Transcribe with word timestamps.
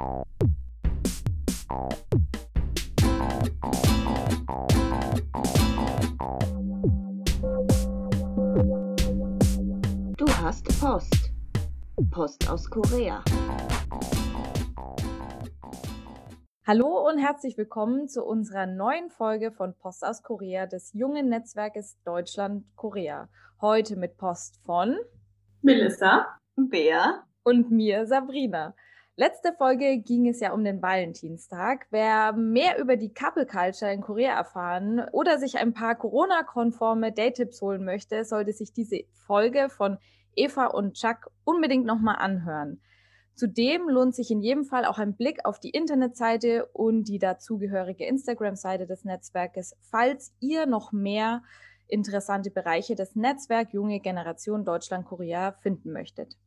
Du 0.00 0.06
hast 10.40 10.64
Post. 10.80 11.32
Post 12.10 12.48
aus 12.48 12.70
Korea. 12.70 13.22
Hallo 16.66 17.06
und 17.06 17.18
herzlich 17.18 17.58
willkommen 17.58 18.08
zu 18.08 18.24
unserer 18.24 18.64
neuen 18.64 19.10
Folge 19.10 19.52
von 19.52 19.74
Post 19.74 20.02
aus 20.02 20.22
Korea 20.22 20.64
des 20.64 20.94
jungen 20.94 21.28
Netzwerkes 21.28 21.98
Deutschland-Korea. 22.04 23.28
Heute 23.60 23.96
mit 23.96 24.16
Post 24.16 24.62
von 24.64 24.96
Melissa, 25.60 26.38
Bea 26.56 27.26
und 27.42 27.70
mir, 27.70 28.06
Sabrina. 28.06 28.74
Letzte 29.20 29.52
Folge 29.52 29.98
ging 29.98 30.26
es 30.28 30.40
ja 30.40 30.54
um 30.54 30.64
den 30.64 30.80
Valentinstag. 30.80 31.86
Wer 31.90 32.32
mehr 32.32 32.78
über 32.78 32.96
die 32.96 33.12
Couple 33.12 33.44
Culture 33.44 33.92
in 33.92 34.00
Korea 34.00 34.34
erfahren 34.34 35.06
oder 35.12 35.38
sich 35.38 35.58
ein 35.58 35.74
paar 35.74 35.94
Corona-konforme 35.94 37.12
Date-Tipps 37.12 37.60
holen 37.60 37.84
möchte, 37.84 38.24
sollte 38.24 38.54
sich 38.54 38.72
diese 38.72 39.00
Folge 39.26 39.68
von 39.68 39.98
Eva 40.34 40.68
und 40.68 40.94
Chuck 40.94 41.30
unbedingt 41.44 41.84
nochmal 41.84 42.16
anhören. 42.16 42.80
Zudem 43.34 43.90
lohnt 43.90 44.14
sich 44.14 44.30
in 44.30 44.40
jedem 44.40 44.64
Fall 44.64 44.86
auch 44.86 44.96
ein 44.96 45.14
Blick 45.14 45.44
auf 45.44 45.60
die 45.60 45.68
Internetseite 45.68 46.64
und 46.72 47.04
die 47.04 47.18
dazugehörige 47.18 48.06
Instagram-Seite 48.06 48.86
des 48.86 49.04
Netzwerkes, 49.04 49.76
falls 49.82 50.32
ihr 50.40 50.64
noch 50.64 50.92
mehr 50.92 51.42
interessante 51.88 52.50
Bereiche 52.50 52.94
des 52.94 53.14
Netzwerk 53.16 53.74
Junge 53.74 54.00
Generation 54.00 54.64
Deutschland-Korea 54.64 55.52
finden 55.52 55.92
möchtet. 55.92 56.38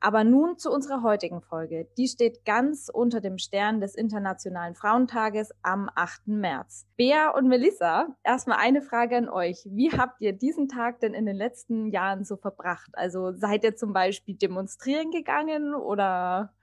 Aber 0.00 0.22
nun 0.22 0.58
zu 0.58 0.70
unserer 0.70 1.02
heutigen 1.02 1.42
Folge. 1.42 1.88
Die 1.96 2.06
steht 2.06 2.44
ganz 2.44 2.88
unter 2.92 3.20
dem 3.20 3.38
Stern 3.38 3.80
des 3.80 3.96
Internationalen 3.96 4.76
Frauentages 4.76 5.50
am 5.62 5.90
8. 5.94 6.28
März. 6.28 6.86
Bea 6.96 7.30
und 7.30 7.48
Melissa, 7.48 8.06
erstmal 8.22 8.58
eine 8.58 8.80
Frage 8.80 9.16
an 9.16 9.28
euch. 9.28 9.66
Wie 9.66 9.90
habt 9.90 10.20
ihr 10.20 10.32
diesen 10.32 10.68
Tag 10.68 11.00
denn 11.00 11.14
in 11.14 11.26
den 11.26 11.36
letzten 11.36 11.88
Jahren 11.88 12.24
so 12.24 12.36
verbracht? 12.36 12.90
Also 12.92 13.32
seid 13.32 13.64
ihr 13.64 13.74
zum 13.74 13.92
Beispiel 13.92 14.36
demonstrieren 14.36 15.10
gegangen 15.10 15.74
oder 15.74 16.54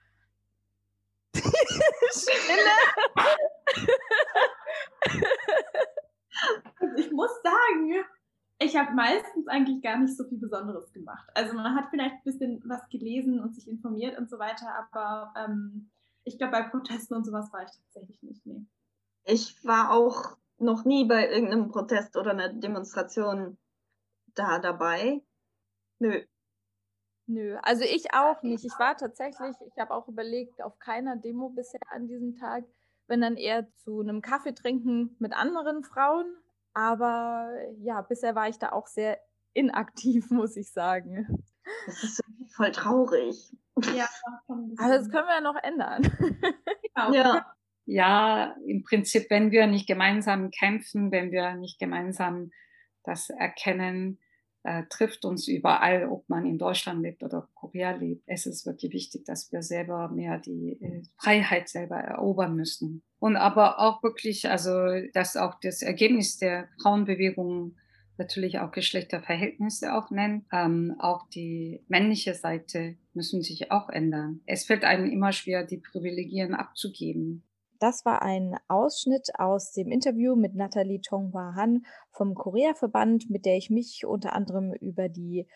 ich 6.98 7.12
muss 7.12 7.32
sagen, 7.44 8.06
ich 8.66 8.76
habe 8.76 8.94
meistens 8.94 9.48
eigentlich 9.48 9.82
gar 9.82 9.98
nicht 9.98 10.16
so 10.16 10.24
viel 10.26 10.40
Besonderes 10.40 10.92
gemacht. 10.92 11.30
Also 11.34 11.54
man 11.54 11.76
hat 11.76 11.90
vielleicht 11.90 12.16
ein 12.16 12.24
bisschen 12.24 12.64
was 12.66 12.88
gelesen 12.90 13.40
und 13.40 13.56
sich 13.56 13.68
informiert 13.68 14.18
und 14.18 14.30
so 14.30 14.40
weiter, 14.40 14.68
aber 14.76 15.34
ähm, 15.38 15.92
ich 16.24 16.38
glaube, 16.38 16.54
bei 16.54 16.64
Protesten 16.64 17.14
und 17.14 17.24
sowas 17.24 17.54
war 17.54 17.64
ich 17.64 17.72
tatsächlich 17.72 18.22
nicht. 18.24 18.46
Nee. 18.46 18.66
Ich 19.24 19.64
war 19.64 19.92
auch 19.92 20.38
noch 20.58 20.86
nie 20.86 21.06
bei 21.06 21.30
irgendeinem 21.30 21.70
Protest 21.70 22.18
oder 22.18 22.32
einer 22.32 22.50
Demonstration 22.50 23.58
da 24.34 24.60
dabei. 24.60 25.22
Nö. 26.00 26.24
Nö, 27.28 27.58
also 27.64 27.84
ich 27.84 28.14
auch 28.14 28.44
nicht. 28.44 28.66
Ich 28.66 28.78
war 28.78 28.96
tatsächlich, 28.98 29.56
ich 29.66 29.78
habe 29.80 29.94
auch 29.94 30.08
überlegt, 30.08 30.62
auf 30.62 30.78
keiner 30.80 31.16
Demo 31.16 31.50
bisher 31.50 31.80
an 31.90 32.08
diesem 32.08 32.36
Tag, 32.36 32.66
wenn 33.08 33.22
dann 33.22 33.38
eher 33.38 33.68
zu 33.78 34.02
einem 34.02 34.22
Kaffee 34.22 34.54
trinken 34.54 35.16
mit 35.20 35.34
anderen 35.34 35.84
Frauen, 35.84 36.26
aber 36.76 37.50
ja, 37.80 38.02
bisher 38.02 38.36
war 38.36 38.50
ich 38.50 38.60
da 38.60 38.74
auch 38.74 38.86
sehr 38.86 39.20
inaktiv, 39.54 40.30
muss 40.30 40.56
ich 40.56 40.72
sagen. 40.72 41.44
Das 41.88 42.04
ist 42.04 42.22
voll 42.56 42.72
traurig. 42.72 43.36
Ja, 43.96 44.08
aber 44.48 44.98
das 44.98 45.10
können 45.10 45.28
wir 45.28 45.36
ja 45.36 45.42
noch 45.42 45.56
ändern. 45.64 46.04
ja. 47.14 47.46
ja, 47.86 48.56
im 48.68 48.84
Prinzip, 48.84 49.30
wenn 49.30 49.52
wir 49.52 49.66
nicht 49.66 49.88
gemeinsam 49.88 50.52
kämpfen, 50.52 51.12
wenn 51.12 51.32
wir 51.32 51.56
nicht 51.56 51.80
gemeinsam 51.80 52.52
das 53.04 53.30
erkennen, 53.30 54.20
äh, 54.66 54.84
trifft 54.90 55.26
uns 55.26 55.48
überall, 55.48 56.10
ob 56.10 56.28
man 56.28 56.46
in 56.46 56.58
Deutschland 56.58 57.02
lebt 57.02 57.24
oder 57.24 57.48
Korea 57.54 57.92
lebt. 57.92 58.24
Es 58.26 58.46
ist 58.46 58.66
wirklich 58.66 58.92
wichtig, 58.94 59.26
dass 59.26 59.52
wir 59.52 59.62
selber 59.62 60.10
mehr 60.10 60.40
die 60.40 60.78
äh, 60.82 61.04
Freiheit 61.18 61.70
selber 61.70 61.98
erobern 61.98 62.56
müssen. 62.56 63.04
Und 63.20 63.38
aber 63.38 63.80
auch 63.80 64.04
wirklich, 64.04 64.50
also 64.50 64.72
dass 65.14 65.38
auch 65.38 65.56
das 65.62 65.82
Ergebnis 65.82 66.38
der 66.38 66.68
Frauenbewegung 66.82 67.76
natürlich 68.18 68.60
auch 68.60 68.72
Geschlechterverhältnisse 68.72 69.94
auch 69.94 70.10
nennt. 70.10 70.46
Ähm, 70.52 70.96
auch 71.00 71.28
die 71.30 71.84
männliche 71.88 72.34
Seite 72.34 72.98
müssen 73.14 73.42
sich 73.42 73.72
auch 73.72 73.90
ändern. 73.90 74.42
Es 74.46 74.66
fällt 74.66 74.84
einem 74.84 75.10
immer 75.10 75.32
schwer, 75.32 75.64
die 75.64 75.78
Privilegien 75.78 76.54
abzugeben. 76.54 77.44
Das 77.80 78.06
war 78.06 78.22
ein 78.22 78.58
Ausschnitt 78.68 79.30
aus 79.38 79.72
dem 79.72 79.92
Interview 79.92 80.36
mit 80.36 80.56
Nathalie 80.56 81.02
Tonghua 81.02 81.56
Han 81.56 81.86
vom 82.12 82.36
Korea-Verband, 82.36 83.30
mit 83.30 83.46
der 83.46 83.58
ich 83.58 83.70
mich 83.70 84.06
unter 84.06 84.34
anderem 84.34 84.74
über 84.74 85.10
die 85.10 85.48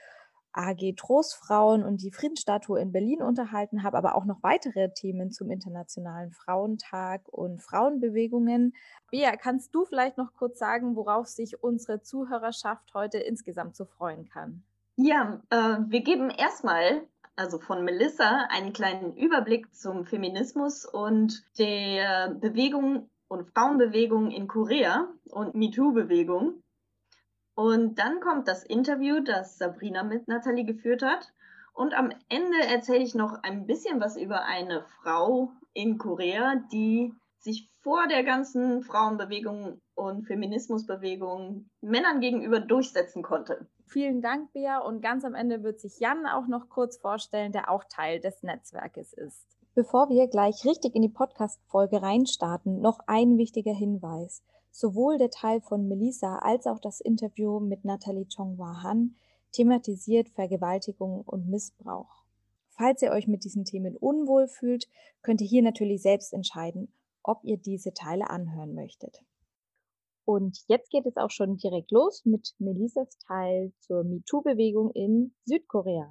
AG 0.51 0.95
Trostfrauen 0.97 1.83
und 1.83 2.01
die 2.01 2.11
Friedensstatue 2.11 2.79
in 2.79 2.91
Berlin 2.91 3.21
unterhalten 3.21 3.83
habe, 3.83 3.97
aber 3.97 4.15
auch 4.15 4.25
noch 4.25 4.41
weitere 4.41 4.91
Themen 4.91 5.31
zum 5.31 5.51
Internationalen 5.51 6.31
Frauentag 6.31 7.27
und 7.29 7.61
Frauenbewegungen. 7.61 8.73
Bea, 9.11 9.35
kannst 9.37 9.73
du 9.75 9.85
vielleicht 9.85 10.17
noch 10.17 10.33
kurz 10.33 10.59
sagen, 10.59 10.95
worauf 10.95 11.27
sich 11.27 11.63
unsere 11.63 12.01
Zuhörerschaft 12.01 12.93
heute 12.93 13.19
insgesamt 13.19 13.75
so 13.75 13.85
freuen 13.85 14.27
kann? 14.27 14.63
Ja, 14.95 15.41
äh, 15.49 15.77
wir 15.87 16.01
geben 16.01 16.29
erstmal 16.29 17.03
also 17.39 17.57
von 17.57 17.85
Melissa, 17.85 18.47
einen 18.49 18.73
kleinen 18.73 19.15
Überblick 19.15 19.73
zum 19.73 20.03
Feminismus 20.03 20.85
und 20.85 21.41
der 21.57 22.35
Bewegung 22.35 23.09
und 23.29 23.49
Frauenbewegung 23.51 24.29
in 24.29 24.49
Korea 24.49 25.07
und 25.29 25.55
MeToo-Bewegung. 25.55 26.61
Und 27.55 27.97
dann 27.97 28.19
kommt 28.19 28.49
das 28.49 28.65
Interview, 28.65 29.21
das 29.21 29.57
Sabrina 29.57 30.03
mit 30.03 30.27
Nathalie 30.27 30.65
geführt 30.65 31.01
hat. 31.01 31.31
Und 31.71 31.93
am 31.93 32.11
Ende 32.27 32.59
erzähle 32.67 33.03
ich 33.03 33.15
noch 33.15 33.41
ein 33.43 33.65
bisschen 33.65 34.01
was 34.01 34.17
über 34.17 34.43
eine 34.43 34.83
Frau 35.01 35.53
in 35.73 35.97
Korea, 35.97 36.55
die 36.73 37.13
sich 37.37 37.69
vor 37.79 38.07
der 38.07 38.23
ganzen 38.23 38.83
Frauenbewegung 38.83 39.79
und 39.95 40.25
Feminismusbewegung 40.27 41.69
Männern 41.79 42.19
gegenüber 42.19 42.59
durchsetzen 42.59 43.23
konnte. 43.23 43.65
Vielen 43.89 44.21
Dank, 44.21 44.53
Bea. 44.53 44.79
Und 44.79 45.01
ganz 45.01 45.25
am 45.25 45.33
Ende 45.33 45.63
wird 45.63 45.79
sich 45.79 45.99
Jan 45.99 46.27
auch 46.27 46.47
noch 46.47 46.69
kurz 46.69 46.97
vorstellen, 46.97 47.51
der 47.51 47.71
auch 47.71 47.83
Teil 47.85 48.19
des 48.19 48.43
Netzwerkes 48.43 49.13
ist. 49.13 49.47
Bevor 49.73 50.09
wir 50.09 50.27
gleich 50.27 50.63
richtig 50.63 50.93
in 50.93 51.01
die 51.01 51.09
Podcast-Folge 51.09 52.03
reinstarten, 52.03 52.81
noch 52.81 52.99
ein 53.07 53.39
wichtiger 53.39 53.73
Hinweis. 53.73 54.43
Sowohl 54.69 55.17
der 55.17 55.31
Teil 55.31 55.61
von 55.61 55.87
Melissa 55.87 56.37
als 56.37 56.67
auch 56.67 56.79
das 56.79 57.01
Interview 57.01 57.59
mit 57.59 57.83
Nathalie 57.83 58.27
Chonghua 58.27 58.83
Han 58.83 59.15
thematisiert 59.53 60.29
Vergewaltigung 60.29 61.21
und 61.21 61.49
Missbrauch. 61.49 62.23
Falls 62.67 63.01
ihr 63.01 63.11
euch 63.11 63.27
mit 63.27 63.43
diesen 63.43 63.65
Themen 63.65 63.97
unwohl 63.97 64.47
fühlt, 64.47 64.87
könnt 65.23 65.41
ihr 65.41 65.47
hier 65.47 65.63
natürlich 65.63 66.03
selbst 66.03 66.31
entscheiden, 66.31 66.93
ob 67.23 67.43
ihr 67.43 67.57
diese 67.57 67.93
Teile 67.93 68.29
anhören 68.29 68.75
möchtet. 68.75 69.23
Und 70.31 70.59
jetzt 70.67 70.91
geht 70.91 71.07
es 71.07 71.17
auch 71.17 71.31
schon 71.31 71.57
direkt 71.57 71.89
los 71.89 72.23
mit 72.23 72.53
Melissas 72.59 73.17
Teil 73.17 73.73
zur 73.79 74.03
MeToo-Bewegung 74.03 74.91
in 74.91 75.33
Südkorea. 75.45 76.07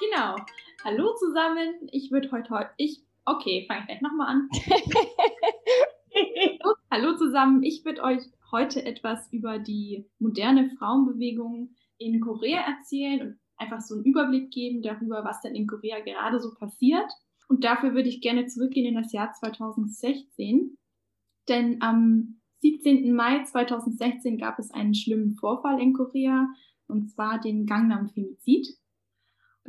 Genau. 0.00 0.36
Hallo 0.84 1.14
zusammen. 1.14 1.88
Ich 1.90 2.10
würde 2.10 2.30
heute 2.30 2.50
heute 2.50 2.70
ich 2.76 3.02
okay, 3.24 3.64
fange 3.66 3.80
ich 3.80 3.86
gleich 3.86 4.02
nochmal 4.02 4.36
an. 4.36 4.50
Hallo 6.90 7.16
zusammen. 7.16 7.62
Ich 7.62 7.86
würde 7.86 8.02
euch 8.02 8.20
heute 8.52 8.84
etwas 8.84 9.32
über 9.32 9.58
die 9.58 10.04
moderne 10.18 10.68
Frauenbewegung 10.78 11.74
in 11.96 12.20
Korea 12.20 12.60
erzählen 12.60 13.22
und 13.22 13.38
einfach 13.56 13.80
so 13.80 13.94
einen 13.94 14.04
Überblick 14.04 14.50
geben 14.50 14.82
darüber, 14.82 15.24
was 15.24 15.40
denn 15.40 15.54
in 15.54 15.66
Korea 15.66 16.00
gerade 16.00 16.38
so 16.38 16.52
passiert. 16.52 17.10
Und 17.48 17.64
dafür 17.64 17.94
würde 17.94 18.08
ich 18.08 18.20
gerne 18.20 18.46
zurückgehen 18.46 18.86
in 18.86 18.94
das 18.94 19.12
Jahr 19.12 19.32
2016. 19.32 20.76
Denn 21.48 21.80
am 21.80 22.40
17. 22.60 23.14
Mai 23.14 23.42
2016 23.42 24.38
gab 24.38 24.58
es 24.58 24.70
einen 24.70 24.94
schlimmen 24.94 25.34
Vorfall 25.34 25.80
in 25.80 25.94
Korea, 25.94 26.48
und 26.86 27.10
zwar 27.10 27.40
den 27.40 27.66
Gangnam-Femizid. 27.66 28.76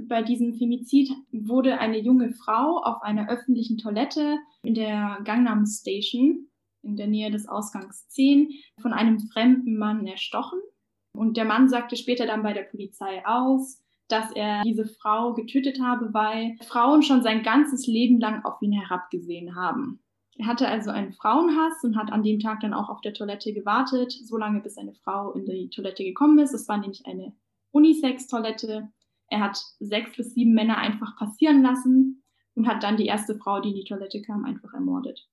Bei 0.07 0.23
diesem 0.23 0.53
Femizid 0.53 1.11
wurde 1.31 1.79
eine 1.79 1.99
junge 1.99 2.31
Frau 2.31 2.77
auf 2.77 3.01
einer 3.01 3.29
öffentlichen 3.29 3.77
Toilette 3.77 4.37
in 4.63 4.73
der 4.73 5.19
Gangnam 5.25 5.65
Station 5.65 6.47
in 6.81 6.95
der 6.95 7.07
Nähe 7.07 7.31
des 7.31 7.47
Ausgangs 7.47 8.07
10 8.07 8.51
von 8.81 8.93
einem 8.93 9.19
fremden 9.19 9.77
Mann 9.77 10.07
erstochen. 10.07 10.59
Und 11.11 11.35
der 11.35 11.45
Mann 11.45 11.67
sagte 11.67 11.97
später 11.97 12.25
dann 12.25 12.43
bei 12.43 12.53
der 12.53 12.63
Polizei 12.63 13.25
aus, 13.25 13.81
dass 14.09 14.31
er 14.31 14.63
diese 14.63 14.85
Frau 14.85 15.33
getötet 15.33 15.79
habe, 15.81 16.13
weil 16.13 16.57
Frauen 16.67 17.03
schon 17.03 17.21
sein 17.21 17.43
ganzes 17.43 17.87
Leben 17.87 18.19
lang 18.19 18.43
auf 18.43 18.61
ihn 18.61 18.73
herabgesehen 18.73 19.55
haben. 19.55 20.01
Er 20.37 20.47
hatte 20.47 20.67
also 20.67 20.89
einen 20.89 21.11
Frauenhass 21.13 21.83
und 21.83 21.97
hat 21.97 22.11
an 22.11 22.23
dem 22.23 22.39
Tag 22.39 22.61
dann 22.61 22.73
auch 22.73 22.89
auf 22.89 23.01
der 23.01 23.13
Toilette 23.13 23.53
gewartet, 23.53 24.11
so 24.11 24.37
lange 24.37 24.61
bis 24.61 24.77
eine 24.77 24.93
Frau 24.93 25.33
in 25.33 25.45
die 25.45 25.69
Toilette 25.69 26.03
gekommen 26.03 26.39
ist. 26.39 26.53
Es 26.53 26.67
war 26.69 26.77
nämlich 26.77 27.05
eine 27.05 27.33
Unisex-Toilette. 27.71 28.89
Er 29.27 29.39
hat 29.41 29.61
sechs 29.79 30.15
bis 30.15 30.33
sieben 30.33 30.53
Männer 30.53 30.77
einfach 30.77 31.17
passieren 31.17 31.61
lassen 31.61 32.23
und 32.55 32.67
hat 32.67 32.83
dann 32.83 32.97
die 32.97 33.05
erste 33.05 33.35
Frau, 33.35 33.59
die 33.59 33.69
in 33.69 33.75
die 33.75 33.83
Toilette 33.83 34.21
kam, 34.21 34.45
einfach 34.45 34.73
ermordet. 34.73 35.27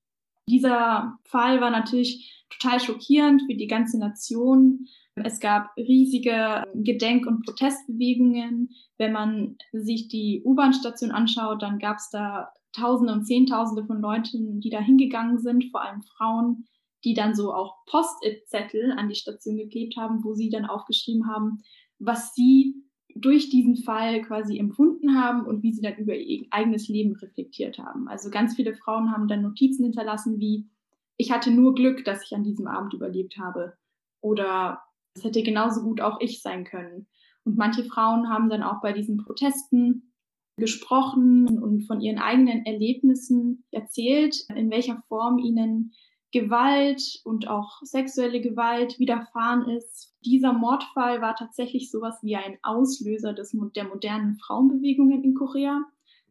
Dieser 0.49 1.19
Fall 1.25 1.61
war 1.61 1.71
natürlich 1.71 2.45
total 2.51 2.81
schockierend 2.81 3.43
für 3.47 3.57
die 3.57 3.67
ganze 3.67 3.99
Nation. 3.99 4.87
Es 5.25 5.41
gab 5.41 5.75
riesige 5.77 6.65
Gedenk- 6.75 7.27
und 7.27 7.45
Protestbewegungen. 7.45 8.71
Wenn 8.99 9.13
man 9.13 9.57
sich 9.73 10.09
die 10.09 10.43
U-Bahn-Station 10.45 11.11
anschaut, 11.11 11.63
dann 11.63 11.79
gab 11.79 11.97
es 11.97 12.11
da 12.11 12.53
Tausende 12.73 13.15
und 13.15 13.25
Zehntausende 13.25 13.87
von 13.87 14.01
Leuten, 14.01 14.61
die 14.61 14.69
da 14.69 14.79
hingegangen 14.81 15.39
sind, 15.39 15.65
vor 15.71 15.83
allem 15.83 16.03
Frauen, 16.03 16.67
die 17.05 17.15
dann 17.15 17.35
so 17.35 17.55
auch 17.55 17.77
Post-it-Zettel 17.87 18.93
an 18.93 19.09
die 19.09 19.15
Station 19.15 19.57
geklebt 19.57 19.97
haben, 19.97 20.23
wo 20.23 20.35
sie 20.35 20.51
dann 20.51 20.67
aufgeschrieben 20.67 21.27
haben, 21.27 21.63
was 21.99 22.35
sie 22.35 22.75
durch 23.15 23.49
diesen 23.49 23.77
Fall 23.77 24.21
quasi 24.21 24.59
empfunden 24.59 25.19
haben 25.19 25.47
und 25.47 25.63
wie 25.63 25.73
sie 25.73 25.81
dann 25.81 25.97
über 25.97 26.15
ihr 26.15 26.47
eigenes 26.51 26.89
Leben 26.89 27.17
reflektiert 27.17 27.79
haben. 27.79 28.09
Also 28.09 28.29
ganz 28.29 28.57
viele 28.57 28.75
Frauen 28.75 29.11
haben 29.11 29.29
dann 29.29 29.41
Notizen 29.41 29.85
hinterlassen 29.85 30.39
wie, 30.39 30.69
ich 31.17 31.33
hatte 31.33 31.51
nur 31.51 31.75
Glück, 31.75 32.05
dass 32.05 32.25
ich 32.25 32.35
an 32.35 32.45
diesem 32.45 32.67
Abend 32.67 32.93
überlebt 32.93 33.39
habe. 33.39 33.79
Oder 34.21 34.83
es 35.17 35.25
hätte 35.25 35.43
genauso 35.43 35.83
gut 35.83 36.01
auch 36.01 36.21
ich 36.21 36.43
sein 36.43 36.65
können. 36.65 37.07
Und 37.45 37.57
manche 37.57 37.85
Frauen 37.85 38.29
haben 38.29 38.51
dann 38.51 38.63
auch 38.63 38.83
bei 38.83 38.93
diesen 38.93 39.17
Protesten 39.19 40.13
gesprochen 40.59 41.59
und 41.63 41.83
von 41.83 42.01
ihren 42.01 42.19
eigenen 42.19 42.65
Erlebnissen 42.65 43.65
erzählt, 43.71 44.47
in 44.55 44.71
welcher 44.71 45.03
Form 45.09 45.39
ihnen 45.39 45.93
Gewalt 46.33 47.21
und 47.25 47.49
auch 47.49 47.81
sexuelle 47.83 48.41
Gewalt 48.41 48.99
widerfahren 48.99 49.69
ist. 49.71 50.15
Dieser 50.25 50.53
Mordfall 50.53 51.21
war 51.21 51.35
tatsächlich 51.35 51.91
sowas 51.91 52.19
wie 52.23 52.37
ein 52.37 52.59
Auslöser 52.63 53.33
des, 53.33 53.57
der 53.75 53.85
modernen 53.85 54.37
Frauenbewegungen 54.37 55.23
in 55.23 55.35
Korea. 55.35 55.83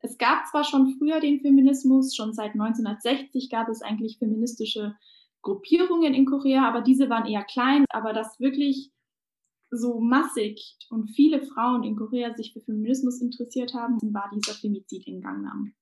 Es 0.01 0.17
gab 0.17 0.45
zwar 0.47 0.63
schon 0.63 0.95
früher 0.97 1.19
den 1.19 1.39
Feminismus, 1.39 2.15
schon 2.15 2.33
seit 2.33 2.51
1960 2.51 3.49
gab 3.49 3.69
es 3.69 3.81
eigentlich 3.81 4.19
feministische 4.19 4.95
Gruppierungen 5.45 6.13
in 6.13 6.25
Korea, 6.25 6.67
aber 6.67 6.81
diese 6.81 7.09
waren 7.09 7.25
eher 7.25 7.43
klein. 7.43 7.85
Aber 7.89 8.11
dass 8.11 8.39
wirklich 8.39 8.91
so 9.71 9.99
massig 9.99 10.77
und 10.89 11.11
viele 11.11 11.41
Frauen 11.41 11.83
in 11.83 11.95
Korea 11.95 12.33
sich 12.35 12.51
für 12.51 12.61
Feminismus 12.61 13.21
interessiert 13.21 13.73
haben, 13.73 13.97
war 14.13 14.29
dieser 14.33 14.53
Femizid 14.53 15.07
in 15.07 15.21
Gangnam. 15.21 15.73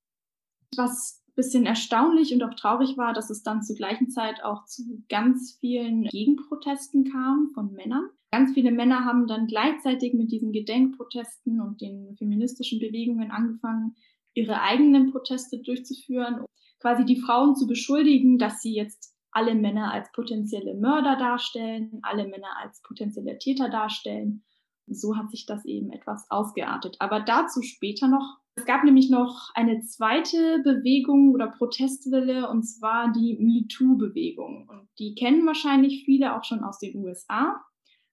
Was 0.75 1.23
bisschen 1.35 1.65
erstaunlich 1.65 2.33
und 2.33 2.43
auch 2.43 2.53
traurig 2.53 2.97
war, 2.97 3.13
dass 3.13 3.29
es 3.29 3.41
dann 3.41 3.63
zur 3.63 3.75
gleichen 3.75 4.09
Zeit 4.09 4.43
auch 4.43 4.65
zu 4.65 5.03
ganz 5.09 5.57
vielen 5.59 6.03
Gegenprotesten 6.03 7.11
kam 7.11 7.49
von 7.55 7.73
Männern. 7.73 8.07
Ganz 8.31 8.53
viele 8.53 8.71
Männer 8.71 9.05
haben 9.05 9.27
dann 9.27 9.47
gleichzeitig 9.47 10.13
mit 10.13 10.31
diesen 10.31 10.51
Gedenkprotesten 10.51 11.59
und 11.59 11.81
den 11.81 12.15
feministischen 12.17 12.79
Bewegungen 12.79 13.31
angefangen, 13.31 13.95
ihre 14.35 14.61
eigenen 14.61 15.11
Proteste 15.11 15.59
durchzuführen, 15.59 16.45
quasi 16.79 17.05
die 17.05 17.19
Frauen 17.19 17.55
zu 17.55 17.67
beschuldigen, 17.67 18.37
dass 18.37 18.61
sie 18.61 18.75
jetzt 18.75 19.12
alle 19.33 19.55
Männer 19.55 19.91
als 19.91 20.11
potenzielle 20.11 20.75
Mörder 20.75 21.15
darstellen, 21.17 21.99
alle 22.01 22.27
Männer 22.27 22.57
als 22.61 22.81
potenzielle 22.81 23.37
Täter 23.37 23.69
darstellen. 23.69 24.43
So 24.87 25.15
hat 25.15 25.31
sich 25.31 25.45
das 25.45 25.65
eben 25.65 25.91
etwas 25.91 26.29
ausgeartet. 26.29 26.97
Aber 26.99 27.21
dazu 27.21 27.61
später 27.61 28.07
noch 28.07 28.43
es 28.55 28.65
gab 28.65 28.83
nämlich 28.83 29.09
noch 29.09 29.49
eine 29.55 29.81
zweite 29.81 30.59
Bewegung 30.63 31.33
oder 31.33 31.47
Protestwelle 31.47 32.49
und 32.49 32.63
zwar 32.63 33.11
die 33.11 33.37
MeToo-Bewegung. 33.39 34.69
Und 34.69 34.87
die 34.99 35.15
kennen 35.15 35.45
wahrscheinlich 35.47 36.05
viele 36.05 36.35
auch 36.35 36.43
schon 36.43 36.63
aus 36.63 36.77
den 36.77 36.95
USA, 37.03 37.59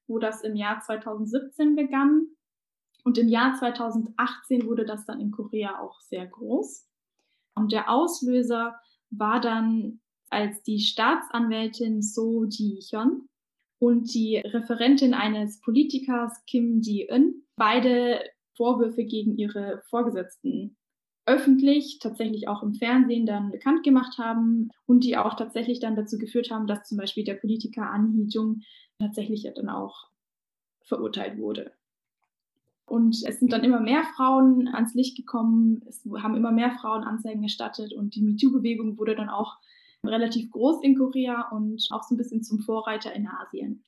wo 0.06 0.19
das 0.19 0.43
im 0.43 0.56
Jahr 0.56 0.81
2017 0.81 1.76
begann. 1.76 2.26
Und 3.05 3.19
im 3.19 3.28
Jahr 3.28 3.55
2018 3.55 4.66
wurde 4.66 4.87
das 4.87 5.05
dann 5.05 5.20
in 5.20 5.31
Korea 5.31 5.78
auch 5.78 6.00
sehr 6.00 6.26
groß. 6.26 6.87
Und 7.55 7.73
der 7.73 7.90
Auslöser 7.90 8.81
war 9.11 9.40
dann, 9.40 10.00
als 10.31 10.62
die 10.62 10.79
Staatsanwältin 10.79 12.03
So 12.03 12.44
Ji-hyun 12.44 13.29
und 13.79 14.15
die 14.15 14.38
Referentin 14.38 15.15
eines 15.15 15.61
Politikers 15.61 16.44
Kim 16.47 16.81
Ji-eun 16.81 17.43
beide 17.56 18.21
Vorwürfe 18.56 19.05
gegen 19.05 19.37
ihre 19.37 19.82
Vorgesetzten 19.88 20.77
öffentlich, 21.27 21.99
tatsächlich 22.00 22.49
auch 22.49 22.62
im 22.62 22.75
Fernsehen 22.75 23.27
dann 23.27 23.50
bekannt 23.50 23.85
gemacht 23.85 24.19
haben 24.19 24.71
und 24.87 25.05
die 25.05 25.17
auch 25.17 25.35
tatsächlich 25.35 25.81
dann 25.81 25.97
dazu 25.97 26.19
geführt 26.19 26.50
haben, 26.50 26.67
dass 26.67 26.88
zum 26.88 26.99
Beispiel 26.99 27.25
der 27.25 27.35
Politiker 27.35 27.91
An 27.91 28.12
Hee-jung 28.12 28.62
tatsächlich 28.99 29.49
dann 29.55 29.69
auch 29.69 30.09
verurteilt 30.83 31.38
wurde. 31.38 31.73
Und 32.85 33.23
es 33.25 33.38
sind 33.38 33.53
dann 33.53 33.62
immer 33.62 33.81
mehr 33.81 34.03
Frauen 34.17 34.67
ans 34.67 34.94
Licht 34.94 35.17
gekommen, 35.17 35.83
es 35.88 36.05
haben 36.21 36.35
immer 36.37 36.50
mehr 36.50 36.73
Frauen 36.73 37.05
Anzeigen 37.05 37.43
erstattet 37.44 37.93
und 37.93 38.17
die 38.17 38.23
MeToo-Bewegung 38.23 38.99
wurde 38.99 39.15
dann 39.15 39.29
auch 39.29 39.59
relativ 40.06 40.50
groß 40.50 40.82
in 40.82 40.97
Korea 40.97 41.49
und 41.50 41.87
auch 41.91 42.02
so 42.02 42.14
ein 42.14 42.19
bisschen 42.19 42.43
zum 42.43 42.61
Vorreiter 42.61 43.12
in 43.12 43.26
Asien. 43.26 43.85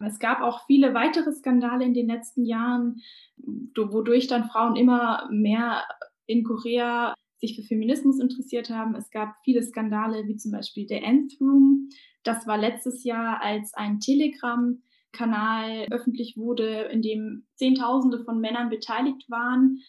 Es 0.00 0.18
gab 0.18 0.42
auch 0.42 0.64
viele 0.66 0.94
weitere 0.94 1.32
Skandale 1.32 1.84
in 1.84 1.94
den 1.94 2.06
letzten 2.06 2.44
Jahren, 2.44 3.00
wodurch 3.76 4.28
dann 4.28 4.48
Frauen 4.48 4.76
immer 4.76 5.28
mehr 5.30 5.84
in 6.26 6.44
Korea 6.44 7.14
sich 7.40 7.56
für 7.56 7.62
Feminismus 7.62 8.20
interessiert 8.20 8.70
haben. 8.70 8.94
Es 8.94 9.10
gab 9.10 9.34
viele 9.44 9.62
Skandale, 9.62 10.26
wie 10.26 10.36
zum 10.36 10.52
Beispiel 10.52 10.86
der 10.86 11.02
Nth 11.02 11.40
Room. 11.40 11.88
Das 12.22 12.46
war 12.46 12.58
letztes 12.58 13.04
Jahr, 13.04 13.42
als 13.42 13.74
ein 13.74 14.00
Telegram-Kanal 14.00 15.86
öffentlich 15.90 16.36
wurde, 16.36 16.82
in 16.92 17.02
dem 17.02 17.46
Zehntausende 17.54 18.24
von 18.24 18.40
Männern 18.40 18.70
beteiligt 18.70 19.28
waren, 19.28 19.80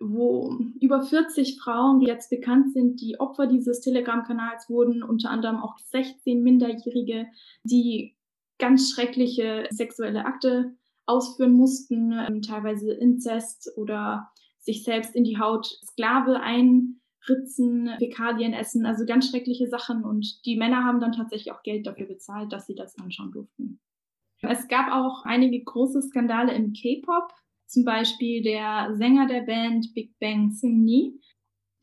wo 0.00 0.58
über 0.80 1.02
40 1.02 1.60
Frauen, 1.60 2.00
die 2.00 2.06
jetzt 2.06 2.30
bekannt 2.30 2.72
sind, 2.72 3.00
die 3.00 3.20
Opfer 3.20 3.46
dieses 3.46 3.80
Telegram-Kanals 3.80 4.70
wurden, 4.70 5.02
unter 5.02 5.30
anderem 5.30 5.58
auch 5.58 5.76
16 5.78 6.42
Minderjährige, 6.42 7.26
die 7.64 8.16
ganz 8.58 8.90
schreckliche 8.90 9.66
sexuelle 9.70 10.24
Akte 10.24 10.74
ausführen 11.06 11.52
mussten, 11.52 12.12
ähm, 12.12 12.40
teilweise 12.40 12.92
Inzest 12.92 13.70
oder 13.76 14.30
sich 14.58 14.84
selbst 14.84 15.14
in 15.14 15.24
die 15.24 15.38
Haut 15.38 15.66
Sklave 15.66 16.40
einritzen, 16.40 17.90
Fäkalien 17.98 18.52
essen, 18.52 18.86
also 18.86 19.04
ganz 19.04 19.28
schreckliche 19.28 19.68
Sachen. 19.68 20.04
Und 20.04 20.44
die 20.46 20.56
Männer 20.56 20.84
haben 20.84 21.00
dann 21.00 21.12
tatsächlich 21.12 21.52
auch 21.52 21.62
Geld 21.62 21.86
dafür 21.86 22.06
bezahlt, 22.06 22.52
dass 22.52 22.66
sie 22.66 22.74
das 22.74 22.98
anschauen 22.98 23.32
durften. 23.32 23.80
Es 24.42 24.68
gab 24.68 24.92
auch 24.92 25.24
einige 25.24 25.62
große 25.62 26.00
Skandale 26.02 26.54
im 26.54 26.72
K-Pop, 26.72 27.32
zum 27.70 27.84
Beispiel 27.84 28.42
der 28.42 28.94
Sänger 28.96 29.26
der 29.26 29.42
Band 29.42 29.94
Big 29.94 30.18
Bang 30.18 30.50
Seungni. 30.52 31.20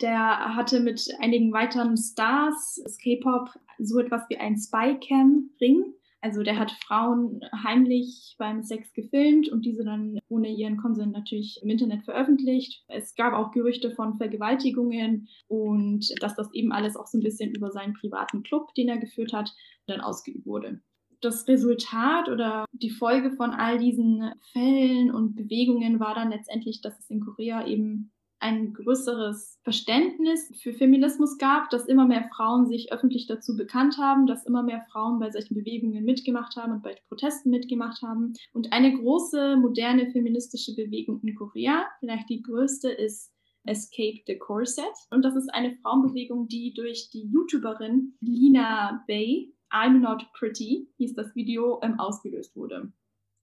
Der 0.02 0.56
hatte 0.56 0.80
mit 0.80 1.08
einigen 1.20 1.52
weiteren 1.52 1.98
Stars 1.98 2.76
des 2.86 2.98
K-Pop 3.00 3.50
so 3.80 4.00
etwas 4.00 4.24
wie 4.30 4.38
ein 4.38 4.56
Spycam-Ring 4.56 5.94
also 6.20 6.42
der 6.42 6.58
hat 6.58 6.72
Frauen 6.86 7.42
heimlich 7.64 8.36
beim 8.40 8.64
Sex 8.64 8.92
gefilmt 8.94 9.50
und 9.50 9.66
diese 9.66 9.84
dann 9.84 10.20
ohne 10.30 10.50
ihren 10.50 10.78
Konsent 10.78 11.14
natürlich 11.14 11.60
im 11.62 11.70
Internet 11.70 12.04
veröffentlicht. 12.06 12.84
Es 12.88 13.16
gab 13.16 13.34
auch 13.34 13.52
Gerüchte 13.52 13.92
von 13.92 14.18
Vergewaltigungen 14.18 15.30
und 15.48 16.12
dass 16.22 16.36
das 16.36 16.52
eben 16.54 16.72
alles 16.72 16.98
auch 16.98 17.08
so 17.08 17.18
ein 17.18 17.24
bisschen 17.24 17.54
über 17.54 17.72
seinen 17.72 17.94
privaten 17.94 18.42
Club, 18.44 18.74
den 18.76 18.90
er 18.90 18.98
geführt 18.98 19.32
hat, 19.32 19.54
dann 19.86 20.02
ausgeübt 20.02 20.46
wurde. 20.46 20.82
Das 21.22 21.48
Resultat 21.48 22.30
oder 22.30 22.66
die 22.72 22.92
Folge 22.92 23.32
von 23.32 23.52
all 23.52 23.80
diesen 23.80 24.32
Fällen 24.52 25.12
und 25.12 25.36
Bewegungen 25.36 26.00
war 26.00 26.14
dann 26.14 26.30
letztendlich, 26.30 26.82
dass 26.82 27.00
es 27.00 27.10
in 27.10 27.22
Korea 27.22 27.66
eben 27.66 28.12
ein 28.40 28.74
größeres 28.74 29.60
Verständnis 29.64 30.52
für 30.62 30.74
Feminismus 30.74 31.38
gab, 31.38 31.70
dass 31.70 31.88
immer 31.88 32.06
mehr 32.06 32.30
Frauen 32.36 32.68
sich 32.68 32.92
öffentlich 32.92 33.26
dazu 33.26 33.56
bekannt 33.56 33.98
haben, 33.98 34.28
dass 34.28 34.46
immer 34.46 34.64
mehr 34.64 34.86
Frauen 34.92 35.20
bei 35.20 35.32
solchen 35.32 35.56
Bewegungen 35.56 36.04
mitgemacht 36.06 36.56
haben 36.56 36.74
und 36.74 36.84
bei 36.84 36.96
Protesten 37.08 37.50
mitgemacht 37.50 38.02
haben. 38.04 38.34
Und 38.54 38.74
eine 38.74 38.96
große 38.96 39.58
moderne 39.58 40.12
feministische 40.12 40.76
Bewegung 40.76 41.20
in 41.22 41.36
Korea, 41.36 41.86
vielleicht 42.00 42.30
die 42.30 42.44
größte, 42.44 42.90
ist 42.90 43.34
Escape 43.66 44.22
the 44.28 44.38
Corset. 44.38 44.86
Und 45.10 45.24
das 45.24 45.36
ist 45.36 45.54
eine 45.54 45.76
Frauenbewegung, 45.82 46.48
die 46.48 46.74
durch 46.74 47.10
die 47.12 47.28
YouTuberin 47.28 48.14
Lina 48.22 49.04
Bay, 49.08 49.54
I'm 49.72 50.00
Not 50.00 50.32
Pretty, 50.34 50.88
hieß 50.98 51.16
das 51.16 51.36
Video, 51.36 51.80
ähm, 51.84 52.00
ausgelöst 52.00 52.56
wurde. 52.56 52.92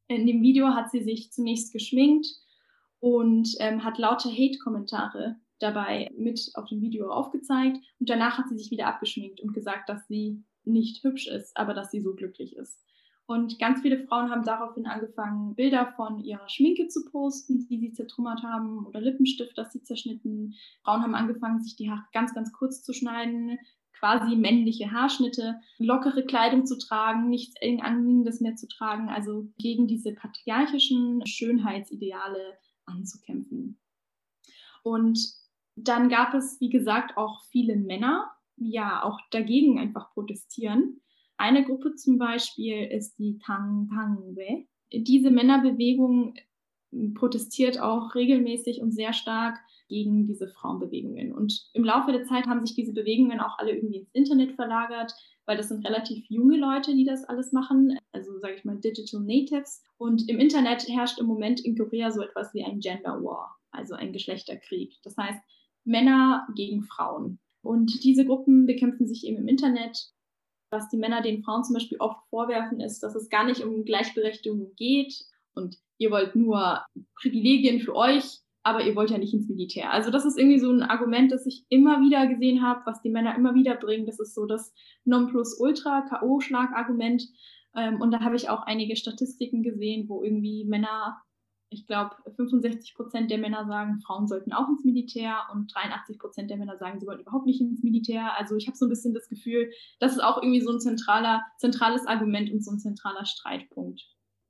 In 0.09 0.27
dem 0.27 0.43
Video 0.43 0.69
hat 0.69 0.91
sie 0.91 1.03
sich 1.03 1.33
zunächst 1.33 1.73
geschminkt 1.73 2.27
und 3.01 3.55
ähm, 3.61 3.85
hat 3.85 3.99
lauter 3.99 4.31
Hate-Kommentare 4.31 5.37
dabei 5.59 6.11
mit 6.17 6.51
auf 6.55 6.67
dem 6.69 6.81
Video 6.81 7.11
aufgezeigt. 7.11 7.79
Und 7.99 8.11
danach 8.11 8.39
hat 8.39 8.49
sie 8.49 8.57
sich 8.57 8.71
wieder 8.71 8.87
abgeschminkt 8.87 9.41
und 9.41 9.53
gesagt, 9.53 9.89
dass 9.89 10.07
sie 10.09 10.43
nicht 10.65 11.03
hübsch 11.05 11.27
ist, 11.27 11.57
aber 11.57 11.75
dass 11.75 11.91
sie 11.91 12.01
so 12.01 12.15
glücklich 12.15 12.57
ist. 12.57 12.81
Und 13.27 13.59
ganz 13.59 13.81
viele 13.81 14.05
Frauen 14.07 14.31
haben 14.31 14.45
daraufhin 14.45 14.87
angefangen, 14.87 15.55
Bilder 15.55 15.95
von 15.97 16.23
ihrer 16.23 16.47
Schminke 16.49 16.89
zu 16.89 17.07
posten, 17.07 17.67
die 17.69 17.79
sie 17.79 17.93
zertrümmert 17.93 18.43
haben 18.43 18.85
oder 18.85 19.01
Lippenstift, 19.01 19.57
das 19.57 19.73
sie 19.73 19.83
zerschnitten. 19.83 20.55
Frauen 20.83 21.03
haben 21.03 21.15
angefangen, 21.15 21.63
sich 21.63 21.75
die 21.77 21.91
Haare 21.91 22.05
ganz, 22.13 22.35
ganz 22.35 22.53
kurz 22.53 22.83
zu 22.83 22.93
schneiden, 22.93 23.59
quasi 23.99 24.37
männliche 24.37 24.93
Haarschnitte, 24.93 25.61
lockere 25.79 26.25
Kleidung 26.25 26.67
zu 26.67 26.79
tragen, 26.79 27.29
nichts 27.29 27.55
eng 27.61 27.83
anliegendes 27.83 28.41
mehr 28.41 28.57
zu 28.57 28.69
tragen, 28.69 29.09
also 29.09 29.49
gegen 29.59 29.87
diese 29.87 30.13
patriarchischen 30.13 31.25
Schönheitsideale 31.27 32.59
anzukämpfen. 32.87 33.79
Und 34.83 35.19
dann 35.77 36.09
gab 36.09 36.35
es, 36.35 36.61
wie 36.61 36.71
gesagt, 36.71 37.17
auch 37.17 37.43
viele 37.51 37.77
Männer, 37.77 38.31
ja 38.57 39.03
auch 39.03 39.19
dagegen 39.31 39.79
einfach 39.79 40.13
protestieren. 40.13 41.01
Eine 41.37 41.65
Gruppe 41.65 41.95
zum 41.95 42.19
Beispiel 42.19 42.85
ist 42.85 43.19
die 43.19 43.39
Tang 43.39 43.89
Tangwe. 43.89 44.67
Diese 44.93 45.31
Männerbewegung 45.31 46.37
protestiert 47.15 47.81
auch 47.81 48.15
regelmäßig 48.15 48.81
und 48.81 48.93
sehr 48.93 49.13
stark 49.13 49.59
gegen 49.89 50.27
diese 50.27 50.49
Frauenbewegungen. 50.49 51.33
Und 51.33 51.69
im 51.73 51.85
Laufe 51.85 52.13
der 52.13 52.25
Zeit 52.25 52.47
haben 52.47 52.65
sich 52.65 52.75
diese 52.75 52.93
Bewegungen 52.93 53.41
auch 53.41 53.59
alle 53.59 53.73
irgendwie 53.73 53.99
ins 53.99 54.11
Internet 54.13 54.53
verlagert, 54.53 55.13
weil 55.47 55.57
das 55.57 55.69
sind 55.69 55.87
relativ 55.87 56.25
junge 56.29 56.57
Leute, 56.57 56.95
die 56.95 57.05
das 57.05 57.25
alles 57.25 57.53
machen, 57.53 57.99
also 58.13 58.39
sage 58.39 58.55
ich 58.55 58.65
mal 58.65 58.79
Digital 58.79 59.21
Natives. 59.21 59.83
Und 59.99 60.29
im 60.29 60.39
Internet 60.39 60.89
herrscht 60.89 61.19
im 61.19 61.27
Moment 61.27 61.61
in 61.61 61.77
Korea 61.77 62.11
so 62.11 62.23
etwas 62.23 62.53
wie 62.55 62.65
ein 62.65 62.81
Gender 62.81 63.23
War, 63.23 63.57
also 63.71 63.95
ein 63.95 64.13
Geschlechterkrieg. 64.13 64.95
Das 65.03 65.17
heißt, 65.17 65.41
Männer 65.85 66.47
gegen 66.55 66.83
Frauen. 66.83 67.39
Und 67.63 68.05
diese 68.05 68.25
Gruppen 68.25 68.67
bekämpfen 68.67 69.07
sich 69.07 69.27
eben 69.27 69.39
im 69.39 69.49
Internet. 69.49 70.11
Was 70.71 70.89
die 70.89 70.97
Männer 70.97 71.23
den 71.23 71.43
Frauen 71.43 71.63
zum 71.63 71.75
Beispiel 71.75 71.99
oft 71.99 72.19
vorwerfen, 72.31 72.81
ist, 72.81 73.03
dass 73.03 73.15
es 73.15 73.29
gar 73.29 73.45
nicht 73.45 73.63
um 73.63 73.85
Gleichberechtigung 73.85 74.75
geht 74.77 75.15
und 75.55 75.79
ihr 75.99 76.11
wollt 76.11 76.35
nur 76.35 76.85
Privilegien 77.15 77.81
für 77.81 77.95
euch 77.95 78.41
aber 78.65 78.85
ihr 78.85 78.97
wollt 78.97 79.11
ja 79.11 79.19
nicht 79.19 79.35
ins 79.35 79.47
Militär. 79.47 79.93
Also 79.93 80.11
das 80.11 80.25
ist 80.25 80.39
irgendwie 80.39 80.59
so 80.59 80.71
ein 80.71 80.83
Argument, 80.83 81.31
das 81.31 81.45
ich 81.45 81.67
immer 81.69 82.01
wieder 82.01 82.27
gesehen 82.27 82.63
habe, 82.63 82.81
was 82.87 83.03
die 83.03 83.11
Männer 83.11 83.37
immer 83.37 83.55
wieder 83.55 83.75
bringen. 83.77 84.07
Das 84.07 84.19
ist 84.19 84.35
so 84.35 84.47
das 84.47 84.73
Nonplusultra-K.O.-Schlag-Argument. 85.05 87.25
Ähm, 87.77 88.01
und 88.01 88.11
da 88.11 88.21
habe 88.21 88.37
ich 88.37 88.49
auch 88.49 88.63
einige 88.63 88.97
Statistiken 88.97 89.63
gesehen, 89.63 90.09
wo 90.09 90.23
irgendwie 90.23 90.65
Männer, 90.65 91.21
ich 91.69 91.87
glaube 91.87 92.17
65 92.37 92.95
Prozent 92.95 93.31
der 93.31 93.37
Männer 93.37 93.67
sagen, 93.67 94.01
Frauen 94.01 94.27
sollten 94.27 94.55
auch 94.55 94.71
ins 94.71 94.83
Militär 94.83 95.43
und 95.53 95.71
83 95.75 96.19
Prozent 96.19 96.49
der 96.49 96.57
Männer 96.57 96.79
sagen, 96.79 97.01
sie 97.01 97.07
wollen 97.07 97.21
überhaupt 97.21 97.45
nicht 97.45 97.61
ins 97.61 97.83
Militär. 97.83 98.35
Also 98.39 98.57
ich 98.57 98.67
habe 98.67 98.79
so 98.79 98.87
ein 98.87 98.91
bisschen 98.91 99.13
das 99.13 99.29
Gefühl, 99.29 99.71
das 100.01 100.13
ist 100.13 100.23
auch 100.23 100.43
irgendwie 100.43 100.63
so 100.63 100.73
ein 100.73 100.81
zentraler, 100.81 101.43
zentrales 101.59 102.07
Argument 102.07 102.51
und 102.51 102.65
so 102.65 102.71
ein 102.71 102.79
zentraler 102.79 103.27
Streitpunkt. 103.27 104.01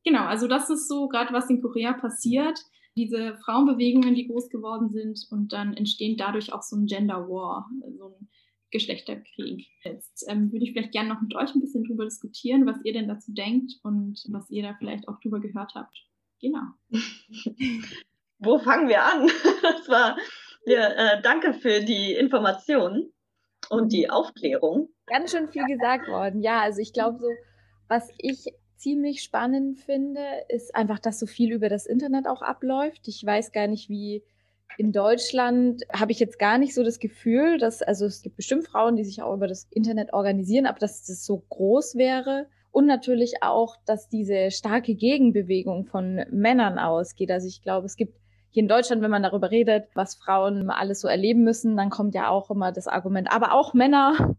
Genau, 0.05 0.23
also 0.23 0.47
das 0.47 0.71
ist 0.71 0.87
so 0.87 1.09
gerade, 1.09 1.33
was 1.33 1.51
in 1.51 1.61
Korea 1.61 1.95
passiert 1.95 2.61
diese 2.97 3.37
Frauenbewegungen, 3.45 4.15
die 4.15 4.29
groß 4.29 4.49
geworden 4.51 4.91
sind 4.91 5.27
und 5.31 5.53
dann 5.53 5.75
entstehen 5.75 6.17
dadurch 6.17 6.53
auch 6.53 6.63
so 6.63 6.77
ein 6.77 6.87
Gender 6.87 7.29
War, 7.29 7.69
so 7.99 8.17
ein 8.19 8.29
Geschlechterkrieg. 8.71 9.69
Jetzt 9.83 10.25
ähm, 10.29 10.53
würde 10.53 10.65
ich 10.65 10.73
vielleicht 10.73 10.93
gerne 10.93 11.09
noch 11.09 11.21
mit 11.21 11.35
euch 11.35 11.55
ein 11.55 11.61
bisschen 11.61 11.85
drüber 11.85 12.05
diskutieren, 12.05 12.67
was 12.67 12.77
ihr 12.85 12.93
denn 12.93 13.09
dazu 13.09 13.33
denkt 13.33 13.73
und 13.83 14.25
was 14.31 14.51
ihr 14.51 14.63
da 14.63 14.75
vielleicht 14.79 15.09
auch 15.09 15.21
drüber 15.21 15.41
gehört 15.41 15.75
habt. 15.75 15.97
Genau. 16.41 16.63
Wo 18.39 18.59
fangen 18.59 18.89
wir 18.89 19.03
an? 19.03 19.29
Das 19.63 19.89
war, 19.89 20.17
ja, 20.67 20.89
äh, 20.89 21.23
danke 21.23 21.55
für 21.55 21.81
die 21.81 22.13
Informationen 22.13 23.13
und 23.71 23.93
die 23.93 24.11
Aufklärung. 24.11 24.89
Ganz 25.07 25.31
schön 25.31 25.49
viel 25.49 25.65
gesagt 25.67 26.09
worden. 26.09 26.43
Ja, 26.43 26.61
also 26.61 26.81
ich 26.81 26.93
glaube 26.93 27.19
so, 27.19 27.29
was 27.89 28.09
ich 28.19 28.47
ziemlich 28.85 29.23
spannend 29.23 29.79
finde, 29.79 30.21
ist 30.51 30.75
einfach, 30.75 30.99
dass 30.99 31.19
so 31.19 31.25
viel 31.25 31.53
über 31.53 31.71
das 31.71 31.87
Internet 31.87 32.29
auch 32.29 32.43
abläuft. 32.43 33.09
Ich 33.09 33.25
weiß 33.25 33.51
gar 33.51 33.67
nicht, 33.67 33.89
wie 33.89 34.23
in 34.77 34.93
Deutschland 34.93 35.85
habe 35.91 36.13
ich 36.13 36.19
jetzt 36.21 36.39
gar 36.39 36.59
nicht 36.59 36.75
so 36.75 36.85
das 36.85 36.99
Gefühl, 36.99 37.57
dass, 37.57 37.81
also 37.81 38.05
es 38.05 38.21
gibt 38.21 38.37
bestimmt 38.37 38.67
Frauen, 38.67 38.97
die 38.97 39.05
sich 39.05 39.23
auch 39.23 39.33
über 39.33 39.49
das 39.49 39.67
Internet 39.71 40.13
organisieren, 40.13 40.67
aber 40.67 40.79
dass 40.79 41.07
das 41.07 41.25
so 41.25 41.43
groß 41.49 41.95
wäre. 41.95 42.47
Und 42.73 42.85
natürlich 42.85 43.43
auch, 43.43 43.77
dass 43.87 44.11
diese 44.11 44.51
starke 44.51 44.95
Gegenbewegung 44.95 45.87
von 45.87 46.23
Männern 46.31 46.79
ausgeht. 46.79 47.31
Also 47.31 47.49
ich 47.49 47.63
glaube, 47.63 47.87
es 47.87 47.97
gibt 47.97 48.19
hier 48.51 48.65
in 48.65 48.69
Deutschland, 48.69 49.01
wenn 49.01 49.11
man 49.11 49.23
darüber 49.23 49.51
redet, 49.51 49.89
was 49.95 50.17
Frauen 50.17 50.69
alles 50.69 51.01
so 51.01 51.09
erleben 51.09 51.43
müssen, 51.43 51.77
dann 51.79 51.89
kommt 51.89 52.15
ja 52.15 52.29
auch 52.29 52.51
immer 52.51 52.71
das 52.71 52.87
Argument, 52.87 53.33
aber 53.33 53.55
auch 53.55 53.73
Männer 53.73 54.37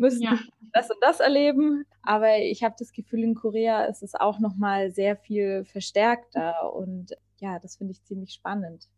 müssen 0.00 0.22
ja. 0.22 0.38
das 0.72 0.90
und 0.90 0.98
das 1.00 1.20
erleben. 1.20 1.84
Aber 2.02 2.38
ich 2.38 2.64
habe 2.64 2.74
das 2.78 2.92
Gefühl, 2.92 3.22
in 3.22 3.34
Korea 3.34 3.84
ist 3.84 4.02
es 4.02 4.14
auch 4.14 4.40
noch 4.40 4.56
mal 4.56 4.90
sehr 4.90 5.16
viel 5.16 5.64
verstärkter 5.64 6.72
und 6.74 7.12
ja, 7.38 7.58
das 7.58 7.76
finde 7.76 7.92
ich 7.92 8.02
ziemlich 8.04 8.32
spannend. 8.32 8.88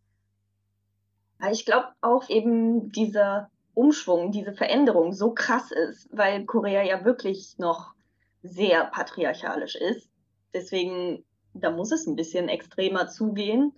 Ich 1.51 1.67
glaube 1.67 1.89
auch 2.01 2.29
eben 2.29 2.93
dieser 2.93 3.51
Umschwung, 3.75 4.31
diese 4.31 4.53
Veränderung 4.53 5.13
so 5.13 5.33
krass 5.33 5.73
ist, 5.73 6.09
weil 6.13 6.45
Korea 6.45 6.83
ja 6.83 7.05
wirklich 7.05 7.59
noch 7.59 7.95
sehr 8.43 8.85
patriarchalisch 8.85 9.75
ist. 9.75 10.09
Deswegen, 10.55 11.25
da 11.55 11.71
muss 11.71 11.91
es 11.91 12.07
ein 12.07 12.17
bisschen 12.17 12.49
extremer 12.49 13.09
zugehen. 13.09 13.73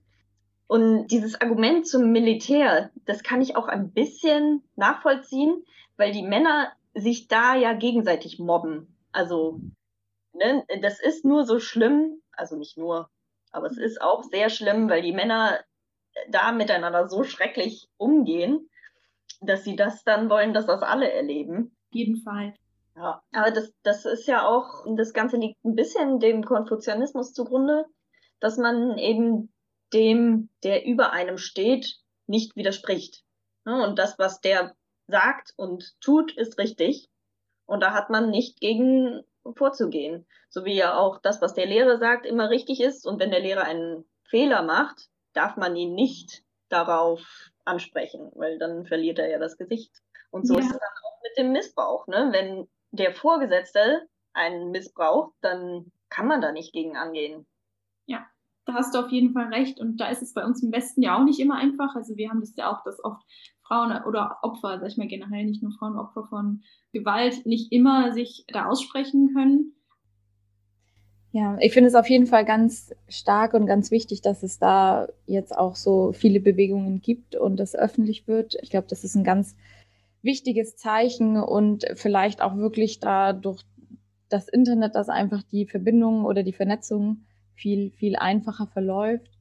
Und 0.66 1.08
dieses 1.08 1.40
Argument 1.40 1.86
zum 1.86 2.10
Militär, 2.10 2.90
das 3.04 3.22
kann 3.22 3.42
ich 3.42 3.56
auch 3.56 3.68
ein 3.68 3.92
bisschen 3.92 4.62
nachvollziehen, 4.76 5.64
weil 5.96 6.12
die 6.12 6.22
Männer 6.22 6.72
sich 6.94 7.28
da 7.28 7.54
ja 7.54 7.72
gegenseitig 7.72 8.38
mobben. 8.38 8.96
Also, 9.12 9.60
ne, 10.32 10.64
das 10.80 11.00
ist 11.00 11.24
nur 11.24 11.44
so 11.44 11.58
schlimm, 11.58 12.22
also 12.32 12.56
nicht 12.56 12.76
nur, 12.76 13.10
aber 13.50 13.66
es 13.66 13.78
ist 13.78 14.00
auch 14.00 14.22
sehr 14.24 14.50
schlimm, 14.50 14.88
weil 14.88 15.02
die 15.02 15.12
Männer 15.12 15.60
da 16.28 16.52
miteinander 16.52 17.08
so 17.08 17.24
schrecklich 17.24 17.88
umgehen, 17.96 18.70
dass 19.40 19.64
sie 19.64 19.76
das 19.76 20.04
dann 20.04 20.30
wollen, 20.30 20.54
dass 20.54 20.66
das 20.66 20.82
alle 20.82 21.10
erleben. 21.10 21.76
Auf 21.90 21.94
jeden 21.94 22.16
Fall. 22.16 22.54
Ja, 22.96 23.22
aber 23.32 23.50
das, 23.50 23.72
das 23.82 24.04
ist 24.04 24.26
ja 24.28 24.46
auch, 24.46 24.84
das 24.96 25.12
Ganze 25.12 25.36
liegt 25.36 25.64
ein 25.64 25.74
bisschen 25.74 26.20
dem 26.20 26.44
Konfuzianismus 26.44 27.32
zugrunde, 27.32 27.86
dass 28.38 28.56
man 28.56 28.98
eben 28.98 29.52
dem, 29.92 30.48
der 30.62 30.84
über 30.86 31.12
einem 31.12 31.38
steht, 31.38 31.96
nicht 32.26 32.54
widerspricht. 32.56 33.24
Und 33.64 33.98
das, 33.98 34.18
was 34.18 34.40
der 34.40 34.74
sagt 35.06 35.52
und 35.56 36.00
tut, 36.00 36.36
ist 36.36 36.58
richtig. 36.58 37.08
Und 37.66 37.80
da 37.80 37.92
hat 37.92 38.10
man 38.10 38.30
nicht 38.30 38.60
gegen 38.60 39.22
vorzugehen. 39.56 40.26
So 40.48 40.64
wie 40.64 40.74
ja 40.74 40.96
auch 40.96 41.18
das, 41.18 41.42
was 41.42 41.54
der 41.54 41.66
Lehrer 41.66 41.98
sagt, 41.98 42.26
immer 42.26 42.50
richtig 42.50 42.80
ist. 42.80 43.06
Und 43.06 43.20
wenn 43.20 43.30
der 43.30 43.40
Lehrer 43.40 43.64
einen 43.64 44.04
Fehler 44.24 44.62
macht, 44.62 45.08
darf 45.32 45.56
man 45.56 45.76
ihn 45.76 45.94
nicht 45.94 46.42
darauf 46.68 47.50
ansprechen, 47.64 48.30
weil 48.34 48.58
dann 48.58 48.86
verliert 48.86 49.18
er 49.18 49.30
ja 49.30 49.38
das 49.38 49.56
Gesicht. 49.56 49.92
Und 50.30 50.46
so 50.46 50.54
ja. 50.54 50.60
ist 50.60 50.66
es 50.66 50.72
dann 50.72 50.80
auch 50.80 51.22
mit 51.22 51.38
dem 51.38 51.52
Missbrauch. 51.52 52.06
Ne? 52.06 52.28
Wenn 52.32 52.68
der 52.90 53.12
Vorgesetzte 53.12 54.08
einen 54.32 54.70
missbraucht, 54.70 55.32
dann 55.40 55.92
kann 56.08 56.26
man 56.26 56.40
da 56.40 56.52
nicht 56.52 56.72
gegen 56.72 56.96
angehen. 56.96 57.46
Ja, 58.06 58.26
da 58.66 58.74
hast 58.74 58.94
du 58.94 58.98
auf 58.98 59.10
jeden 59.10 59.32
Fall 59.32 59.52
recht. 59.52 59.80
Und 59.80 59.98
da 59.98 60.08
ist 60.08 60.22
es 60.22 60.34
bei 60.34 60.44
uns 60.44 60.62
im 60.62 60.72
Westen 60.72 61.02
ja 61.02 61.16
auch 61.16 61.24
nicht 61.24 61.40
immer 61.40 61.56
einfach. 61.56 61.94
Also 61.94 62.16
wir 62.16 62.30
haben 62.30 62.40
das 62.40 62.54
ja 62.56 62.72
auch, 62.72 62.82
dass 62.84 63.02
oft 63.04 63.22
Frauen 63.66 63.92
oder 64.04 64.38
Opfer, 64.42 64.78
sag 64.78 64.88
ich 64.88 64.96
mal 64.96 65.08
generell, 65.08 65.44
nicht 65.44 65.62
nur 65.62 65.72
Frauen, 65.72 65.98
Opfer 65.98 66.24
von 66.24 66.62
Gewalt, 66.92 67.46
nicht 67.46 67.72
immer 67.72 68.12
sich 68.12 68.44
da 68.48 68.66
aussprechen 68.66 69.32
können. 69.34 69.72
Ja, 71.32 71.56
ich 71.60 71.72
finde 71.72 71.88
es 71.88 71.96
auf 71.96 72.08
jeden 72.08 72.28
Fall 72.28 72.44
ganz 72.44 72.94
stark 73.08 73.54
und 73.54 73.66
ganz 73.66 73.90
wichtig, 73.90 74.22
dass 74.22 74.44
es 74.44 74.58
da 74.60 75.08
jetzt 75.26 75.56
auch 75.56 75.74
so 75.74 76.12
viele 76.12 76.38
Bewegungen 76.38 77.00
gibt 77.00 77.34
und 77.34 77.56
das 77.56 77.74
öffentlich 77.74 78.28
wird. 78.28 78.56
Ich 78.62 78.70
glaube, 78.70 78.86
das 78.88 79.02
ist 79.02 79.16
ein 79.16 79.24
ganz 79.24 79.56
wichtiges 80.22 80.76
Zeichen 80.76 81.36
und 81.36 81.86
vielleicht 81.94 82.40
auch 82.40 82.56
wirklich 82.56 83.00
da 83.00 83.32
durch 83.32 83.64
das 84.28 84.48
Internet, 84.48 84.94
dass 84.94 85.08
einfach 85.08 85.42
die 85.42 85.66
Verbindung 85.66 86.24
oder 86.24 86.44
die 86.44 86.52
Vernetzung 86.52 87.24
viel, 87.54 87.90
viel 87.90 88.14
einfacher 88.14 88.68
verläuft 88.68 89.33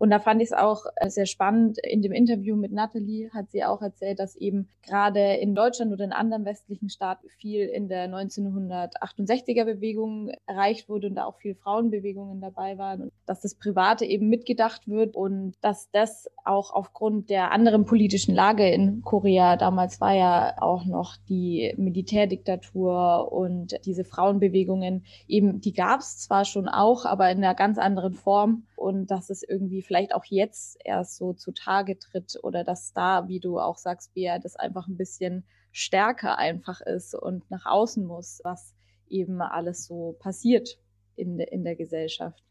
und 0.00 0.08
da 0.08 0.18
fand 0.18 0.40
ich 0.40 0.48
es 0.48 0.52
auch 0.54 0.86
äh, 0.96 1.10
sehr 1.10 1.26
spannend. 1.26 1.76
In 1.84 2.00
dem 2.00 2.12
Interview 2.12 2.56
mit 2.56 2.72
Natalie 2.72 3.30
hat 3.34 3.50
sie 3.50 3.64
auch 3.64 3.82
erzählt, 3.82 4.18
dass 4.18 4.34
eben 4.34 4.66
gerade 4.82 5.34
in 5.34 5.54
Deutschland 5.54 5.92
oder 5.92 6.06
in 6.06 6.12
anderen 6.12 6.46
westlichen 6.46 6.88
Staaten 6.88 7.28
viel 7.28 7.66
in 7.66 7.86
der 7.86 8.08
1968er 8.08 9.66
Bewegung 9.66 10.30
erreicht 10.46 10.88
wurde 10.88 11.08
und 11.08 11.16
da 11.16 11.26
auch 11.26 11.36
viel 11.36 11.54
Frauenbewegungen 11.54 12.40
dabei 12.40 12.78
waren 12.78 13.02
und 13.02 13.12
dass 13.26 13.42
das 13.42 13.54
Private 13.54 14.06
eben 14.06 14.30
mitgedacht 14.30 14.88
wird 14.88 15.16
und 15.16 15.52
dass 15.60 15.90
das 15.90 16.30
auch 16.46 16.72
aufgrund 16.72 17.28
der 17.28 17.52
anderen 17.52 17.84
politischen 17.84 18.34
Lage 18.34 18.66
in 18.70 19.02
Korea, 19.02 19.58
damals 19.58 20.00
war 20.00 20.14
ja 20.14 20.54
auch 20.62 20.86
noch 20.86 21.18
die 21.28 21.74
Militärdiktatur 21.76 23.30
und 23.30 23.78
diese 23.84 24.04
Frauenbewegungen 24.04 25.04
eben, 25.28 25.60
die 25.60 25.74
gab 25.74 26.00
es 26.00 26.20
zwar 26.20 26.46
schon 26.46 26.68
auch, 26.68 27.04
aber 27.04 27.30
in 27.30 27.44
einer 27.44 27.54
ganz 27.54 27.76
anderen 27.76 28.14
Form 28.14 28.64
und 28.80 29.10
dass 29.10 29.28
es 29.28 29.42
irgendwie 29.42 29.82
vielleicht 29.82 30.14
auch 30.14 30.24
jetzt 30.24 30.78
erst 30.82 31.16
so 31.16 31.34
zutage 31.34 31.98
tritt 31.98 32.38
oder 32.42 32.64
dass 32.64 32.94
da, 32.94 33.28
wie 33.28 33.38
du 33.38 33.58
auch 33.58 33.76
sagst, 33.76 34.14
Bea, 34.14 34.38
das 34.38 34.56
einfach 34.56 34.88
ein 34.88 34.96
bisschen 34.96 35.44
stärker 35.70 36.38
einfach 36.38 36.80
ist 36.80 37.14
und 37.14 37.48
nach 37.50 37.66
außen 37.66 38.02
muss, 38.02 38.40
was 38.42 38.74
eben 39.06 39.42
alles 39.42 39.84
so 39.84 40.16
passiert 40.18 40.78
in, 41.14 41.36
de, 41.36 41.46
in 41.50 41.62
der 41.62 41.76
Gesellschaft. 41.76 42.42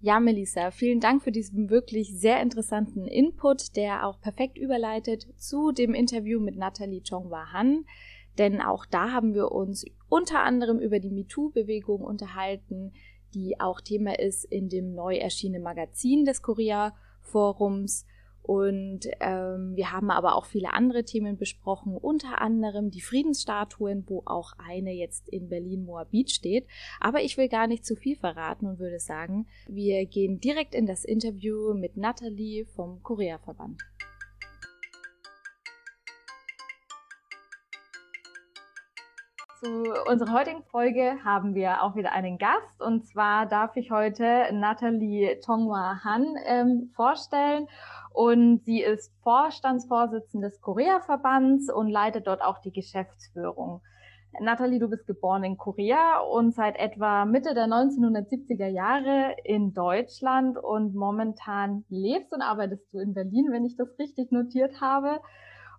Ja, 0.00 0.20
Melissa, 0.20 0.70
vielen 0.70 1.00
Dank 1.00 1.22
für 1.22 1.32
diesen 1.32 1.68
wirklich 1.68 2.18
sehr 2.18 2.40
interessanten 2.40 3.04
Input, 3.06 3.76
der 3.76 4.06
auch 4.06 4.22
perfekt 4.22 4.56
überleitet 4.56 5.26
zu 5.36 5.72
dem 5.72 5.92
Interview 5.92 6.40
mit 6.40 6.56
Nathalie 6.56 7.02
Chongwa 7.02 7.52
Han. 7.52 7.84
denn 8.38 8.62
auch 8.62 8.86
da 8.86 9.12
haben 9.12 9.34
wir 9.34 9.52
uns 9.52 9.84
unter 10.08 10.40
anderem 10.44 10.78
über 10.78 10.98
die 10.98 11.10
MeToo-Bewegung 11.10 12.00
unterhalten, 12.00 12.94
die 13.34 13.60
auch 13.60 13.80
Thema 13.80 14.18
ist 14.18 14.44
in 14.44 14.68
dem 14.68 14.94
neu 14.94 15.16
erschienenen 15.16 15.62
Magazin 15.62 16.24
des 16.24 16.42
Korea-Forums. 16.42 18.06
Und 18.42 19.00
ähm, 19.20 19.76
wir 19.76 19.92
haben 19.92 20.10
aber 20.10 20.34
auch 20.34 20.46
viele 20.46 20.72
andere 20.72 21.04
Themen 21.04 21.36
besprochen, 21.36 21.98
unter 21.98 22.40
anderem 22.40 22.90
die 22.90 23.02
Friedensstatuen, 23.02 24.04
wo 24.06 24.22
auch 24.24 24.52
eine 24.56 24.92
jetzt 24.92 25.28
in 25.28 25.50
Berlin 25.50 25.84
Moabit 25.84 26.30
steht. 26.30 26.66
Aber 26.98 27.20
ich 27.20 27.36
will 27.36 27.50
gar 27.50 27.66
nicht 27.66 27.84
zu 27.84 27.94
viel 27.94 28.16
verraten 28.16 28.66
und 28.66 28.78
würde 28.78 29.00
sagen, 29.00 29.46
wir 29.68 30.06
gehen 30.06 30.40
direkt 30.40 30.74
in 30.74 30.86
das 30.86 31.04
Interview 31.04 31.74
mit 31.74 31.98
Nathalie 31.98 32.64
vom 32.64 33.02
Korea-Verband. 33.02 33.82
Zu 39.60 39.92
unserer 40.08 40.34
heutigen 40.34 40.62
Folge 40.70 41.16
haben 41.24 41.56
wir 41.56 41.82
auch 41.82 41.96
wieder 41.96 42.12
einen 42.12 42.38
Gast 42.38 42.80
und 42.80 43.04
zwar 43.08 43.44
darf 43.46 43.76
ich 43.76 43.90
heute 43.90 44.50
Nathalie 44.52 45.40
Tonghua 45.40 46.04
Han 46.04 46.36
ähm, 46.46 46.92
vorstellen 46.94 47.66
und 48.12 48.64
sie 48.64 48.82
ist 48.82 49.12
Vorstandsvorsitzende 49.24 50.50
des 50.50 50.60
Korea-Verbands 50.60 51.72
und 51.72 51.88
leitet 51.88 52.28
dort 52.28 52.40
auch 52.40 52.60
die 52.60 52.70
Geschäftsführung. 52.70 53.80
Nathalie, 54.38 54.78
du 54.78 54.88
bist 54.88 55.08
geboren 55.08 55.42
in 55.42 55.56
Korea 55.56 56.20
und 56.20 56.54
seit 56.54 56.78
etwa 56.78 57.24
Mitte 57.24 57.52
der 57.54 57.66
1970er 57.66 58.68
Jahre 58.68 59.34
in 59.42 59.74
Deutschland 59.74 60.56
und 60.56 60.94
momentan 60.94 61.84
lebst 61.88 62.32
und 62.32 62.42
arbeitest 62.42 62.92
du 62.92 63.00
in 63.00 63.12
Berlin, 63.12 63.48
wenn 63.50 63.64
ich 63.64 63.76
das 63.76 63.98
richtig 63.98 64.30
notiert 64.30 64.80
habe. 64.80 65.20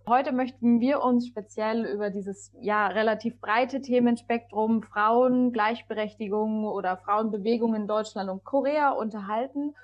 Heute 0.10 0.32
möchten 0.32 0.80
wir 0.80 1.04
uns 1.04 1.28
speziell 1.28 1.86
über 1.86 2.10
dieses 2.10 2.51
ja 2.60 2.88
relativ 2.88 3.39
breite 3.39 3.80
Themenspektrum 3.80 4.82
Frauen, 4.82 5.51
Gleichberechtigung 5.51 6.63
oder 6.63 6.98
Frauenbewegung 6.98 7.75
in 7.75 7.86
Deutschland 7.86 8.28
und 8.28 8.44
Korea 8.44 8.89
unterhalten. 8.89 9.75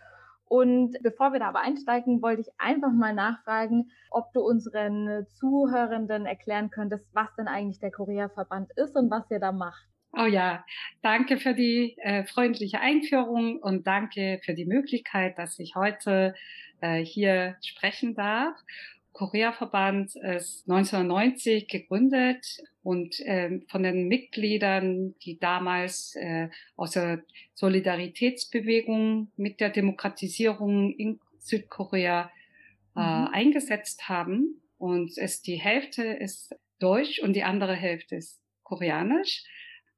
Und 0.46 0.98
bevor 1.04 1.32
wir 1.32 1.40
da 1.40 1.50
aber 1.50 1.62
einsteigen, 1.62 2.24
wollte 2.24 2.42
ich 2.42 2.48
einfach 2.58 2.92
mal 2.92 3.14
nachfragen, 3.14 3.92
ob 4.10 4.34
du 4.34 4.42
unseren 4.42 5.28
Zuhörenden 5.36 6.26
erklären 6.26 6.72
könntest, 6.72 7.06
was 7.14 7.28
denn 7.36 7.48
eigentlich 7.48 7.80
der 7.80 7.92
Korea-Verband 7.92 8.72
ist 8.78 8.96
und 8.96 9.12
was 9.12 9.30
ihr 9.30 9.40
da 9.40 9.52
macht. 9.52 9.86
Oh 10.18 10.26
ja, 10.26 10.66
danke 11.04 11.38
für 11.38 11.54
die 11.54 11.98
äh, 12.00 12.26
freundliche 12.26 12.80
Einführung 12.80 13.60
und 13.62 13.86
danke 13.86 14.40
für 14.44 14.56
die 14.56 14.66
Möglichkeit, 14.66 15.38
dass 15.38 15.60
ich 15.60 15.76
heute 15.76 16.34
äh, 16.82 17.04
hier 17.04 17.58
sprechen 17.62 18.16
darf. 18.16 18.56
Korea-Verband 19.16 20.14
ist 20.18 20.70
1990 20.70 21.70
gegründet 21.70 22.46
und 22.84 23.18
äh, 23.22 23.62
von 23.70 23.82
den 23.82 24.10
Mitgliedern, 24.10 25.16
die 25.24 25.40
damals 25.40 26.16
äh, 26.18 26.50
aus 26.76 26.92
der 26.92 27.24
Solidaritätsbewegung 27.54 29.32
mit 29.38 29.62
der 29.62 29.70
Demokratisierung 29.70 30.94
in 30.94 31.22
Südkorea 31.40 32.30
äh, 32.96 33.00
mhm. 33.00 33.28
eingesetzt 33.32 34.10
haben. 34.10 34.62
Und 34.78 35.18
es 35.18 35.42
die 35.42 35.56
Hälfte 35.56 36.04
ist 36.04 36.54
Deutsch 36.80 37.20
und 37.20 37.38
die 37.38 37.44
andere 37.44 37.74
Hälfte 37.74 38.18
ist 38.18 38.42
Koreanisch. 38.64 39.46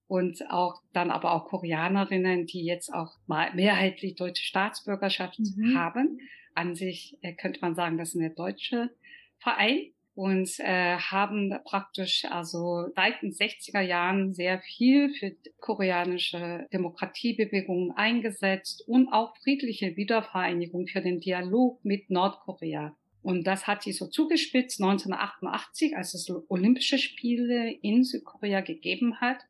Und 0.06 0.48
auch 0.52 0.80
dann 0.94 1.10
aber 1.10 1.34
auch 1.34 1.48
Koreanerinnen, 1.48 2.46
die 2.46 2.64
jetzt 2.64 2.94
auch 2.94 3.18
mal 3.26 3.52
mehrheitlich 3.56 4.16
deutsche 4.16 4.44
Staatsbürgerschaft 4.44 5.40
mhm. 5.40 5.76
haben. 5.76 6.20
An 6.54 6.76
sich 6.76 7.18
äh, 7.24 7.34
könnte 7.34 7.62
man 7.62 7.74
sagen, 7.74 7.98
das 7.98 8.10
ist 8.10 8.22
eine 8.22 8.30
deutsche 8.30 8.92
Verein 9.40 9.92
und 10.18 10.50
äh, 10.60 10.98
haben 10.98 11.54
praktisch 11.64 12.26
also 12.26 12.88
seit 12.96 13.22
den 13.22 13.32
60er 13.32 13.82
Jahren 13.82 14.34
sehr 14.34 14.60
viel 14.62 15.14
für 15.14 15.36
koreanische 15.60 16.68
Demokratiebewegungen 16.74 17.92
eingesetzt 17.92 18.84
und 18.88 19.10
auch 19.10 19.38
friedliche 19.38 19.96
Wiedervereinigung 19.96 20.88
für 20.88 21.02
den 21.02 21.20
Dialog 21.20 21.86
mit 21.86 22.10
Nordkorea. 22.10 22.96
Und 23.22 23.46
das 23.46 23.68
hat 23.68 23.84
sich 23.84 23.96
so 23.98 24.08
zugespitzt 24.08 24.82
1988, 24.82 25.96
als 25.96 26.16
es 26.16 26.32
Olympische 26.48 26.98
Spiele 26.98 27.70
in 27.82 28.04
Südkorea 28.04 28.62
gegeben 28.62 29.22
hat. 29.22 29.46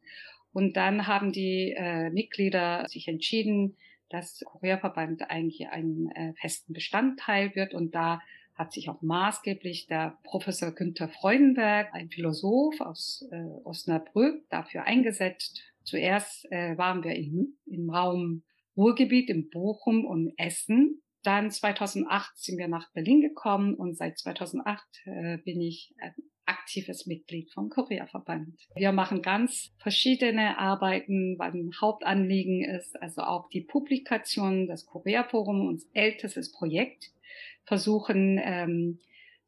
Und 0.52 0.76
dann 0.76 1.08
haben 1.08 1.32
die 1.32 1.76
äh, 1.78 2.10
Mitglieder 2.10 2.86
sich 2.90 3.08
entschieden, 3.08 3.78
dass 4.10 4.42
Korea-Verband 4.44 5.30
eigentlich 5.30 5.70
einen 5.70 6.10
äh, 6.12 6.34
festen 6.34 6.74
Bestandteil 6.74 7.56
wird. 7.56 7.74
Und 7.74 7.96
da 7.96 8.20
hat 8.58 8.74
sich 8.74 8.90
auch 8.90 9.02
maßgeblich 9.02 9.88
der 9.88 10.18
Professor 10.24 10.72
Günther 10.72 11.10
Freudenberg, 11.10 11.94
ein 11.94 12.10
Philosoph 12.10 12.82
aus 12.82 13.28
äh, 13.32 13.44
Osnabrück, 13.64 14.50
dafür 14.50 14.84
eingesetzt. 14.84 15.62
Zuerst 15.84 16.52
äh, 16.52 16.78
waren 16.78 17.04
wir 17.04 17.16
im, 17.16 17.58
im 17.66 17.90
Raum 17.90 18.44
Ruhrgebiet, 18.76 19.30
in 19.30 19.50
Bochum 19.50 20.06
und 20.06 20.34
Essen. 20.38 21.02
Dann 21.24 21.52
2008 21.52 22.38
sind 22.38 22.58
wir 22.58 22.68
nach 22.68 22.92
Berlin 22.94 23.22
gekommen 23.22 23.76
und 23.76 23.96
seit 23.96 24.18
2008 24.18 24.84
äh, 25.06 25.38
bin 25.38 25.62
ich 25.62 25.94
ein 26.00 26.14
aktives 26.46 27.06
Mitglied 27.06 27.52
vom 27.52 27.70
Korea-Verband. 27.70 28.58
Wir 28.76 28.92
machen 28.92 29.22
ganz 29.22 29.74
verschiedene 29.80 30.58
Arbeiten, 30.58 31.38
weil 31.38 31.52
ein 31.52 31.72
Hauptanliegen 31.80 32.64
ist 32.64 33.00
also 33.02 33.22
auch 33.22 33.50
die 33.50 33.62
Publikation 33.62 34.68
des 34.68 34.86
Korea-Forum, 34.86 35.68
unser 35.68 35.88
ältestes 35.94 36.52
Projekt 36.52 37.12
versuchen, 37.68 38.40
ähm, 38.42 39.00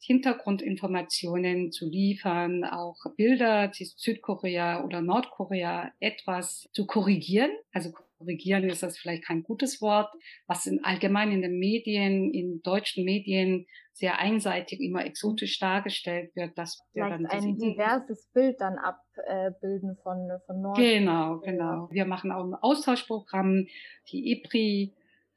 Hintergrundinformationen 0.02 1.72
zu 1.72 1.90
liefern, 1.90 2.64
auch 2.64 2.98
Bilder, 3.18 3.68
die 3.68 3.86
Südkorea 3.86 4.86
oder 4.86 5.02
Nordkorea 5.02 5.92
etwas 6.00 6.70
zu 6.72 6.86
korrigieren. 6.86 7.52
Also 7.74 7.92
korrigieren 8.18 8.64
ist 8.70 8.82
das 8.82 8.98
vielleicht 8.98 9.26
kein 9.26 9.44
gutes 9.44 9.82
Wort, 9.82 10.10
was 10.48 10.66
in 10.68 10.84
allgemein 10.84 11.32
in 11.32 11.42
den 11.42 11.60
Medien, 11.60 12.34
in 12.34 12.62
deutschen 12.62 13.04
Medien 13.04 13.66
sehr 13.92 14.20
einseitig 14.20 14.80
immer 14.80 15.06
exotisch 15.06 15.60
dargestellt 15.60 16.34
wird, 16.36 16.58
dass 16.58 16.82
wir 16.94 17.10
dann 17.10 17.26
ein 17.26 17.58
diverses 17.58 18.30
Bild 18.34 18.62
dann 18.62 18.78
abbilden 18.78 19.98
von 20.02 20.30
von 20.46 20.62
Nord. 20.62 20.78
Genau, 20.78 21.40
genau. 21.40 21.90
Wir 21.92 22.06
machen 22.06 22.32
auch 22.32 22.46
ein 22.46 22.56
Austauschprogramm, 22.56 23.68
die 24.08 24.32
IPRI 24.32 24.94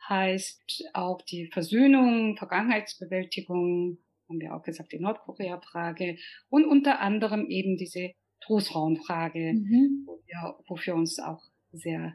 heißt 0.08 0.90
auch 0.94 1.22
die 1.22 1.46
Versöhnung, 1.52 2.36
Vergangenheitsbewältigung, 2.36 3.98
haben 4.28 4.40
wir 4.40 4.54
auch 4.54 4.62
gesagt, 4.62 4.92
die 4.92 5.00
Nordkorea-Frage 5.00 6.16
und 6.48 6.64
unter 6.64 7.00
anderem 7.00 7.46
eben 7.48 7.76
diese 7.76 8.12
Großraumfrage, 8.46 9.54
mhm. 9.54 10.04
wo 10.06 10.20
wir, 10.26 10.56
wofür 10.66 10.94
uns 10.94 11.18
auch 11.18 11.42
sehr 11.72 12.14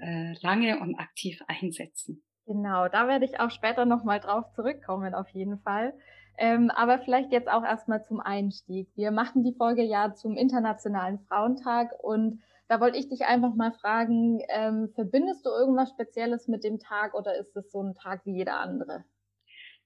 äh, 0.00 0.34
lange 0.40 0.80
und 0.80 0.96
aktiv 0.96 1.40
einsetzen. 1.46 2.22
Genau, 2.46 2.88
da 2.88 3.06
werde 3.06 3.24
ich 3.24 3.38
auch 3.38 3.50
später 3.50 3.84
nochmal 3.84 4.20
drauf 4.20 4.50
zurückkommen, 4.54 5.14
auf 5.14 5.28
jeden 5.28 5.60
Fall. 5.60 5.94
Ähm, 6.38 6.70
aber 6.70 6.98
vielleicht 7.00 7.32
jetzt 7.32 7.48
auch 7.48 7.62
erstmal 7.62 8.02
zum 8.04 8.18
Einstieg. 8.18 8.88
Wir 8.96 9.10
machen 9.10 9.44
die 9.44 9.54
Folge 9.54 9.82
ja 9.82 10.14
zum 10.14 10.36
Internationalen 10.36 11.20
Frauentag 11.28 11.92
und 12.02 12.40
da 12.70 12.78
wollte 12.78 12.98
ich 12.98 13.08
dich 13.08 13.22
einfach 13.22 13.52
mal 13.56 13.72
fragen, 13.72 14.38
ähm, 14.48 14.90
verbindest 14.94 15.44
du 15.44 15.50
irgendwas 15.50 15.90
Spezielles 15.90 16.46
mit 16.46 16.62
dem 16.62 16.78
Tag 16.78 17.14
oder 17.14 17.36
ist 17.36 17.56
es 17.56 17.72
so 17.72 17.82
ein 17.82 17.96
Tag 17.96 18.24
wie 18.24 18.36
jeder 18.36 18.60
andere? 18.60 19.04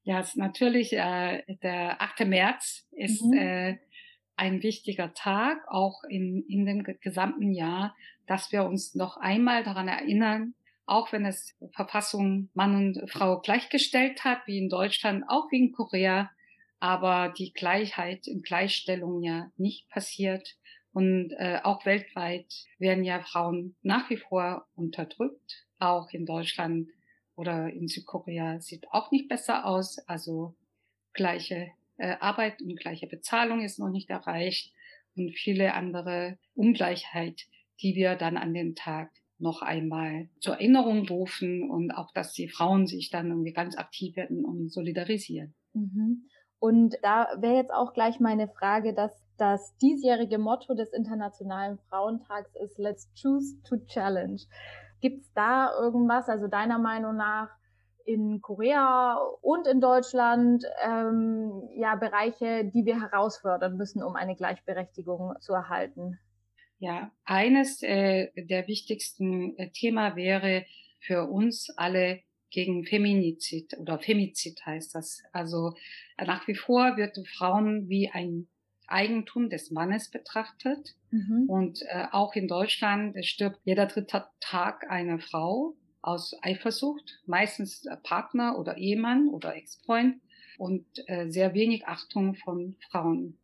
Ja, 0.03 0.21
es 0.21 0.29
ist 0.29 0.37
natürlich 0.37 0.93
äh, 0.93 1.43
der 1.63 2.03
8. 2.03 2.27
März 2.27 2.87
ist 2.91 3.25
mhm. 3.25 3.39
äh, 3.39 3.79
ein 4.37 4.63
wichtiger 4.63 5.15
Tag, 5.15 5.57
auch 5.67 6.05
in, 6.11 6.45
in 6.47 6.67
dem 6.67 6.85
gesamten 7.01 7.53
Jahr, 7.53 7.97
dass 8.27 8.53
wir 8.53 8.65
uns 8.65 8.95
noch 8.95 9.17
einmal 9.17 9.65
daran 9.65 9.89
erinnern, 9.89 10.55
auch 10.85 11.11
wenn 11.11 11.25
es 11.25 11.57
Verfassung 11.73 12.51
Mann 12.53 12.77
und 12.77 13.11
Frau 13.11 13.41
gleichgestellt 13.41 14.25
hat, 14.25 14.41
wie 14.45 14.59
in 14.59 14.69
Deutschland, 14.69 15.25
auch 15.27 15.51
wie 15.51 15.69
in 15.69 15.73
Korea, 15.73 16.31
aber 16.81 17.33
die 17.33 17.55
Gleichheit 17.55 18.29
und 18.29 18.45
Gleichstellung 18.45 19.23
ja 19.23 19.51
nicht 19.57 19.89
passiert. 19.89 20.59
Und 20.95 21.33
äh, 21.39 21.59
auch 21.65 21.85
weltweit 21.85 22.47
werden 22.79 23.03
ja 23.03 23.21
Frauen 23.21 23.75
nach 23.83 24.09
wie 24.11 24.17
vor 24.17 24.69
unterdrückt. 24.77 25.67
Auch 25.81 26.09
in 26.11 26.25
Deutschland 26.25 26.89
oder 27.35 27.69
in 27.69 27.89
Südkorea 27.89 28.61
sieht 28.61 28.87
auch 28.93 29.11
nicht 29.11 29.29
besser 29.29 29.67
aus. 29.67 29.99
Also 30.07 30.55
gleiche 31.13 31.73
äh, 31.97 32.15
Arbeit 32.21 32.63
und 32.63 32.79
gleiche 32.79 33.09
Bezahlung 33.09 33.61
ist 33.61 33.81
noch 33.81 33.91
nicht 33.91 34.09
erreicht 34.09 34.73
und 35.17 35.33
viele 35.33 35.75
andere 35.75 36.39
Ungleichheit, 36.55 37.43
die 37.83 37.97
wir 37.97 38.15
dann 38.15 38.37
an 38.37 38.55
dem 38.55 38.77
Tag 38.77 39.11
noch 39.39 39.63
einmal 39.63 40.29
zur 40.39 40.55
Erinnerung 40.55 41.09
rufen 41.09 41.69
und 41.69 41.91
auch, 41.91 42.13
dass 42.13 42.33
die 42.33 42.49
Frauen 42.49 42.87
sich 42.87 43.11
dann 43.11 43.31
irgendwie 43.31 43.53
ganz 43.53 43.77
aktiv 43.77 44.15
werden 44.15 44.45
und 44.45 44.73
solidarisieren. 44.73 45.55
Mhm. 45.73 46.29
Und 46.61 46.97
da 47.03 47.29
wäre 47.41 47.57
jetzt 47.57 47.73
auch 47.73 47.93
gleich 47.93 48.21
meine 48.21 48.49
Frage, 48.49 48.95
dass 48.95 49.24
das 49.37 49.77
diesjährige 49.79 50.39
Motto 50.39 50.75
des 50.75 50.93
Internationalen 50.93 51.79
Frauentags 51.89 52.55
ist 52.57 52.79
Let's 52.79 53.11
Choose 53.21 53.61
to 53.69 53.77
Challenge. 53.87 54.41
Gibt 55.01 55.23
es 55.23 55.33
da 55.35 55.73
irgendwas, 55.79 56.29
also 56.29 56.49
deiner 56.49 56.79
Meinung 56.79 57.17
nach, 57.17 57.51
in 58.05 58.41
Korea 58.43 59.17
und 59.41 59.67
in 59.67 59.81
Deutschland 59.81 60.65
ähm, 60.85 61.69
ja 61.77 61.97
Bereiche, 61.97 62.65
die 62.67 62.85
wir 62.85 63.01
herausfordern 63.01 63.77
müssen, 63.77 64.03
um 64.03 64.15
eine 64.15 64.37
Gleichberechtigung 64.37 65.35
zu 65.41 65.55
erhalten? 65.55 66.19
Ja, 66.79 67.11
eines 67.25 67.83
äh, 67.83 68.29
der 68.37 68.69
wichtigsten 68.69 69.57
äh, 69.57 69.71
Thema 69.71 70.17
wäre 70.17 70.67
für 71.01 71.25
uns 71.31 71.69
alle 71.77 72.21
gegen 72.51 72.85
Feminizid 72.85 73.77
oder 73.79 73.99
Femizid 73.99 74.61
heißt 74.65 74.95
das. 74.95 75.23
Also 75.33 75.73
nach 76.19 76.47
wie 76.47 76.55
vor 76.55 76.97
wird 76.97 77.17
Frauen 77.37 77.89
wie 77.89 78.11
ein 78.13 78.49
Eigentum 78.87 79.51
des 79.51 79.71
Mannes 79.71 80.11
betrachtet. 80.11 80.95
Mhm. 81.11 81.45
Und 81.49 81.83
äh, 81.83 82.07
auch 82.13 82.35
in 82.35 82.49
Deutschland 82.49 83.17
stirbt 83.25 83.61
jeder 83.65 83.87
dritte 83.87 84.27
Tag 84.41 84.91
eine 84.91 85.19
Frau 85.19 85.75
aus 86.03 86.37
Eifersucht, 86.43 87.23
meistens 87.27 87.87
Partner 88.03 88.59
oder 88.59 88.77
Ehemann 88.77 89.29
oder 89.29 89.57
Ex-Freund 89.57 90.21
und 90.59 90.85
äh, 91.07 91.31
sehr 91.31 91.55
wenig 91.55 91.87
Achtung 91.87 92.35
von 92.35 92.77
Frauen. 92.91 93.39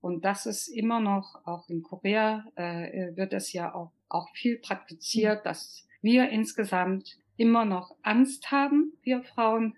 Und 0.00 0.24
das 0.24 0.46
ist 0.46 0.68
immer 0.68 1.00
noch, 1.00 1.40
auch 1.44 1.68
in 1.68 1.82
Korea 1.82 2.44
äh, 2.54 3.16
wird 3.16 3.32
es 3.32 3.52
ja 3.52 3.74
auch, 3.74 3.92
auch 4.08 4.28
viel 4.34 4.58
praktiziert, 4.58 5.44
dass 5.44 5.86
wir 6.00 6.30
insgesamt 6.30 7.18
immer 7.36 7.64
noch 7.64 7.94
Angst 8.02 8.50
haben, 8.50 8.92
wir 9.02 9.22
Frauen, 9.22 9.76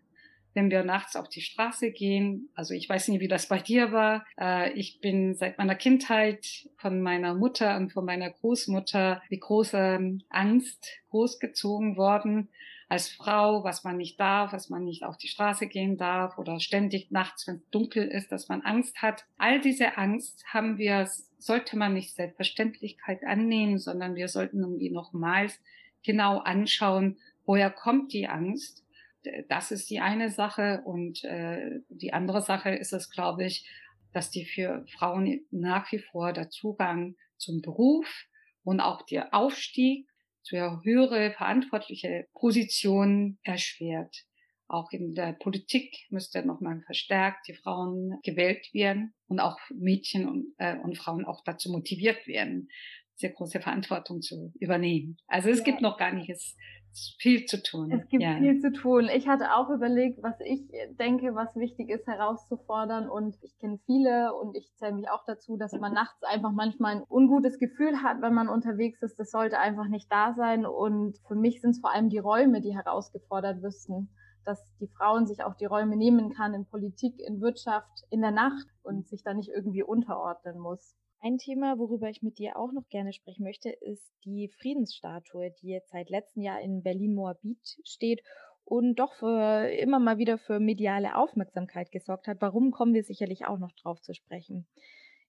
wenn 0.54 0.70
wir 0.70 0.82
nachts 0.82 1.16
auf 1.16 1.28
die 1.28 1.40
Straße 1.40 1.90
gehen. 1.90 2.48
Also 2.54 2.74
ich 2.74 2.88
weiß 2.88 3.08
nicht, 3.08 3.20
wie 3.20 3.28
das 3.28 3.48
bei 3.48 3.58
dir 3.58 3.92
war. 3.92 4.24
Äh, 4.38 4.72
ich 4.72 5.00
bin 5.00 5.34
seit 5.34 5.58
meiner 5.58 5.74
Kindheit 5.74 6.68
von 6.76 7.00
meiner 7.00 7.34
Mutter 7.34 7.76
und 7.76 7.92
von 7.92 8.04
meiner 8.04 8.30
Großmutter 8.30 9.22
mit 9.30 9.40
großer 9.40 10.00
Angst 10.28 11.00
großgezogen 11.10 11.96
worden. 11.96 12.48
Als 12.88 13.08
Frau, 13.08 13.62
was 13.62 13.84
man 13.84 13.98
nicht 13.98 14.18
darf, 14.18 14.52
was 14.52 14.68
man 14.68 14.84
nicht 14.84 15.04
auf 15.04 15.16
die 15.16 15.28
Straße 15.28 15.68
gehen 15.68 15.96
darf 15.96 16.38
oder 16.38 16.58
ständig 16.58 17.12
nachts, 17.12 17.46
wenn 17.46 17.56
es 17.56 17.70
dunkel 17.70 18.08
ist, 18.08 18.32
dass 18.32 18.48
man 18.48 18.62
Angst 18.62 19.00
hat. 19.00 19.26
All 19.38 19.60
diese 19.60 19.96
Angst 19.96 20.44
haben 20.52 20.76
wir, 20.76 21.08
sollte 21.38 21.78
man 21.78 21.94
nicht 21.94 22.16
Selbstverständlichkeit 22.16 23.24
annehmen, 23.24 23.78
sondern 23.78 24.16
wir 24.16 24.26
sollten 24.26 24.58
irgendwie 24.58 24.90
nochmals 24.90 25.60
genau 26.02 26.38
anschauen, 26.38 27.18
woher 27.46 27.70
kommt 27.70 28.12
die 28.12 28.26
Angst 28.26 28.84
das 29.48 29.70
ist 29.70 29.90
die 29.90 30.00
eine 30.00 30.30
Sache. 30.30 30.82
Und 30.84 31.24
äh, 31.24 31.80
die 31.88 32.12
andere 32.12 32.42
Sache 32.42 32.70
ist 32.70 32.92
es, 32.92 33.10
glaube 33.10 33.44
ich, 33.44 33.68
dass 34.12 34.30
die 34.30 34.44
für 34.44 34.84
Frauen 34.88 35.40
nach 35.50 35.90
wie 35.92 35.98
vor 35.98 36.32
der 36.32 36.50
Zugang 36.50 37.16
zum 37.36 37.62
Beruf 37.62 38.06
und 38.64 38.80
auch 38.80 39.02
der 39.02 39.34
Aufstieg 39.34 40.06
zu 40.42 40.56
höhere 40.56 41.32
verantwortliche 41.32 42.26
Positionen 42.34 43.38
erschwert. 43.42 44.24
Auch 44.68 44.92
in 44.92 45.14
der 45.14 45.32
Politik 45.32 46.06
müsste 46.10 46.44
nochmal 46.46 46.80
verstärkt 46.82 47.48
die 47.48 47.54
Frauen 47.54 48.20
gewählt 48.22 48.72
werden 48.72 49.14
und 49.26 49.40
auch 49.40 49.58
Mädchen 49.74 50.28
und, 50.28 50.54
äh, 50.58 50.76
und 50.76 50.96
Frauen 50.96 51.24
auch 51.24 51.42
dazu 51.44 51.70
motiviert 51.70 52.26
werden, 52.26 52.68
sehr 53.20 53.30
große 53.30 53.60
Verantwortung 53.60 54.20
zu 54.20 54.52
übernehmen. 54.58 55.16
Also 55.26 55.48
es 55.50 55.58
ja. 55.58 55.64
gibt 55.64 55.80
noch 55.80 55.98
gar 55.98 56.12
nichts 56.12 56.56
viel 57.18 57.44
zu 57.44 57.62
tun. 57.62 57.92
Es 57.92 58.08
gibt 58.08 58.22
ja. 58.22 58.36
viel 58.38 58.58
zu 58.60 58.72
tun. 58.72 59.08
Ich 59.14 59.28
hatte 59.28 59.54
auch 59.54 59.70
überlegt, 59.70 60.22
was 60.22 60.34
ich 60.44 60.62
denke, 60.98 61.34
was 61.34 61.54
wichtig 61.54 61.88
ist 61.88 62.06
herauszufordern. 62.06 63.08
Und 63.08 63.36
ich 63.42 63.56
kenne 63.58 63.78
viele 63.86 64.34
und 64.34 64.56
ich 64.56 64.72
zähle 64.76 64.94
mich 64.94 65.08
auch 65.08 65.24
dazu, 65.24 65.56
dass 65.56 65.72
man 65.72 65.92
nachts 65.92 66.22
einfach 66.24 66.50
manchmal 66.52 66.96
ein 66.96 67.04
ungutes 67.08 67.58
Gefühl 67.58 68.02
hat, 68.02 68.20
wenn 68.22 68.34
man 68.34 68.48
unterwegs 68.48 69.02
ist. 69.02 69.18
Das 69.20 69.30
sollte 69.30 69.58
einfach 69.58 69.86
nicht 69.86 70.10
da 70.10 70.34
sein. 70.34 70.66
Und 70.66 71.18
für 71.28 71.36
mich 71.36 71.60
sind 71.60 71.70
es 71.70 71.80
vor 71.80 71.92
allem 71.92 72.08
die 72.08 72.18
Räume, 72.18 72.60
die 72.60 72.74
herausgefordert 72.74 73.62
müssten 73.62 74.08
dass 74.44 74.64
die 74.80 74.88
Frauen 74.88 75.26
sich 75.26 75.44
auch 75.44 75.54
die 75.54 75.66
Räume 75.66 75.96
nehmen 75.96 76.32
kann 76.32 76.54
in 76.54 76.66
Politik, 76.66 77.20
in 77.20 77.40
Wirtschaft, 77.40 78.04
in 78.08 78.22
der 78.22 78.30
Nacht 78.30 78.66
und 78.82 79.06
sich 79.06 79.22
da 79.22 79.34
nicht 79.34 79.50
irgendwie 79.50 79.82
unterordnen 79.82 80.58
muss. 80.58 80.96
Ein 81.22 81.36
Thema, 81.36 81.78
worüber 81.78 82.08
ich 82.08 82.22
mit 82.22 82.38
dir 82.38 82.56
auch 82.56 82.72
noch 82.72 82.88
gerne 82.88 83.12
sprechen 83.12 83.44
möchte, 83.44 83.68
ist 83.68 84.10
die 84.24 84.48
Friedensstatue, 84.48 85.50
die 85.60 85.68
jetzt 85.68 85.90
seit 85.90 86.08
letztem 86.08 86.42
Jahr 86.42 86.62
in 86.62 86.82
Berlin-Moabit 86.82 87.78
steht 87.84 88.22
und 88.64 88.94
doch 88.94 89.12
für, 89.12 89.68
immer 89.68 89.98
mal 89.98 90.16
wieder 90.16 90.38
für 90.38 90.60
mediale 90.60 91.16
Aufmerksamkeit 91.16 91.90
gesorgt 91.92 92.26
hat. 92.26 92.38
Warum 92.40 92.70
kommen 92.70 92.94
wir 92.94 93.02
sicherlich 93.02 93.44
auch 93.44 93.58
noch 93.58 93.72
drauf 93.72 94.00
zu 94.00 94.14
sprechen? 94.14 94.66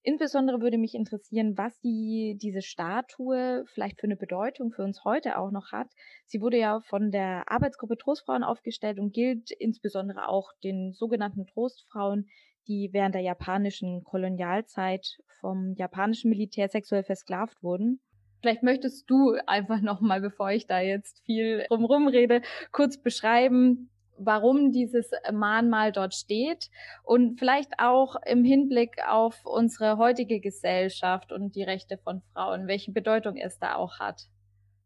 Insbesondere 0.04 0.62
würde 0.62 0.78
mich 0.78 0.96
interessieren, 0.96 1.58
was 1.58 1.78
die, 1.82 2.38
diese 2.42 2.62
Statue 2.62 3.66
vielleicht 3.68 4.00
für 4.00 4.08
eine 4.08 4.16
Bedeutung 4.16 4.72
für 4.72 4.84
uns 4.84 5.04
heute 5.04 5.38
auch 5.38 5.52
noch 5.52 5.74
hat. 5.74 5.90
Sie 6.26 6.42
wurde 6.42 6.58
ja 6.58 6.80
von 6.80 7.12
der 7.12 7.52
Arbeitsgruppe 7.52 7.98
Trostfrauen 7.98 8.44
aufgestellt 8.44 8.98
und 8.98 9.14
gilt 9.14 9.52
insbesondere 9.52 10.30
auch 10.30 10.54
den 10.64 10.94
sogenannten 10.94 11.46
Trostfrauen, 11.46 12.30
die 12.68 12.90
während 12.92 13.16
der 13.16 13.22
japanischen 13.22 14.04
Kolonialzeit 14.04 15.18
vom 15.40 15.74
japanischen 15.76 16.30
Militär 16.30 16.70
sexuell 16.70 17.04
versklavt 17.04 17.62
wurden. 17.64 18.00
Vielleicht 18.42 18.64
möchtest 18.64 19.10
du 19.10 19.36
einfach 19.46 19.82
nochmal, 19.82 20.22
bevor 20.22 20.52
ich 20.52 20.68
da 20.68 20.80
jetzt 20.80 21.22
viel 21.26 21.66
drumherum 21.70 22.08
rede, 22.08 22.42
kurz 22.72 22.98
beschreiben, 22.98 23.90
warum 24.18 24.72
dieses 24.72 25.12
Mahnmal 25.32 25.92
dort 25.92 26.14
steht 26.14 26.70
und 27.04 27.40
vielleicht 27.40 27.74
auch 27.80 28.16
im 28.26 28.44
Hinblick 28.44 28.98
auf 29.08 29.46
unsere 29.46 29.98
heutige 29.98 30.40
Gesellschaft 30.40 31.32
und 31.32 31.56
die 31.56 31.64
Rechte 31.64 31.98
von 31.98 32.22
Frauen, 32.34 32.68
welche 32.68 32.92
Bedeutung 32.92 33.38
es 33.38 33.60
da 33.60 33.76
auch 33.76 34.00
hat. 34.00 34.28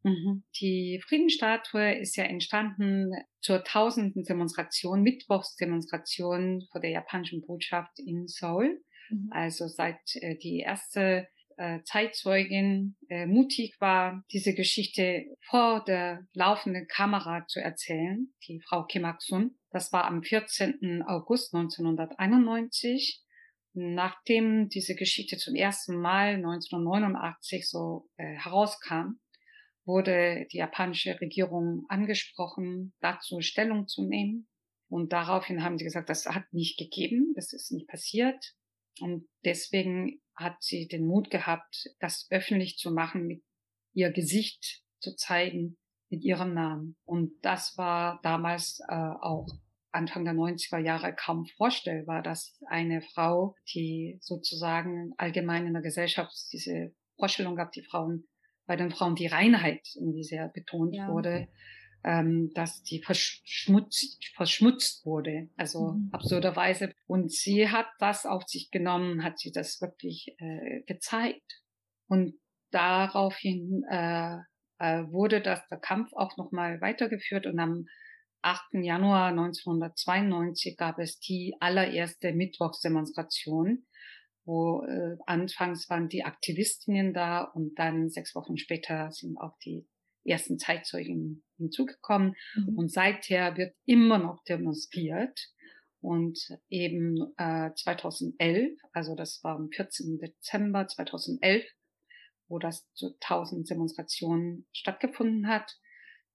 Mhm. 0.06 0.44
Die 0.62 1.02
Friedensstatue 1.08 1.96
ist 1.96 2.15
ja 2.15 2.26
entstanden 2.26 3.12
zur 3.41 3.63
tausenden 3.63 4.24
Demonstration, 4.24 5.02
Mittwochsdemonstration 5.02 6.68
vor 6.72 6.80
der 6.80 6.91
japanischen 6.91 7.41
Botschaft 7.41 7.98
in 7.98 8.28
Seoul. 8.28 8.80
Mhm. 9.10 9.30
Also 9.32 9.68
seit 9.68 10.00
äh, 10.22 10.38
die 10.38 10.60
erste 10.60 11.28
äh, 11.58 11.80
Zeitzeugin 11.86 12.96
äh, 13.10 13.26
mutig 13.26 13.78
war, 13.80 14.24
diese 14.32 14.54
Geschichte 14.54 15.26
vor 15.50 15.84
der 15.84 16.28
laufenden 16.34 16.86
Kamera 16.88 17.48
zu 17.48 17.60
erzählen, 17.60 18.32
die 18.48 18.62
Frau 18.62 18.84
Kim 18.84 19.06
Ak-sun. 19.06 19.58
Das 19.72 19.91
war 19.91 20.06
am 20.06 20.22
14. 20.22 21.02
August 21.08 21.56
1991 21.56 23.24
nachdem 23.78 24.70
diese 24.70 24.96
Geschichte 24.96 25.36
zum 25.36 25.54
ersten 25.54 25.98
Mal 25.98 26.36
1989 26.36 27.70
so 27.70 28.08
äh, 28.15 28.24
herauskam, 28.38 29.20
wurde 29.86 30.48
die 30.52 30.58
japanische 30.58 31.19
Regierung 31.21 31.86
angesprochen, 31.89 32.93
dazu 33.00 33.41
Stellung 33.41 33.88
zu 33.88 34.04
nehmen. 34.04 34.48
Und 34.89 35.13
daraufhin 35.13 35.63
haben 35.63 35.78
sie 35.78 35.84
gesagt, 35.84 36.10
das 36.10 36.26
hat 36.26 36.52
nicht 36.52 36.78
gegeben, 36.78 37.34
das 37.36 37.54
ist 37.54 37.71
nicht 37.71 37.88
passiert. 37.88 38.56
Und 39.02 39.28
deswegen 39.43 40.21
hat 40.36 40.62
sie 40.62 40.88
den 40.88 41.06
Mut 41.06 41.30
gehabt, 41.30 41.89
das 42.00 42.28
öffentlich 42.30 42.78
zu 42.78 42.91
machen, 42.91 43.28
mit 43.28 43.43
ihr 43.93 44.12
Gesicht 44.12 44.84
zu 45.00 45.15
zeigen, 45.15 45.78
mit 46.10 46.24
ihrem 46.24 46.54
Namen. 46.54 46.98
Und 47.04 47.34
das 47.41 47.78
war 47.78 48.19
damals 48.24 48.80
äh, 48.88 48.93
auch 48.93 49.48
Anfang 49.91 50.26
der 50.26 50.34
90er 50.34 50.80
Jahre 50.80 51.15
kaum 51.15 51.45
vorstellbar, 51.58 52.21
dass 52.21 52.60
eine 52.67 53.02
Frau, 53.02 53.56
die 53.74 54.17
sozusagen 54.21 55.13
allgemein 55.17 55.65
in 55.65 55.74
der 55.74 55.82
Gesellschaft 55.82 56.34
diese 56.52 56.93
Vorstellung 57.17 57.56
gab, 57.56 57.71
die 57.71 57.84
Frauen 57.84 58.28
bei 58.65 58.75
den 58.75 58.91
Frauen 58.91 59.15
die 59.15 59.28
Reinheit 59.28 59.82
irgendwie 59.95 60.23
sehr 60.23 60.47
betont 60.49 60.95
ja. 60.95 61.08
wurde, 61.08 61.47
ähm, 62.04 62.51
dass 62.54 62.84
die 62.84 63.01
verschmutzt, 63.01 64.23
verschmutzt 64.36 65.06
wurde, 65.06 65.49
also 65.58 65.93
mhm. 65.93 66.10
absurderweise. 66.12 66.93
Und 67.08 67.32
sie 67.32 67.69
hat 67.69 67.88
das 67.99 68.25
auf 68.25 68.43
sich 68.43 68.69
genommen, 68.71 69.23
hat 69.23 69.39
sie 69.39 69.51
das 69.51 69.82
wirklich 69.82 70.36
äh, 70.38 70.82
gezeigt. 70.86 71.63
Und 72.08 72.36
daraufhin 72.71 73.84
äh, 73.89 74.38
äh, 74.78 75.04
wurde 75.10 75.41
das, 75.41 75.67
der 75.67 75.80
Kampf 75.80 76.12
auch 76.13 76.38
nochmal 76.38 76.82
weitergeführt 76.82 77.47
und 77.47 77.60
am 77.60 77.86
8. 78.41 78.75
Januar 78.84 79.30
1992 79.30 80.78
gab 80.78 80.99
es 80.99 81.19
die 81.19 81.56
allererste 81.60 82.32
Mittwochsdemonstration 82.34 83.88
wo 84.45 84.84
äh, 84.84 85.17
anfangs 85.25 85.89
waren 85.89 86.08
die 86.08 86.23
Aktivistinnen 86.23 87.13
da 87.13 87.41
und 87.41 87.75
dann 87.79 88.10
sechs 88.10 88.36
Wochen 88.36 88.58
später 88.58 89.12
sind 89.12 89.38
auch 89.38 89.58
die 89.60 89.88
ersten 90.23 90.58
Zeitzeugen 90.58 91.43
hinzugekommen. 91.58 92.36
Mhm. 92.55 92.77
Und 92.77 92.91
seither 92.91 93.58
wird 93.58 93.75
immer 93.86 94.17
noch 94.17 94.43
demonstriert. 94.43 95.39
Und 96.01 96.39
eben 96.69 97.34
äh, 97.38 97.71
2011, 97.73 98.77
also 98.91 99.15
das 99.15 99.43
war 99.43 99.55
am 99.55 99.71
14. 99.71 100.19
Dezember 100.19 100.88
2011, 100.88 101.65
wo 102.47 102.60
das 102.60 102.88
zu 102.93 103.15
1000 103.21 103.67
Demonstrationen 103.67 104.67
stattgefunden 104.71 105.47
hat, 105.47 105.79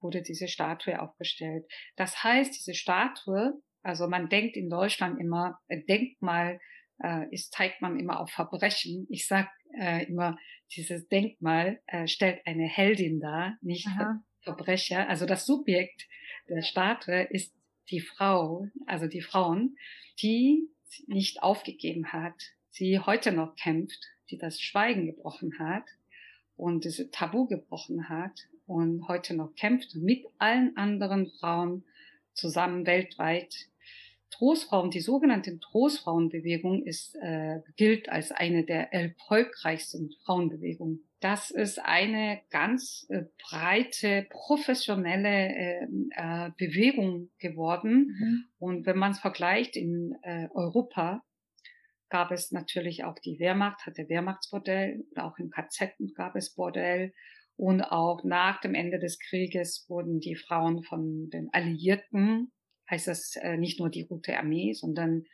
wurde 0.01 0.23
diese 0.23 0.49
Statue 0.49 1.01
aufgestellt. 1.01 1.67
Das 1.95 2.25
heißt, 2.25 2.53
diese 2.53 2.75
Statue, 2.75 3.63
also 3.83 4.09
man 4.09 4.29
denkt 4.29 4.57
in 4.57 4.71
Deutschland 4.71 5.21
immer, 5.21 5.61
äh, 5.69 5.85
Denkmal 5.85 6.59
äh, 7.03 7.27
ist, 7.31 7.53
zeigt 7.53 7.83
man 7.83 7.99
immer 7.99 8.21
auf 8.21 8.31
Verbrechen. 8.31 9.07
Ich 9.11 9.27
sag 9.27 9.49
äh, 9.79 10.05
immer, 10.07 10.39
dieses 10.75 11.09
Denkmal 11.09 11.81
äh, 11.87 12.07
stellt 12.07 12.47
eine 12.47 12.67
Heldin 12.67 13.21
dar, 13.21 13.57
nicht 13.61 13.87
Aha. 13.89 14.23
Verbrecher. 14.43 15.09
Also 15.09 15.27
das 15.27 15.47
Subjekt 15.47 16.07
der 16.49 16.63
Statue 16.63 17.23
ist 17.23 17.55
die 17.91 18.01
Frau, 18.01 18.67
also 18.87 19.07
die 19.07 19.23
Frauen, 19.23 19.77
die 20.21 20.69
nicht 21.07 21.43
aufgegeben 21.43 22.13
hat, 22.13 22.35
sie 22.71 22.99
heute 22.99 23.33
noch 23.33 23.57
kämpft, 23.57 24.01
die 24.31 24.39
das 24.39 24.61
Schweigen 24.61 25.07
gebrochen 25.07 25.59
hat 25.59 25.85
und 26.57 26.85
diese 26.85 27.11
Tabu 27.11 27.47
gebrochen 27.47 28.09
hat 28.09 28.49
und 28.67 29.09
heute 29.09 29.35
noch 29.35 29.55
kämpft 29.55 29.95
mit 29.95 30.25
allen 30.39 30.77
anderen 30.77 31.31
Frauen 31.39 31.85
zusammen 32.33 32.87
weltweit. 32.87 33.69
Trostfrauen, 34.31 34.91
die 34.91 35.01
sogenannte 35.01 35.59
Trostfrauenbewegung 35.59 36.85
ist, 36.85 37.17
äh, 37.17 37.61
gilt 37.77 38.09
als 38.09 38.31
eine 38.31 38.65
der 38.65 38.93
erfolgreichsten 38.93 40.11
Frauenbewegungen. 40.25 41.09
Das 41.21 41.51
ist 41.51 41.79
eine 41.79 42.41
ganz 42.51 43.07
äh, 43.11 43.25
breite, 43.43 44.27
professionelle 44.31 45.29
äh, 45.29 45.87
äh, 46.13 46.51
Bewegung 46.57 47.31
geworden. 47.39 48.17
Mhm. 48.19 48.45
Und 48.59 48.87
wenn 48.87 48.97
man 48.97 49.13
es 49.13 49.19
vergleicht 49.19 49.77
in 49.77 50.17
äh, 50.23 50.49
Europa, 50.55 51.23
gab 52.09 52.31
es 52.33 52.53
natürlich 52.53 53.05
auch 53.05 53.19
die 53.19 53.39
Wehrmacht, 53.39 53.87
hatte 53.87 54.09
Wehrmachtsbordell, 54.09 55.05
auch 55.17 55.39
im 55.39 55.51
KZ 55.51 55.95
gab 56.15 56.37
es 56.37 56.55
Bordell. 56.55 57.13
Und 57.57 57.83
auch 57.83 58.25
nach 58.25 58.61
dem 58.63 58.75
Ende 58.75 58.99
des 58.99 59.19
Krieges 59.19 59.85
wurden 59.89 60.21
die 60.21 60.37
Frauen 60.37 60.83
von 60.83 61.29
den 61.29 61.53
Alliierten, 61.53 62.51
heißt 62.91 63.07
das 63.07 63.37
äh, 63.37 63.57
nicht 63.57 63.79
nur 63.79 63.91
die 63.91 64.03
Rote 64.03 64.37
Armee, 64.37 64.73
sondern 64.73 65.25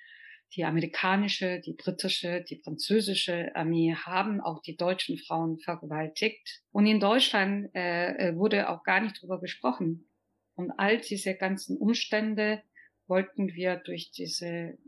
die 0.55 0.65
amerikanische, 0.65 1.61
die 1.61 1.73
britische, 1.73 2.43
die 2.43 2.61
französische 2.63 3.55
Armee 3.57 3.95
haben 3.95 4.41
auch 4.41 4.63
die 4.63 4.77
deutschen 4.77 5.19
Frauen 5.19 5.59
vergewaltigt. 5.59 6.63
Und 6.71 6.87
in 6.87 7.01
Deutschland 7.01 7.75
äh, 7.75 8.29
äh 8.31 8.37
wurde 8.37 8.69
auch 8.69 8.85
gar 8.85 9.01
nicht 9.01 9.21
drüber 9.21 9.41
gesprochen. 9.41 10.09
Und 10.55 10.71
all 10.79 10.99
diese 10.99 11.35
ganzen 11.35 11.77
Umstände 11.77 12.63
wollten 13.07 13.55
wir 13.55 13.77
durch 13.77 14.11
diese 14.13 14.79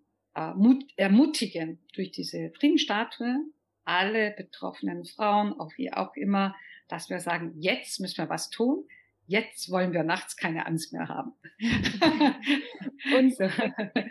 ermutigen 0.97 1.81
durch 1.95 2.13
diese 2.13 2.53
Friedensstatue 2.53 3.45
alle 3.85 4.33
betroffenen 4.33 5.05
Frauen, 5.07 5.59
auch 5.59 5.73
wie 5.77 5.93
auch 5.93 6.15
immer, 6.15 6.55
dass 6.89 7.09
wir 7.09 7.21
sagen, 7.21 7.55
jetzt 7.59 8.01
müssen 8.01 8.19
wir 8.19 8.29
was 8.29 8.51
tun. 8.51 8.87
Jetzt 9.29 9.71
wollen 9.71 9.93
wir 9.93 10.05
nachts 10.05 10.37
keine 10.37 10.64
Angst 10.64 10.95
mehr 10.95 11.07
haben. 11.07 11.33
Und 13.14 13.38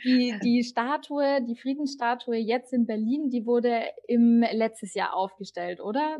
die, 0.04 0.38
die 0.44 0.64
Statue, 0.64 1.44
die 1.44 1.56
Friedensstatue 1.56 2.36
jetzt 2.36 2.72
in 2.72 2.86
Berlin, 2.86 3.32
die 3.32 3.48
wurde 3.48 3.82
im 4.08 4.42
letztes 4.52 4.94
Jahr 4.94 5.16
aufgestellt, 5.16 5.82
oder? 5.82 6.20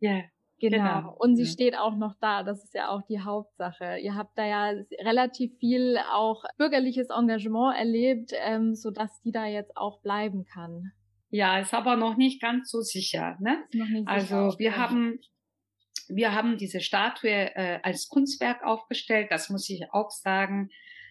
Ja, 0.00 0.22
Genau. 0.60 0.76
genau. 0.76 1.16
Und 1.18 1.36
sie 1.36 1.44
ja. 1.44 1.48
steht 1.48 1.76
auch 1.76 1.94
noch 1.94 2.14
da. 2.20 2.42
Das 2.42 2.64
ist 2.64 2.74
ja 2.74 2.88
auch 2.88 3.02
die 3.02 3.20
Hauptsache. 3.20 3.98
Ihr 3.98 4.16
habt 4.16 4.36
da 4.36 4.44
ja 4.44 4.72
relativ 5.04 5.56
viel 5.58 5.98
auch 6.12 6.42
bürgerliches 6.56 7.10
Engagement 7.10 7.76
erlebt, 7.76 8.32
ähm, 8.34 8.74
so 8.74 8.90
dass 8.90 9.20
die 9.22 9.30
da 9.30 9.46
jetzt 9.46 9.76
auch 9.76 10.00
bleiben 10.00 10.44
kann. 10.52 10.90
Ja, 11.30 11.58
ist 11.58 11.74
aber 11.74 11.96
noch 11.96 12.16
nicht 12.16 12.40
ganz 12.40 12.70
so 12.70 12.80
sicher. 12.80 13.36
Ne? 13.40 13.62
also 14.06 14.50
sicher 14.50 14.58
wir 14.58 14.76
haben 14.76 15.20
wir 16.08 16.34
haben 16.34 16.58
diese 16.58 16.80
Statue 16.80 17.30
äh, 17.30 17.80
als 17.82 18.08
Kunstwerk 18.08 18.62
aufgestellt. 18.64 19.28
Das 19.30 19.48
muss 19.50 19.68
ich 19.68 19.84
auch 19.92 20.10
sagen, 20.10 20.70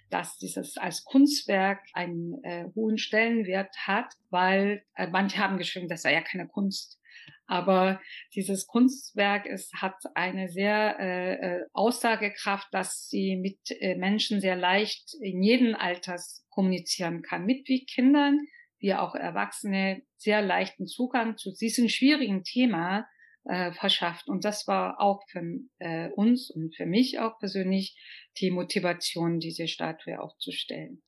dass 0.09 0.37
dieses 0.37 0.77
als 0.77 1.03
Kunstwerk 1.03 1.81
einen 1.93 2.43
äh, 2.43 2.65
hohen 2.75 2.97
Stellenwert 2.97 3.75
hat, 3.85 4.13
weil 4.29 4.83
äh, 4.95 5.07
manche 5.07 5.39
haben 5.39 5.57
geschrieben, 5.57 5.89
das 5.89 6.01
sei 6.01 6.13
ja 6.13 6.21
keine 6.21 6.47
Kunst. 6.47 6.99
Aber 7.45 8.01
dieses 8.35 8.67
Kunstwerk 8.67 9.45
ist, 9.45 9.73
hat 9.75 9.95
eine 10.15 10.49
sehr 10.49 10.99
äh, 10.99 11.33
äh, 11.33 11.65
Aussagekraft, 11.73 12.67
dass 12.71 13.07
sie 13.07 13.37
mit 13.37 13.59
äh, 13.81 13.95
Menschen 13.95 14.41
sehr 14.41 14.55
leicht 14.55 15.13
in 15.21 15.41
jedem 15.41 15.75
Alters 15.75 16.45
kommunizieren 16.49 17.21
kann, 17.21 17.45
mit 17.45 17.67
wie 17.67 17.85
Kindern, 17.85 18.39
wie 18.79 18.93
auch 18.93 19.15
Erwachsene 19.15 20.01
sehr 20.17 20.41
leichten 20.41 20.87
Zugang 20.87 21.37
zu 21.37 21.53
diesem 21.53 21.89
schwierigen 21.89 22.43
Thema 22.43 23.07
äh, 23.47 23.71
verschafft. 23.71 24.27
Und 24.27 24.45
das 24.45 24.67
war 24.67 24.99
auch 24.99 25.23
für 25.29 25.41
äh, 25.79 26.09
uns 26.09 26.49
und 26.49 26.75
für 26.75 26.85
mich 26.85 27.19
auch 27.19 27.39
persönlich 27.39 27.97
die 28.39 28.51
Motivation, 28.51 29.39
diese 29.39 29.67
Statue 29.67 30.19
aufzustellen. 30.19 31.01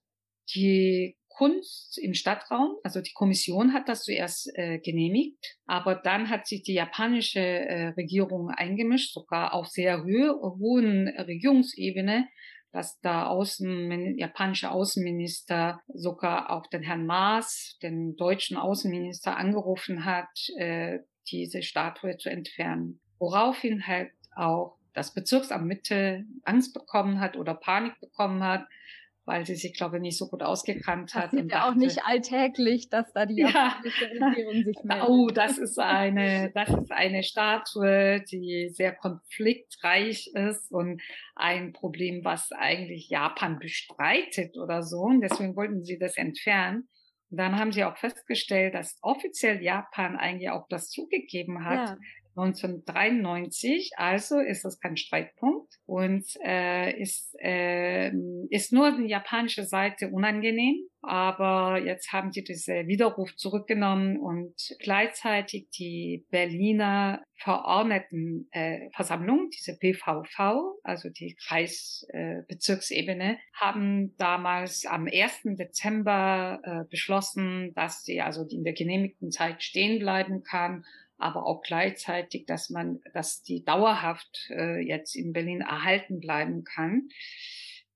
Die 0.55 1.15
Kunst 1.39 1.97
im 1.97 2.13
Stadtraum. 2.13 2.75
Also 2.83 3.01
die 3.01 3.13
Kommission 3.13 3.73
hat 3.73 3.87
das 3.87 4.03
zuerst 4.03 4.51
äh, 4.55 4.79
genehmigt, 4.79 5.57
aber 5.65 5.95
dann 5.95 6.29
hat 6.29 6.47
sich 6.47 6.63
die 6.63 6.73
japanische 6.73 7.39
äh, 7.39 7.87
Regierung 7.89 8.49
eingemischt, 8.49 9.13
sogar 9.13 9.53
auf 9.53 9.67
sehr 9.67 10.03
hohe, 10.03 10.37
hohen 10.41 11.07
Regierungsebene, 11.07 12.27
dass 12.73 12.99
da 12.99 13.27
Außen, 13.27 14.17
japanische 14.17 14.69
Außenminister 14.69 15.79
sogar 15.87 16.51
auch 16.51 16.67
den 16.67 16.83
Herrn 16.83 17.05
Maas, 17.05 17.77
den 17.81 18.15
deutschen 18.17 18.57
Außenminister, 18.57 19.37
angerufen 19.37 20.03
hat, 20.03 20.29
äh, 20.57 20.99
diese 21.31 21.61
Statue 21.61 22.17
zu 22.17 22.29
entfernen. 22.29 22.99
Woraufhin 23.19 23.87
halt 23.87 24.11
auch 24.35 24.77
das 24.93 25.13
Bezirksamt 25.13 25.65
Mitte 25.65 26.25
Angst 26.43 26.73
bekommen 26.73 27.19
hat 27.19 27.37
oder 27.37 27.53
Panik 27.53 27.99
bekommen 27.99 28.43
hat, 28.43 28.65
weil 29.29 29.45
sie 29.45 29.55
sich, 29.55 29.75
glaube 29.75 29.97
ich, 29.97 30.01
nicht 30.01 30.17
so 30.17 30.27
gut 30.27 30.41
ausgekannt 30.41 31.13
hat. 31.13 31.31
Das 31.31 31.33
ist 31.33 31.51
ja 31.51 31.69
auch 31.69 31.75
nicht 31.75 32.03
alltäglich, 32.03 32.89
dass 32.89 33.13
da 33.13 33.27
die 33.27 33.41
ja. 33.41 33.79
Regierung 33.83 34.63
sich 34.63 34.77
meldet. 34.83 35.07
Oh, 35.07 35.27
das 35.27 35.59
ist 35.59 35.77
eine, 35.77 36.51
das 36.55 36.69
ist 36.69 36.91
eine 36.91 37.21
Statue, 37.21 38.23
die 38.31 38.69
sehr 38.73 38.91
konfliktreich 38.91 40.31
ist 40.33 40.71
und 40.71 41.01
ein 41.35 41.73
Problem, 41.73 42.25
was 42.25 42.51
eigentlich 42.51 43.09
Japan 43.09 43.59
bestreitet 43.59 44.57
oder 44.57 44.81
so. 44.81 45.01
Und 45.01 45.21
deswegen 45.21 45.55
wollten 45.55 45.83
sie 45.83 45.99
das 45.99 46.17
entfernen. 46.17 46.89
Und 47.31 47.37
dann 47.37 47.59
haben 47.59 47.71
sie 47.71 47.83
auch 47.83 47.97
festgestellt, 47.97 48.73
dass 48.73 48.97
offiziell 49.01 49.61
Japan 49.61 50.15
eigentlich 50.17 50.49
auch 50.49 50.67
das 50.69 50.89
zugegeben 50.89 51.63
hat, 51.65 51.89
ja. 51.89 51.97
1993, 52.35 53.91
also 53.97 54.39
ist 54.39 54.63
das 54.63 54.79
kein 54.79 54.97
Streitpunkt 54.97 55.73
und 55.85 56.25
äh, 56.43 56.97
ist, 56.99 57.35
äh, 57.39 58.11
ist 58.49 58.71
nur 58.71 58.95
die 58.97 59.07
japanische 59.07 59.65
Seite 59.65 60.09
unangenehm. 60.09 60.88
Aber 61.01 61.79
jetzt 61.83 62.11
haben 62.11 62.31
sie 62.31 62.43
diese 62.43 62.87
Widerruf 62.87 63.35
zurückgenommen 63.35 64.19
und 64.19 64.53
gleichzeitig 64.79 65.69
die 65.69 66.25
Berliner 66.29 67.23
Verordnetenversammlung, 67.35 69.45
äh, 69.45 69.49
diese 69.57 69.77
PVV, 69.77 70.77
also 70.83 71.09
die 71.09 71.37
Kreisbezirksebene, 71.47 73.39
haben 73.53 74.13
damals 74.17 74.85
am 74.85 75.07
1. 75.07 75.55
Dezember 75.57 76.59
äh, 76.63 76.83
beschlossen, 76.89 77.73
dass 77.75 78.03
sie 78.03 78.19
also 78.19 78.45
in 78.49 78.65
der 78.65 78.73
genehmigten 78.73 79.31
Zeit 79.31 79.63
stehen 79.63 79.99
bleiben 79.99 80.43
kann 80.43 80.83
aber 81.19 81.45
auch 81.45 81.61
gleichzeitig, 81.61 82.45
dass 82.45 82.69
man, 82.69 83.01
dass 83.13 83.43
die 83.43 83.63
dauerhaft 83.63 84.49
äh, 84.49 84.79
jetzt 84.79 85.15
in 85.15 85.33
Berlin 85.33 85.61
erhalten 85.61 86.21
bleiben 86.21 86.63
kann. 86.63 87.09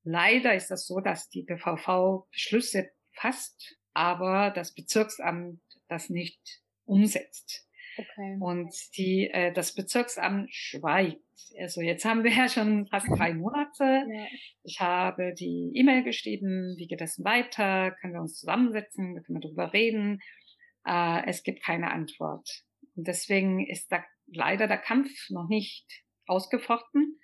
Leider 0.03 0.53
ist 0.53 0.69
das 0.69 0.85
so, 0.85 0.99
dass 0.99 1.29
die 1.29 1.43
BVV 1.43 2.27
Beschlüsse 2.29 2.91
fasst, 3.13 3.77
aber 3.93 4.51
das 4.51 4.73
Bezirksamt 4.73 5.61
das 5.87 6.09
nicht 6.09 6.61
umsetzt. 6.85 7.67
Okay. 7.95 8.37
Und 8.39 8.73
die, 8.97 9.29
äh, 9.29 9.53
das 9.53 9.75
Bezirksamt 9.75 10.53
schweigt. 10.53 11.21
Also 11.59 11.81
jetzt 11.81 12.05
haben 12.05 12.23
wir 12.23 12.31
ja 12.35 12.49
schon 12.49 12.87
fast 12.87 13.07
drei 13.09 13.33
Monate. 13.33 13.83
Ja. 13.83 14.25
Ich 14.63 14.79
habe 14.79 15.33
die 15.33 15.71
E-Mail 15.75 16.03
geschrieben, 16.03 16.75
wie 16.77 16.87
geht 16.87 17.01
das 17.01 17.23
weiter? 17.23 17.91
Können 18.01 18.13
wir 18.13 18.21
uns 18.21 18.39
zusammensetzen? 18.39 19.23
Können 19.23 19.41
wir 19.41 19.41
darüber 19.41 19.73
reden? 19.73 20.21
Äh, 20.85 21.27
es 21.27 21.43
gibt 21.43 21.63
keine 21.63 21.91
Antwort. 21.91 22.63
Und 22.95 23.07
deswegen 23.07 23.65
ist 23.65 23.91
da 23.91 24.03
leider 24.27 24.67
der 24.67 24.77
Kampf 24.77 25.11
noch 25.29 25.47
nicht 25.47 25.85
ausgefochten. 26.25 27.19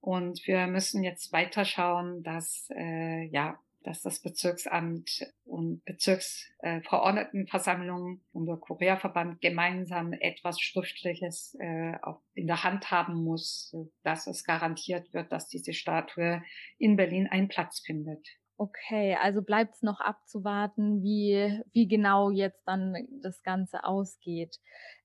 Und 0.00 0.40
wir 0.46 0.66
müssen 0.66 1.02
jetzt 1.02 1.32
weiterschauen, 1.32 2.22
dass 2.22 2.68
äh, 2.74 3.24
ja, 3.30 3.58
dass 3.88 4.02
das 4.02 4.20
Bezirksamt 4.20 5.26
und 5.46 5.82
Bezirksverordnetenversammlung 5.86 8.18
äh, 8.18 8.20
und 8.32 8.44
der 8.44 8.58
Koreaverband 8.58 9.40
gemeinsam 9.40 10.12
etwas 10.12 10.60
Schriftliches 10.60 11.56
äh, 11.58 11.94
auch 12.02 12.20
in 12.34 12.46
der 12.46 12.64
Hand 12.64 12.90
haben 12.90 13.24
muss, 13.24 13.74
dass 14.02 14.26
es 14.26 14.44
garantiert 14.44 15.14
wird, 15.14 15.32
dass 15.32 15.48
diese 15.48 15.72
Statue 15.72 16.42
in 16.76 16.96
Berlin 16.96 17.28
einen 17.28 17.48
Platz 17.48 17.80
findet. 17.80 18.28
Okay, 18.58 19.16
also 19.22 19.40
bleibt 19.40 19.76
es 19.76 19.82
noch 19.82 20.00
abzuwarten, 20.00 21.02
wie, 21.02 21.62
wie 21.72 21.88
genau 21.88 22.30
jetzt 22.30 22.62
dann 22.66 22.94
das 23.22 23.42
Ganze 23.42 23.84
ausgeht. 23.84 24.58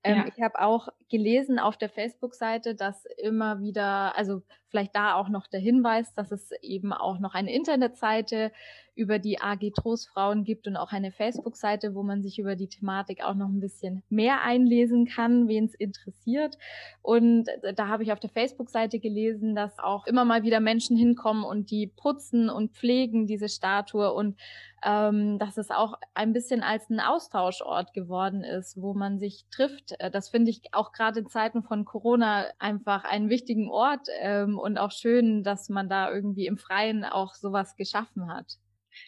Ähm, 0.03 0.17
ja. 0.17 0.27
Ich 0.27 0.41
habe 0.41 0.59
auch 0.59 0.89
gelesen 1.13 1.59
auf 1.59 1.77
der 1.77 1.89
Facebook-Seite, 1.89 2.73
dass 2.73 3.05
immer 3.21 3.61
wieder, 3.61 4.17
also 4.17 4.41
vielleicht 4.69 4.95
da 4.95 5.13
auch 5.13 5.29
noch 5.29 5.45
der 5.45 5.59
Hinweis, 5.59 6.15
dass 6.15 6.31
es 6.31 6.49
eben 6.63 6.91
auch 6.91 7.19
noch 7.19 7.35
eine 7.35 7.53
Internetseite 7.53 8.51
über 8.95 9.19
die 9.19 9.39
AG 9.39 9.71
Trostfrauen 9.75 10.43
gibt 10.43 10.65
und 10.65 10.75
auch 10.75 10.91
eine 10.91 11.11
Facebook-Seite, 11.11 11.93
wo 11.93 12.01
man 12.01 12.23
sich 12.23 12.39
über 12.39 12.55
die 12.55 12.67
Thematik 12.67 13.23
auch 13.23 13.35
noch 13.35 13.47
ein 13.49 13.59
bisschen 13.59 14.01
mehr 14.09 14.41
einlesen 14.41 15.05
kann, 15.05 15.47
wen 15.47 15.65
es 15.65 15.75
interessiert. 15.75 16.57
Und 17.03 17.47
da 17.75 17.87
habe 17.89 18.01
ich 18.01 18.11
auf 18.11 18.19
der 18.19 18.31
Facebook-Seite 18.31 18.99
gelesen, 18.99 19.53
dass 19.53 19.77
auch 19.77 20.07
immer 20.07 20.25
mal 20.25 20.41
wieder 20.41 20.61
Menschen 20.61 20.97
hinkommen 20.97 21.43
und 21.43 21.69
die 21.69 21.85
putzen 21.85 22.49
und 22.49 22.71
pflegen 22.71 23.27
diese 23.27 23.49
Statue 23.49 24.11
und 24.11 24.35
ähm, 24.83 25.39
dass 25.39 25.57
es 25.57 25.69
auch 25.69 25.95
ein 26.13 26.33
bisschen 26.33 26.61
als 26.61 26.89
ein 26.89 26.99
Austauschort 26.99 27.93
geworden 27.93 28.43
ist, 28.43 28.81
wo 28.81 28.93
man 28.93 29.19
sich 29.19 29.45
trifft. 29.51 29.95
Äh, 29.99 30.11
das 30.11 30.29
finde 30.29 30.51
ich 30.51 30.61
auch 30.73 30.91
gerade 30.91 31.21
in 31.21 31.29
Zeiten 31.29 31.63
von 31.63 31.85
Corona 31.85 32.45
einfach 32.59 33.03
einen 33.03 33.29
wichtigen 33.29 33.69
Ort 33.69 34.07
ähm, 34.19 34.57
und 34.57 34.77
auch 34.77 34.91
schön, 34.91 35.43
dass 35.43 35.69
man 35.69 35.89
da 35.89 36.11
irgendwie 36.11 36.47
im 36.47 36.57
Freien 36.57 37.05
auch 37.05 37.33
sowas 37.33 37.75
geschaffen 37.75 38.27
hat. 38.31 38.57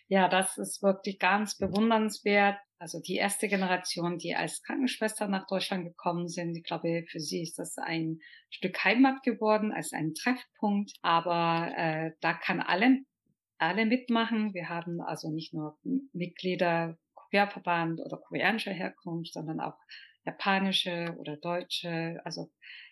Ja, 0.07 0.27
das 0.27 0.57
ist 0.57 0.81
wirklich 0.81 1.19
ganz 1.19 1.57
bewundernswert. 1.57 2.57
Also 2.77 2.99
die 2.99 3.15
erste 3.15 3.47
Generation, 3.47 4.17
die 4.17 4.35
als 4.35 4.61
Krankenschwester 4.63 5.27
nach 5.27 5.47
Deutschland 5.47 5.85
gekommen 5.85 6.27
sind, 6.27 6.57
ich 6.57 6.63
glaube, 6.63 7.05
für 7.09 7.19
sie 7.19 7.41
ist 7.41 7.57
das 7.57 7.77
ein 7.77 8.19
Stück 8.49 8.83
Heimat 8.83 9.23
geworden, 9.23 9.71
als 9.71 9.93
ein 9.93 10.13
Treffpunkt. 10.13 10.91
Aber 11.01 11.71
äh, 11.75 12.11
da 12.21 12.33
kann 12.33 12.59
alle, 12.59 12.99
alle 13.57 13.85
mitmachen. 13.85 14.53
Wir 14.53 14.69
haben 14.69 15.01
also 15.01 15.31
nicht 15.31 15.53
nur 15.53 15.77
Mitglieder 16.13 16.97
Koreaverband 17.13 18.01
oder 18.01 18.17
koreanischer 18.17 18.73
Herkunft, 18.73 19.33
sondern 19.33 19.59
auch 19.59 19.77
japanische 20.25 21.15
oder 21.19 21.37
deutsche. 21.37 22.19
Also 22.23 22.51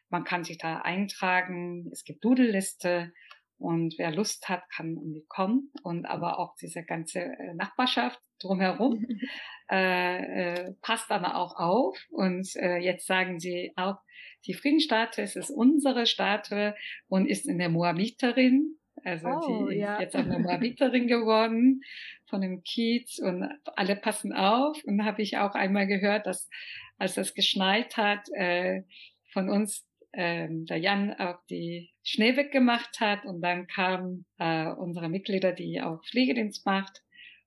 man 0.09 0.23
kann 0.23 0.43
sich 0.43 0.57
da 0.57 0.79
eintragen. 0.79 1.89
Es 1.91 2.03
gibt 2.03 2.23
Dudelliste 2.23 3.11
und 3.57 3.95
wer 3.97 4.11
Lust 4.11 4.49
hat, 4.49 4.69
kann 4.69 4.95
irgendwie 4.97 5.25
kommen. 5.27 5.71
Und 5.83 6.05
aber 6.05 6.39
auch 6.39 6.55
diese 6.61 6.83
ganze 6.83 7.19
äh, 7.19 7.53
Nachbarschaft 7.55 8.19
drumherum 8.41 9.05
äh, 9.71 10.17
äh, 10.17 10.73
passt 10.81 11.09
dann 11.09 11.25
auch 11.25 11.55
auf. 11.55 11.97
Und 12.09 12.55
äh, 12.55 12.77
jetzt 12.77 13.07
sagen 13.07 13.39
sie 13.39 13.71
auch, 13.75 13.97
die 14.45 14.53
Friedensstatue 14.53 15.23
es 15.23 15.35
ist 15.35 15.49
unsere 15.49 16.05
Statue 16.05 16.75
und 17.07 17.25
ist 17.25 17.47
in 17.47 17.57
der 17.57 17.69
Moabiterin. 17.69 18.77
Also 19.03 19.27
oh, 19.27 19.67
die 19.67 19.77
ja. 19.77 19.95
ist 19.95 20.01
jetzt 20.01 20.15
eine 20.15 20.39
Moabiterin 20.39 21.07
geworden 21.07 21.81
von 22.25 22.41
dem 22.41 22.63
Kiez 22.63 23.19
und 23.19 23.47
alle 23.75 23.95
passen 23.95 24.33
auf. 24.33 24.81
Und 24.85 25.05
habe 25.05 25.21
ich 25.21 25.37
auch 25.37 25.55
einmal 25.55 25.87
gehört, 25.87 26.25
dass 26.25 26.49
als 26.97 27.17
es 27.17 27.33
geschneit 27.33 27.97
hat, 27.97 28.29
äh, 28.33 28.83
von 29.31 29.49
uns 29.49 29.85
ähm, 30.13 30.65
der 30.65 30.77
Jan 30.77 31.13
auch 31.13 31.39
die 31.49 31.91
Schnee 32.03 32.35
weggemacht 32.35 32.99
hat 32.99 33.25
und 33.25 33.41
dann 33.41 33.67
kamen 33.67 34.25
äh, 34.37 34.67
unsere 34.67 35.09
Mitglieder, 35.09 35.51
die 35.51 35.81
auch 35.81 36.03
Pflegedienst 36.03 36.65
macht. 36.65 37.02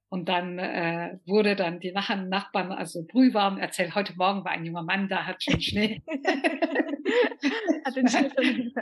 Und 0.08 0.28
dann 0.28 0.58
äh, 0.58 1.18
wurde 1.26 1.56
dann 1.56 1.80
die 1.80 1.92
Nachbarn 1.92 2.70
also 2.70 3.04
brühwarm 3.04 3.58
erzählt, 3.58 3.94
heute 3.94 4.14
Morgen 4.16 4.44
war 4.44 4.52
ein 4.52 4.64
junger 4.64 4.84
Mann 4.84 5.08
da, 5.08 5.26
hat 5.26 5.42
schon 5.42 5.60
Schnee. 5.60 6.00
hat 7.84 7.96
den 7.96 8.08
Schnee 8.08 8.72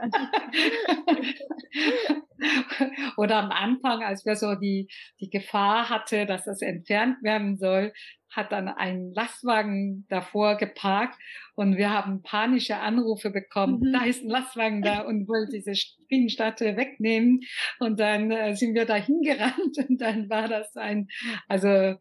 Oder 3.16 3.36
am 3.36 3.50
Anfang, 3.50 4.02
als 4.02 4.26
wir 4.26 4.36
so 4.36 4.54
die, 4.54 4.88
die 5.20 5.30
Gefahr 5.30 5.88
hatte, 5.88 6.26
dass 6.26 6.44
das 6.44 6.60
entfernt 6.60 7.22
werden 7.22 7.56
soll, 7.56 7.92
hat 8.36 8.52
dann 8.52 8.68
ein 8.68 9.12
Lastwagen 9.14 10.06
davor 10.08 10.56
geparkt 10.56 11.18
und 11.54 11.76
wir 11.76 11.90
haben 11.90 12.22
panische 12.22 12.76
Anrufe 12.76 13.30
bekommen. 13.30 13.80
Mhm. 13.80 13.92
Da 13.92 14.04
ist 14.04 14.24
ein 14.24 14.28
Lastwagen 14.28 14.82
da 14.82 15.00
und 15.00 15.28
wollte 15.28 15.52
diese 15.52 15.74
Friedensstatue 16.08 16.76
wegnehmen. 16.76 17.40
Und 17.78 18.00
dann 18.00 18.30
äh, 18.30 18.54
sind 18.54 18.74
wir 18.74 18.86
da 18.86 18.96
hingerannt 18.96 19.78
und 19.88 20.00
dann 20.00 20.28
war 20.28 20.48
das 20.48 20.74
ein, 20.76 21.08
also 21.48 21.96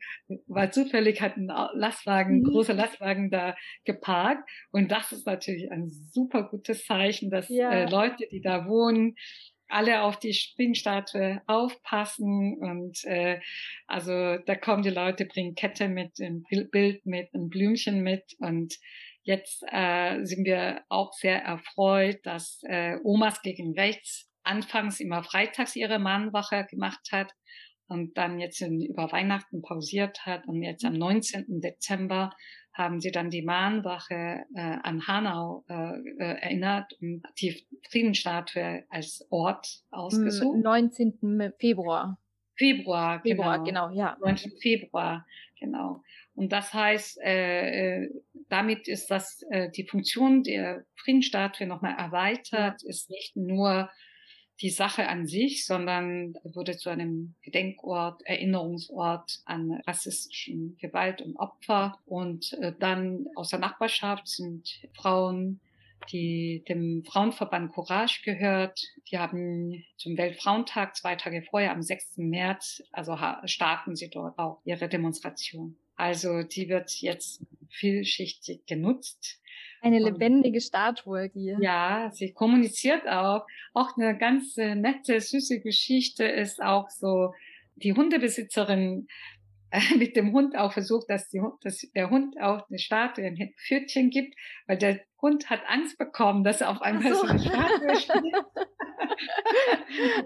war 0.48 0.72
zufällig 0.72 1.22
hat 1.22 1.38
ein 1.38 1.48
Lastwagen, 1.74 2.40
mhm. 2.40 2.44
großer 2.44 2.74
Lastwagen 2.74 3.30
da 3.30 3.56
geparkt. 3.86 4.50
Und 4.72 4.92
das 4.92 5.12
ist 5.12 5.26
natürlich 5.26 5.72
ein 5.72 5.90
super 5.90 6.50
gutes 6.50 6.86
Zeichen, 6.86 7.30
dass 7.30 7.50
ja. 7.50 7.72
äh, 7.72 7.90
Leute, 7.90 8.28
die 8.32 8.42
da 8.42 8.68
wohnen, 8.68 9.16
alle 9.68 10.02
auf 10.02 10.20
die 10.20 10.34
Springstatue 10.34 11.42
aufpassen 11.48 12.58
und 12.60 13.04
äh, 13.06 13.40
also 13.88 14.38
da 14.38 14.56
kommen 14.56 14.84
die 14.84 14.90
Leute, 14.90 15.26
bringen 15.26 15.56
Kette 15.56 15.88
mit, 15.90 16.20
ein 16.20 16.44
Bild 16.72 17.06
mit, 17.06 17.34
ein 17.34 17.50
Blümchen 17.50 18.02
mit 18.02 18.36
und 18.40 18.76
jetzt 19.24 19.64
äh, 19.72 20.24
sind 20.26 20.46
wir 20.46 20.82
auch 20.90 21.14
sehr 21.14 21.42
erfreut, 21.42 22.20
dass 22.24 22.62
äh, 22.64 22.98
Omas 23.04 23.42
gegen 23.42 23.74
Rechts 23.74 24.30
anfangs 24.44 25.00
immer 25.00 25.24
freitags 25.24 25.76
ihre 25.76 26.00
Mahnwache 26.00 26.66
gemacht 26.70 27.10
hat 27.12 27.32
und 27.88 28.18
dann 28.18 28.40
jetzt 28.40 28.62
in, 28.62 28.82
über 28.82 29.12
Weihnachten 29.12 29.62
pausiert 29.62 30.26
hat 30.26 30.48
und 30.48 30.62
jetzt 30.62 30.86
am 30.86 30.94
19. 30.94 31.62
Dezember 31.62 32.32
haben 32.74 33.00
sie 33.00 33.12
dann 33.12 33.30
die 33.30 33.44
Mahnwache 33.44 34.46
äh, 34.56 34.78
an 34.84 35.08
Hanau 35.08 35.64
äh, 35.70 35.74
äh, 35.74 36.42
erinnert 36.42 36.94
und 37.02 37.24
die 37.40 37.66
Friedensstatue 37.90 38.84
als 38.90 39.26
Ort 39.30 39.84
ausgesucht. 39.92 40.58
19. 40.58 41.54
Februar. 41.60 42.18
Februar, 42.56 43.22
Februar 43.22 43.64
genau. 43.64 43.90
genau, 43.90 43.96
ja. 43.96 44.18
19. 44.22 44.54
Februar, 44.62 45.26
genau. 45.60 46.02
Und 46.36 46.52
das 46.52 46.74
heißt, 46.74 47.22
äh, 47.22 48.04
äh, 48.04 48.10
damit 48.50 48.88
ist 48.88 49.10
das 49.12 49.44
äh, 49.50 49.70
die 49.70 49.86
Funktion 49.86 50.44
der 50.44 50.86
Friedensstatue 50.96 51.68
nochmal 51.68 51.96
erweitert, 51.98 52.84
ist 52.84 53.10
nicht 53.10 53.36
nur 53.36 53.90
die 54.62 54.70
Sache 54.70 55.08
an 55.08 55.26
sich, 55.26 55.66
sondern 55.66 56.36
wurde 56.44 56.78
zu 56.78 56.90
einem 56.90 57.36
Gedenkort, 57.42 58.22
Erinnerungsort 58.26 59.42
an 59.46 59.82
rassistischen 59.88 60.78
Gewalt 60.80 61.22
und 61.22 61.36
Opfer. 61.38 62.00
Und 62.06 62.54
äh, 62.54 62.74
dann 62.80 63.28
aus 63.36 63.50
der 63.50 63.60
Nachbarschaft 63.60 64.28
sind 64.28 64.82
Frauen, 64.94 65.60
die 66.12 66.64
dem 66.68 67.04
Frauenverband 67.06 67.74
Courage 67.74 68.22
gehört. 68.24 68.80
Die 69.10 69.18
haben 69.18 69.84
zum 69.98 70.18
Weltfrauentag 70.18 70.96
zwei 70.96 71.16
Tage 71.16 71.44
vorher, 71.44 71.72
am 71.72 71.82
6. 71.82 72.18
März, 72.18 72.84
also 72.92 73.18
starten 73.46 73.96
sie 73.96 74.10
dort 74.10 74.38
auch 74.38 74.62
ihre 74.66 74.90
Demonstration. 74.90 75.78
Also 75.96 76.44
die 76.44 76.70
wird 76.70 76.92
jetzt 77.02 77.46
vielschichtig 77.70 78.66
genutzt. 78.66 79.40
Eine 79.84 80.00
lebendige 80.00 80.62
Statue 80.62 81.30
hier. 81.34 81.58
Ja, 81.60 82.10
sie 82.14 82.32
kommuniziert 82.32 83.06
auch. 83.06 83.46
Auch 83.74 83.98
eine 83.98 84.18
ganz 84.18 84.58
äh, 84.58 84.76
nette, 84.76 85.20
süße 85.20 85.60
Geschichte 85.60 86.24
ist 86.24 86.64
auch 86.64 86.90
so, 86.90 87.34
die 87.76 87.94
Hundebesitzerin 87.94 89.08
äh, 89.72 89.98
mit 89.98 90.16
dem 90.16 90.32
Hund 90.32 90.58
auch 90.58 90.72
versucht, 90.72 91.10
dass, 91.10 91.30
die, 91.30 91.42
dass 91.62 91.86
der 91.94 92.10
Hund 92.10 92.40
auch 92.40 92.70
eine 92.70 92.80
Statue, 92.80 93.26
ein 93.26 93.54
Pfötchen 93.58 94.10
gibt, 94.10 94.36
weil 94.68 94.78
der 94.78 95.02
Hund 95.24 95.50
hat 95.50 95.62
Angst 95.68 95.98
bekommen, 95.98 96.44
dass 96.44 96.62
er 96.62 96.70
auf 96.70 96.82
einmal 96.82 97.14
so. 97.14 97.22
so 97.22 97.28
eine 97.28 97.40
Statue 97.40 97.96
steht. 97.96 98.36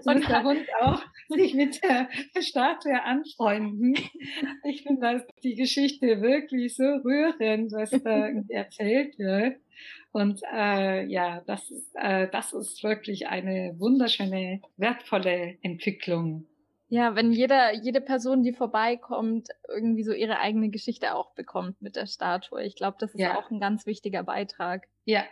so 0.00 0.12
muss 0.12 0.26
der 0.26 0.42
Hund 0.42 0.66
auch 0.80 1.00
sich 1.28 1.54
mit 1.54 1.80
der 1.82 2.08
Statue 2.42 3.00
anfreunden. 3.02 3.94
Ich 4.64 4.82
finde 4.82 5.24
die 5.42 5.54
Geschichte 5.54 6.20
wirklich 6.20 6.76
so 6.76 6.82
rührend, 6.82 7.72
was 7.72 7.90
da 7.90 8.28
erzählt 8.48 9.18
wird. 9.18 9.56
Und 10.10 10.40
äh, 10.52 11.06
ja, 11.06 11.42
das 11.46 11.72
äh, 11.94 12.26
das 12.32 12.52
ist 12.52 12.82
wirklich 12.82 13.28
eine 13.28 13.76
wunderschöne, 13.78 14.60
wertvolle 14.76 15.58
Entwicklung 15.62 16.46
ja, 16.88 17.14
wenn 17.14 17.32
jeder, 17.32 17.74
jede 17.74 18.00
Person, 18.00 18.42
die 18.42 18.52
vorbeikommt, 18.52 19.48
irgendwie 19.68 20.04
so 20.04 20.12
ihre 20.12 20.38
eigene 20.38 20.70
Geschichte 20.70 21.14
auch 21.14 21.34
bekommt 21.34 21.82
mit 21.82 21.96
der 21.96 22.06
Statue. 22.06 22.64
Ich 22.64 22.76
glaube, 22.76 22.96
das 22.98 23.14
ist 23.14 23.20
ja. 23.20 23.38
auch 23.38 23.50
ein 23.50 23.60
ganz 23.60 23.84
wichtiger 23.84 24.22
Beitrag. 24.22 24.88
Ja. 25.04 25.24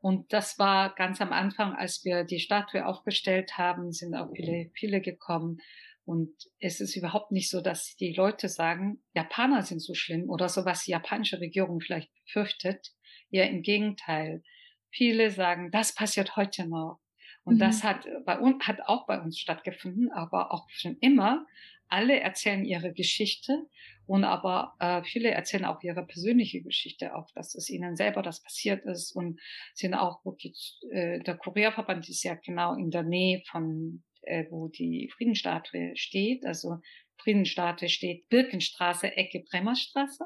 Und 0.00 0.32
das 0.32 0.58
war 0.58 0.94
ganz 0.94 1.20
am 1.20 1.32
Anfang, 1.32 1.74
als 1.74 2.04
wir 2.04 2.24
die 2.24 2.40
Statue 2.40 2.84
aufgestellt 2.86 3.56
haben, 3.56 3.92
sind 3.92 4.14
auch 4.14 4.30
viele, 4.34 4.70
viele 4.74 5.00
gekommen. 5.00 5.58
Und 6.04 6.32
es 6.60 6.80
ist 6.80 6.96
überhaupt 6.96 7.32
nicht 7.32 7.50
so, 7.50 7.60
dass 7.60 7.96
die 7.96 8.12
Leute 8.12 8.48
sagen, 8.48 9.02
Japaner 9.14 9.62
sind 9.62 9.80
so 9.80 9.94
schlimm 9.94 10.28
oder 10.28 10.48
so, 10.48 10.64
was 10.64 10.84
die 10.84 10.92
japanische 10.92 11.40
Regierung 11.40 11.80
vielleicht 11.80 12.10
fürchtet. 12.26 12.92
Eher 13.30 13.50
im 13.50 13.62
Gegenteil. 13.62 14.42
Viele 14.90 15.30
sagen, 15.30 15.70
das 15.70 15.94
passiert 15.94 16.36
heute 16.36 16.66
noch. 16.66 17.00
Und 17.46 17.54
mhm. 17.54 17.60
das 17.60 17.84
hat 17.84 18.08
bei 18.24 18.38
uns, 18.38 18.66
hat 18.66 18.80
auch 18.86 19.06
bei 19.06 19.20
uns 19.20 19.38
stattgefunden, 19.38 20.10
aber 20.10 20.52
auch 20.52 20.68
schon 20.68 20.98
immer. 20.98 21.46
Alle 21.88 22.18
erzählen 22.18 22.64
ihre 22.64 22.92
Geschichte 22.92 23.66
und 24.06 24.24
aber 24.24 24.74
äh, 24.80 25.04
viele 25.04 25.30
erzählen 25.30 25.64
auch 25.64 25.80
ihre 25.80 26.04
persönliche 26.04 26.60
Geschichte, 26.60 27.14
auch 27.14 27.30
dass 27.36 27.54
es 27.54 27.70
ihnen 27.70 27.94
selber 27.94 28.22
das 28.22 28.42
passiert 28.42 28.84
ist 28.84 29.12
und 29.12 29.40
sind 29.74 29.94
auch 29.94 30.24
wirklich, 30.24 30.80
äh, 30.90 31.20
der 31.20 31.36
Koreaverband 31.36 32.08
ist 32.08 32.24
ja 32.24 32.34
genau 32.34 32.74
in 32.74 32.90
der 32.90 33.04
Nähe 33.04 33.42
von, 33.48 34.02
äh, 34.22 34.46
wo 34.50 34.66
die 34.66 35.08
Friedenstatue 35.16 35.92
steht. 35.94 36.44
Also 36.44 36.80
Friedenstatue 37.18 37.88
steht 37.88 38.28
Birkenstraße, 38.28 39.16
Ecke 39.16 39.44
Bremerstraße. 39.48 40.24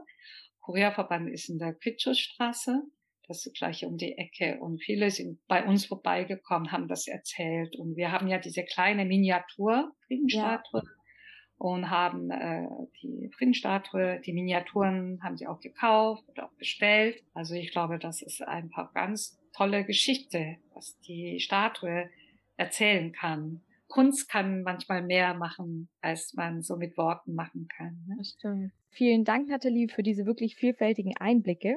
Koreaverband 0.61 1.28
ist 1.28 1.51
in 1.51 1.59
der 1.59 1.74
Quitschusstraße 1.74 2.82
das 3.31 3.49
gleiche 3.55 3.87
um 3.87 3.97
die 3.97 4.18
Ecke. 4.18 4.59
Und 4.61 4.83
viele 4.83 5.11
sind 5.11 5.39
bei 5.47 5.64
uns 5.64 5.87
vorbeigekommen, 5.87 6.72
haben 6.72 6.89
das 6.89 7.07
erzählt. 7.07 7.76
Und 7.76 7.97
wir 7.97 8.12
haben 8.12 8.26
ja 8.26 8.39
diese 8.39 8.64
kleine 8.64 9.05
Miniatur, 9.05 9.93
Friedenstatue. 10.07 10.83
Ja. 10.85 10.91
Und 11.57 11.91
haben 11.91 12.31
äh, 12.31 12.66
die 13.03 13.31
Friedenstatue, 13.37 14.20
die 14.24 14.33
Miniaturen 14.33 15.20
haben 15.22 15.37
sie 15.37 15.47
auch 15.47 15.61
gekauft 15.61 16.24
oder 16.28 16.47
auch 16.47 16.55
bestellt. 16.55 17.22
Also 17.35 17.55
ich 17.55 17.70
glaube, 17.70 17.99
das 17.99 18.22
ist 18.22 18.43
einfach 18.43 18.95
ganz 18.95 19.39
tolle 19.53 19.85
Geschichte, 19.85 20.57
was 20.74 20.99
die 21.01 21.39
Statue 21.39 22.09
erzählen 22.57 23.12
kann. 23.12 23.61
Kunst 23.89 24.31
kann 24.31 24.62
manchmal 24.62 25.03
mehr 25.03 25.35
machen, 25.35 25.89
als 26.01 26.33
man 26.35 26.62
so 26.62 26.76
mit 26.76 26.97
Worten 26.97 27.35
machen 27.35 27.68
kann. 27.76 28.05
Ne? 28.09 28.14
Das 28.18 28.31
stimmt. 28.39 28.72
Vielen 28.89 29.24
Dank, 29.24 29.49
Nathalie, 29.49 29.89
für 29.89 30.03
diese 30.03 30.26
wirklich 30.26 30.57
vielfältigen 30.57 31.16
Einblicke. 31.18 31.76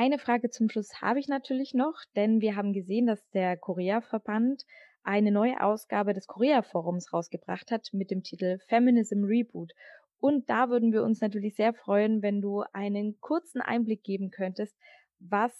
Eine 0.00 0.20
Frage 0.20 0.48
zum 0.48 0.68
Schluss 0.68 1.02
habe 1.02 1.18
ich 1.18 1.26
natürlich 1.26 1.74
noch, 1.74 1.96
denn 2.14 2.40
wir 2.40 2.54
haben 2.54 2.72
gesehen, 2.72 3.06
dass 3.06 3.28
der 3.30 3.56
Korea-Verband 3.56 4.62
eine 5.02 5.32
neue 5.32 5.60
Ausgabe 5.60 6.14
des 6.14 6.28
Korea-Forums 6.28 7.12
rausgebracht 7.12 7.72
hat 7.72 7.88
mit 7.92 8.12
dem 8.12 8.22
Titel 8.22 8.60
Feminism 8.68 9.24
Reboot. 9.24 9.72
Und 10.20 10.48
da 10.48 10.68
würden 10.68 10.92
wir 10.92 11.02
uns 11.02 11.20
natürlich 11.20 11.56
sehr 11.56 11.74
freuen, 11.74 12.22
wenn 12.22 12.40
du 12.40 12.62
einen 12.72 13.18
kurzen 13.18 13.60
Einblick 13.60 14.04
geben 14.04 14.30
könntest, 14.30 14.78
was 15.18 15.52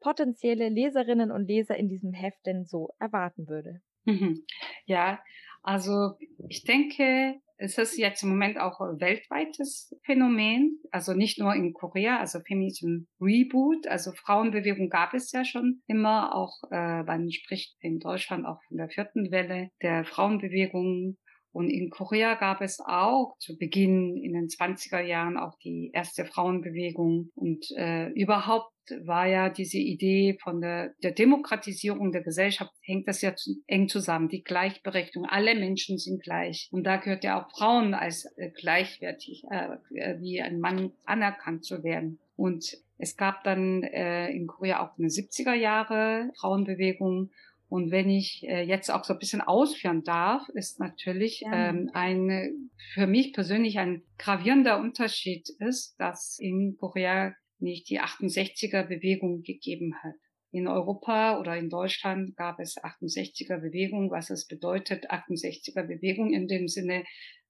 potenzielle 0.00 0.68
Leserinnen 0.68 1.30
und 1.30 1.46
Leser 1.46 1.78
in 1.78 1.88
diesem 1.88 2.12
Heft 2.12 2.44
denn 2.44 2.66
so 2.66 2.90
erwarten 2.98 3.48
würde. 3.48 3.80
Mhm. 4.04 4.44
Ja, 4.84 5.20
also 5.62 6.18
ich 6.50 6.64
denke, 6.64 7.40
es 7.58 7.78
ist 7.78 7.96
jetzt 7.96 8.22
im 8.22 8.30
Moment 8.30 8.58
auch 8.58 8.80
ein 8.80 9.00
weltweites 9.00 9.94
Phänomen, 10.04 10.78
also 10.90 11.14
nicht 11.14 11.38
nur 11.38 11.54
in 11.54 11.72
Korea, 11.72 12.18
also 12.18 12.40
Feminism 12.40 13.06
Reboot, 13.20 13.86
also 13.86 14.12
Frauenbewegung 14.12 14.88
gab 14.90 15.14
es 15.14 15.32
ja 15.32 15.44
schon 15.44 15.82
immer, 15.86 16.34
auch 16.34 16.54
äh, 16.70 17.02
man 17.02 17.30
spricht 17.30 17.76
in 17.80 17.98
Deutschland 17.98 18.46
auch 18.46 18.60
von 18.68 18.76
der 18.76 18.88
vierten 18.88 19.30
Welle 19.30 19.70
der 19.82 20.04
Frauenbewegung 20.04 21.16
und 21.56 21.70
in 21.70 21.88
Korea 21.88 22.34
gab 22.34 22.60
es 22.60 22.80
auch 22.80 23.34
zu 23.38 23.56
Beginn 23.56 24.18
in 24.18 24.34
den 24.34 24.48
20er 24.48 25.00
Jahren 25.00 25.38
auch 25.38 25.58
die 25.60 25.90
erste 25.94 26.26
Frauenbewegung. 26.26 27.30
Und 27.34 27.70
äh, 27.78 28.10
überhaupt 28.10 28.74
war 29.06 29.26
ja 29.26 29.48
diese 29.48 29.78
Idee 29.78 30.36
von 30.38 30.60
der, 30.60 30.92
der 31.02 31.12
Demokratisierung 31.12 32.12
der 32.12 32.20
Gesellschaft, 32.20 32.74
hängt 32.82 33.08
das 33.08 33.22
ja 33.22 33.34
zu, 33.36 33.54
eng 33.66 33.88
zusammen. 33.88 34.28
Die 34.28 34.44
Gleichberechtigung. 34.44 35.26
Alle 35.26 35.54
Menschen 35.54 35.96
sind 35.96 36.22
gleich. 36.22 36.68
Und 36.72 36.84
da 36.84 36.98
gehört 36.98 37.24
ja 37.24 37.42
auch 37.42 37.50
Frauen 37.50 37.94
als 37.94 38.26
äh, 38.36 38.50
gleichwertig 38.50 39.44
äh, 39.48 40.20
wie 40.20 40.42
ein 40.42 40.60
Mann 40.60 40.92
anerkannt 41.06 41.64
zu 41.64 41.82
werden. 41.82 42.18
Und 42.36 42.76
es 42.98 43.16
gab 43.16 43.44
dann 43.44 43.82
äh, 43.82 44.28
in 44.28 44.46
Korea 44.46 44.84
auch 44.84 44.98
eine 44.98 45.08
70er 45.08 45.54
Jahre 45.54 46.30
Frauenbewegung 46.38 47.30
und 47.68 47.90
wenn 47.90 48.08
ich 48.08 48.44
äh, 48.44 48.62
jetzt 48.62 48.90
auch 48.90 49.04
so 49.04 49.12
ein 49.12 49.18
bisschen 49.18 49.40
ausführen 49.40 50.04
darf, 50.04 50.48
ist 50.50 50.78
natürlich 50.78 51.40
ja. 51.40 51.70
ähm, 51.70 51.90
ein 51.94 52.70
für 52.94 53.06
mich 53.06 53.32
persönlich 53.32 53.78
ein 53.78 54.02
gravierender 54.18 54.78
Unterschied 54.78 55.48
ist, 55.58 55.96
dass 55.98 56.38
in 56.38 56.76
Korea 56.78 57.34
nicht 57.58 57.88
die 57.90 58.00
68er 58.00 58.84
Bewegung 58.84 59.42
gegeben 59.42 59.94
hat. 60.02 60.14
In 60.52 60.68
Europa 60.68 61.40
oder 61.40 61.56
in 61.56 61.68
Deutschland 61.68 62.36
gab 62.36 62.60
es 62.60 62.76
68er 62.76 63.58
Bewegung. 63.58 64.10
Was 64.10 64.30
es 64.30 64.46
bedeutet, 64.46 65.10
68er 65.10 65.82
Bewegung 65.82 66.32
in 66.32 66.46
dem 66.46 66.68
Sinne, 66.68 67.04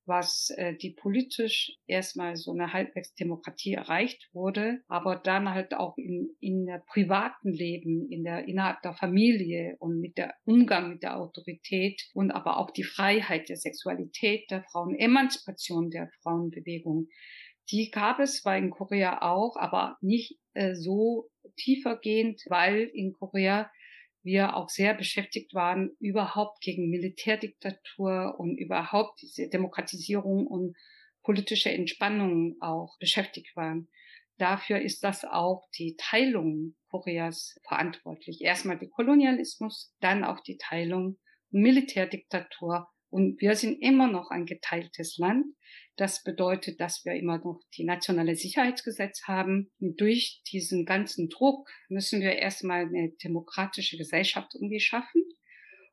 was 0.07 0.51
äh, 0.57 0.75
die 0.77 0.91
politisch 0.91 1.77
erstmal 1.87 2.37
so 2.37 2.53
eine 2.53 2.73
halbwegs 2.73 3.15
Demokratie 3.15 3.75
erreicht 3.75 4.29
wurde, 4.33 4.81
aber 4.89 5.17
dann 5.17 5.51
halt 5.51 5.75
auch 5.75 5.97
in, 5.99 6.31
in 6.41 6.67
der 6.67 6.83
privaten 6.87 7.53
Leben, 7.53 8.11
in 8.11 8.25
der 8.25 8.47
innerhalb 8.47 8.83
der 8.83 8.95
Familie 8.95 9.77
und 9.79 10.01
mit 10.01 10.17
der 10.17 10.35
Umgang 10.45 10.91
mit 10.91 11.03
der 11.03 11.19
Autorität 11.19 12.09
und 12.15 12.31
aber 12.31 12.59
auch 12.59 12.71
die 12.71 12.85
Freiheit 12.85 13.49
der 13.49 13.57
Sexualität 13.57 14.51
der 14.51 14.63
Frauen, 14.63 14.95
Emanzipation 14.95 15.91
der 15.91 16.11
Frauenbewegung. 16.23 17.09
Die 17.71 17.91
gab 17.91 18.21
es 18.21 18.43
zwar 18.43 18.57
in 18.57 18.71
Korea 18.71 19.23
auch, 19.23 19.57
aber 19.57 19.97
nicht 20.01 20.39
äh, 20.55 20.75
so 20.75 21.29
tiefergehend, 21.57 22.43
weil 22.49 22.91
in 22.95 23.13
Korea 23.13 23.71
wir 24.27 24.57
auch 24.57 24.69
sehr 24.69 24.93
beschäftigt 24.93 25.55
waren, 25.55 25.97
überhaupt 25.99 26.61
gegen 26.61 26.91
Militärdiktatur 26.91 28.35
und 28.39 28.59
überhaupt 28.59 29.23
diese 29.23 29.49
Demokratisierung 29.49 30.47
und 30.47 30.77
politische 31.23 31.71
Entspannung 31.71 32.57
auch 32.61 32.99
beschäftigt 32.99 33.57
waren. 33.57 33.89
Dafür 34.37 34.81
ist 34.81 35.03
das 35.03 35.25
auch 35.25 35.67
die 35.79 35.97
Teilung 35.97 36.75
Koreas 36.91 37.59
verantwortlich. 37.67 38.43
Erstmal 38.43 38.79
der 38.79 38.91
Kolonialismus, 38.91 39.95
dann 40.01 40.25
auch 40.25 40.41
die 40.41 40.59
Teilung, 40.59 41.19
Militärdiktatur 41.51 42.89
und 43.09 43.41
wir 43.41 43.55
sind 43.55 43.81
immer 43.81 44.09
noch 44.09 44.31
ein 44.31 44.47
geteiltes 44.47 45.17
Land. 45.17 45.47
Das 45.97 46.23
bedeutet, 46.23 46.81
dass 46.81 47.05
wir 47.05 47.15
immer 47.15 47.39
noch 47.39 47.61
die 47.77 47.85
nationale 47.85 48.37
Sicherheitsgesetz 48.37 49.23
haben. 49.27 49.71
Und 49.81 50.01
durch 50.01 50.43
diesen 50.53 50.85
ganzen 50.85 51.29
Druck 51.29 51.69
müssen 51.89 52.21
wir 52.21 52.33
erstmal 52.33 52.83
eine 52.87 53.13
demokratische 53.23 53.97
Gesellschaft 53.97 54.55
irgendwie 54.55 54.81
schaffen. 54.81 55.23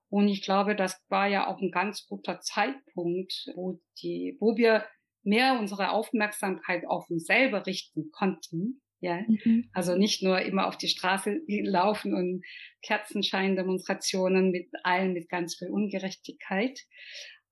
Und 0.10 0.28
ich 0.28 0.43
glaube, 0.43 0.76
das 0.76 1.01
war 1.10 1.28
ja 1.28 1.47
auch 1.47 1.60
ein 1.62 1.72
ganz 1.72 2.06
guter 2.06 2.41
Zeitpunkt, 2.41 3.34
wo 3.56 3.82
die, 4.01 4.38
wo 4.39 4.58
wir 4.58 4.86
mehr 5.24 5.58
unsere 5.60 5.91
Aufmerksamkeit 5.91 6.86
auf 6.86 7.10
uns 7.10 7.26
selber 7.26 7.66
richten 7.66 8.12
konnten 8.12 8.82
ja, 9.04 9.20
mhm. 9.28 9.70
also 9.74 9.97
nicht 9.97 10.24
nur 10.24 10.41
immer 10.41 10.66
auf 10.66 10.78
die 10.78 10.88
Straße 10.88 11.41
laufen 11.47 12.14
und 12.14 12.41
Kerzenschein-Demonstrationen 12.84 14.49
mit 14.49 14.70
allen 14.84 15.12
mit 15.12 15.28
ganz 15.28 15.58
viel 15.58 15.68
Ungerechtigkeit. 15.70 16.80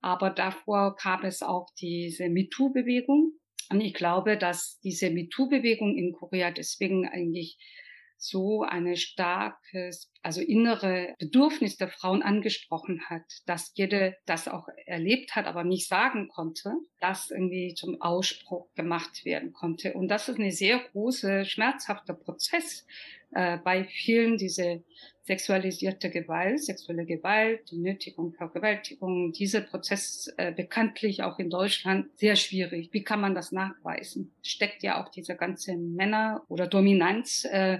Aber 0.02 0.30
davor 0.30 0.96
gab 1.02 1.24
es 1.24 1.42
auch 1.42 1.68
diese 1.80 2.28
MeToo-Bewegung. 2.28 3.32
Und 3.70 3.80
ich 3.80 3.94
glaube, 3.94 4.36
dass 4.36 4.78
diese 4.80 5.10
MeToo-Bewegung 5.10 5.96
in 5.96 6.12
Korea 6.12 6.50
deswegen 6.50 7.08
eigentlich 7.08 7.56
so 8.22 8.62
eine 8.62 8.96
starkes, 8.96 10.12
also 10.22 10.40
innere 10.40 11.14
Bedürfnis 11.18 11.76
der 11.76 11.88
Frauen 11.88 12.22
angesprochen 12.22 13.02
hat, 13.08 13.24
dass 13.46 13.72
jede 13.74 14.16
das 14.26 14.46
auch 14.46 14.68
erlebt 14.86 15.34
hat, 15.34 15.46
aber 15.46 15.64
nicht 15.64 15.88
sagen 15.88 16.28
konnte, 16.28 16.72
das 17.00 17.30
irgendwie 17.30 17.74
zum 17.74 18.00
Ausspruch 18.00 18.72
gemacht 18.74 19.24
werden 19.24 19.52
konnte. 19.52 19.94
Und 19.94 20.06
das 20.06 20.28
ist 20.28 20.38
eine 20.38 20.52
sehr 20.52 20.78
große, 20.78 21.44
schmerzhafter 21.44 22.14
Prozess 22.14 22.86
äh, 23.34 23.58
bei 23.58 23.84
vielen 23.84 24.36
diese 24.36 24.82
sexualisierte 25.24 26.10
Gewalt, 26.10 26.62
sexuelle 26.62 27.06
Gewalt, 27.06 27.70
die 27.70 27.78
Nötigung, 27.78 28.32
Vergewaltigung, 28.32 29.32
dieser 29.32 29.60
Prozess 29.60 30.32
äh, 30.36 30.52
bekanntlich 30.52 31.22
auch 31.22 31.38
in 31.38 31.48
Deutschland 31.48 32.06
sehr 32.18 32.34
schwierig. 32.34 32.90
Wie 32.92 33.04
kann 33.04 33.20
man 33.20 33.34
das 33.34 33.52
nachweisen? 33.52 34.34
Steckt 34.42 34.82
ja 34.82 35.02
auch 35.02 35.08
diese 35.10 35.36
ganze 35.36 35.76
Männer 35.76 36.42
oder 36.48 36.66
Dominanz, 36.66 37.46
äh, 37.50 37.78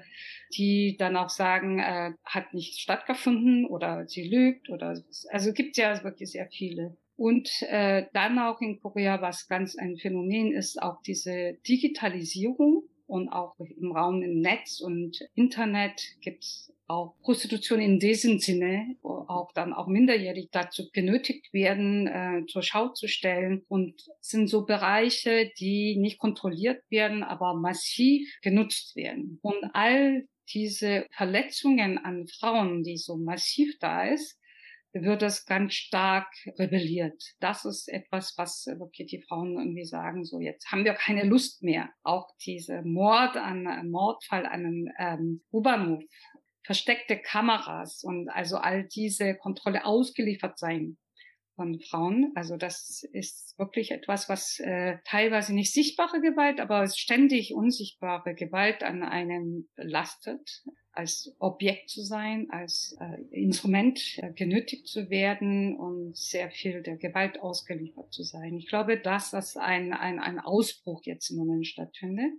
die 0.56 0.96
dann 0.98 1.16
auch 1.16 1.30
sagen, 1.30 1.80
äh, 1.80 2.12
hat 2.24 2.54
nicht 2.54 2.78
stattgefunden 2.78 3.66
oder 3.66 4.06
sie 4.06 4.28
lügt 4.28 4.70
oder 4.70 5.02
also 5.30 5.52
gibt 5.52 5.76
ja 5.76 6.02
wirklich 6.04 6.30
sehr 6.30 6.48
viele. 6.48 6.96
Und 7.16 7.50
äh, 7.68 8.06
dann 8.14 8.38
auch 8.38 8.60
in 8.60 8.80
Korea, 8.80 9.20
was 9.20 9.48
ganz 9.48 9.76
ein 9.76 9.96
Phänomen 9.96 10.52
ist, 10.52 10.80
auch 10.80 11.02
diese 11.02 11.58
Digitalisierung 11.68 12.81
und 13.12 13.28
auch 13.28 13.54
im 13.60 13.92
Raum 13.92 14.22
im 14.22 14.40
Netz 14.40 14.80
und 14.80 15.18
Internet 15.34 16.00
gibt 16.22 16.44
es 16.44 16.72
auch 16.86 17.14
Prostitution 17.20 17.78
in 17.78 17.98
diesem 17.98 18.38
Sinne, 18.38 18.96
wo 19.02 19.26
auch 19.28 19.52
dann 19.52 19.74
auch 19.74 19.86
minderjährig 19.86 20.48
dazu 20.50 20.88
genötigt 20.94 21.52
werden, 21.52 22.06
äh, 22.06 22.46
zur 22.46 22.62
Schau 22.62 22.88
zu 22.88 23.08
stellen 23.08 23.66
und 23.68 24.02
sind 24.20 24.48
so 24.48 24.64
Bereiche, 24.64 25.52
die 25.58 25.98
nicht 25.98 26.18
kontrolliert 26.18 26.82
werden, 26.88 27.22
aber 27.22 27.52
massiv 27.52 28.26
genutzt 28.40 28.96
werden. 28.96 29.38
Und 29.42 29.62
all 29.74 30.26
diese 30.48 31.06
Verletzungen 31.10 31.98
an 31.98 32.26
Frauen, 32.28 32.82
die 32.82 32.96
so 32.96 33.18
massiv 33.18 33.78
da 33.78 34.04
ist, 34.04 34.38
wird 34.92 35.22
es 35.22 35.46
ganz 35.46 35.74
stark 35.74 36.28
rebelliert. 36.58 37.22
Das 37.40 37.64
ist 37.64 37.88
etwas, 37.88 38.34
was 38.36 38.66
wirklich 38.66 39.08
die 39.08 39.22
Frauen 39.22 39.58
irgendwie 39.58 39.84
sagen, 39.84 40.24
so 40.24 40.40
jetzt 40.40 40.70
haben 40.70 40.84
wir 40.84 40.94
keine 40.94 41.24
Lust 41.24 41.62
mehr. 41.62 41.88
Auch 42.02 42.28
diese 42.44 42.82
Mord 42.82 43.36
an, 43.36 43.90
Mordfall 43.90 44.46
an 44.46 44.52
einem 44.52 44.88
ähm, 44.98 45.42
U-Bahnhof, 45.52 46.02
versteckte 46.64 47.18
Kameras 47.18 48.04
und 48.04 48.28
also 48.28 48.56
all 48.56 48.84
diese 48.84 49.34
Kontrolle 49.36 49.84
ausgeliefert 49.84 50.58
sein 50.58 50.96
von 51.54 51.80
Frauen. 51.80 52.32
Also 52.34 52.56
das 52.56 53.02
ist 53.12 53.58
wirklich 53.58 53.90
etwas, 53.90 54.28
was 54.28 54.58
äh, 54.60 54.98
teilweise 55.04 55.54
nicht 55.54 55.72
sichtbare 55.72 56.20
Gewalt, 56.20 56.60
aber 56.60 56.86
ständig 56.88 57.54
unsichtbare 57.54 58.34
Gewalt 58.34 58.82
an 58.82 59.02
einem 59.02 59.68
lastet 59.76 60.64
als 60.92 61.34
Objekt 61.38 61.88
zu 61.88 62.02
sein, 62.02 62.48
als 62.50 62.96
äh, 63.00 63.22
Instrument 63.30 64.18
äh, 64.18 64.32
genötigt 64.32 64.86
zu 64.86 65.08
werden 65.08 65.76
und 65.76 66.16
sehr 66.16 66.50
viel 66.50 66.82
der 66.82 66.96
Gewalt 66.96 67.40
ausgeliefert 67.40 68.12
zu 68.12 68.22
sein. 68.22 68.56
Ich 68.56 68.68
glaube, 68.68 68.98
dass 68.98 69.30
das 69.30 69.56
ein, 69.56 69.94
ein, 69.94 70.20
ein 70.20 70.38
Ausbruch 70.38 71.02
jetzt 71.04 71.30
im 71.30 71.38
Moment 71.38 71.66
stattfindet. 71.66 72.32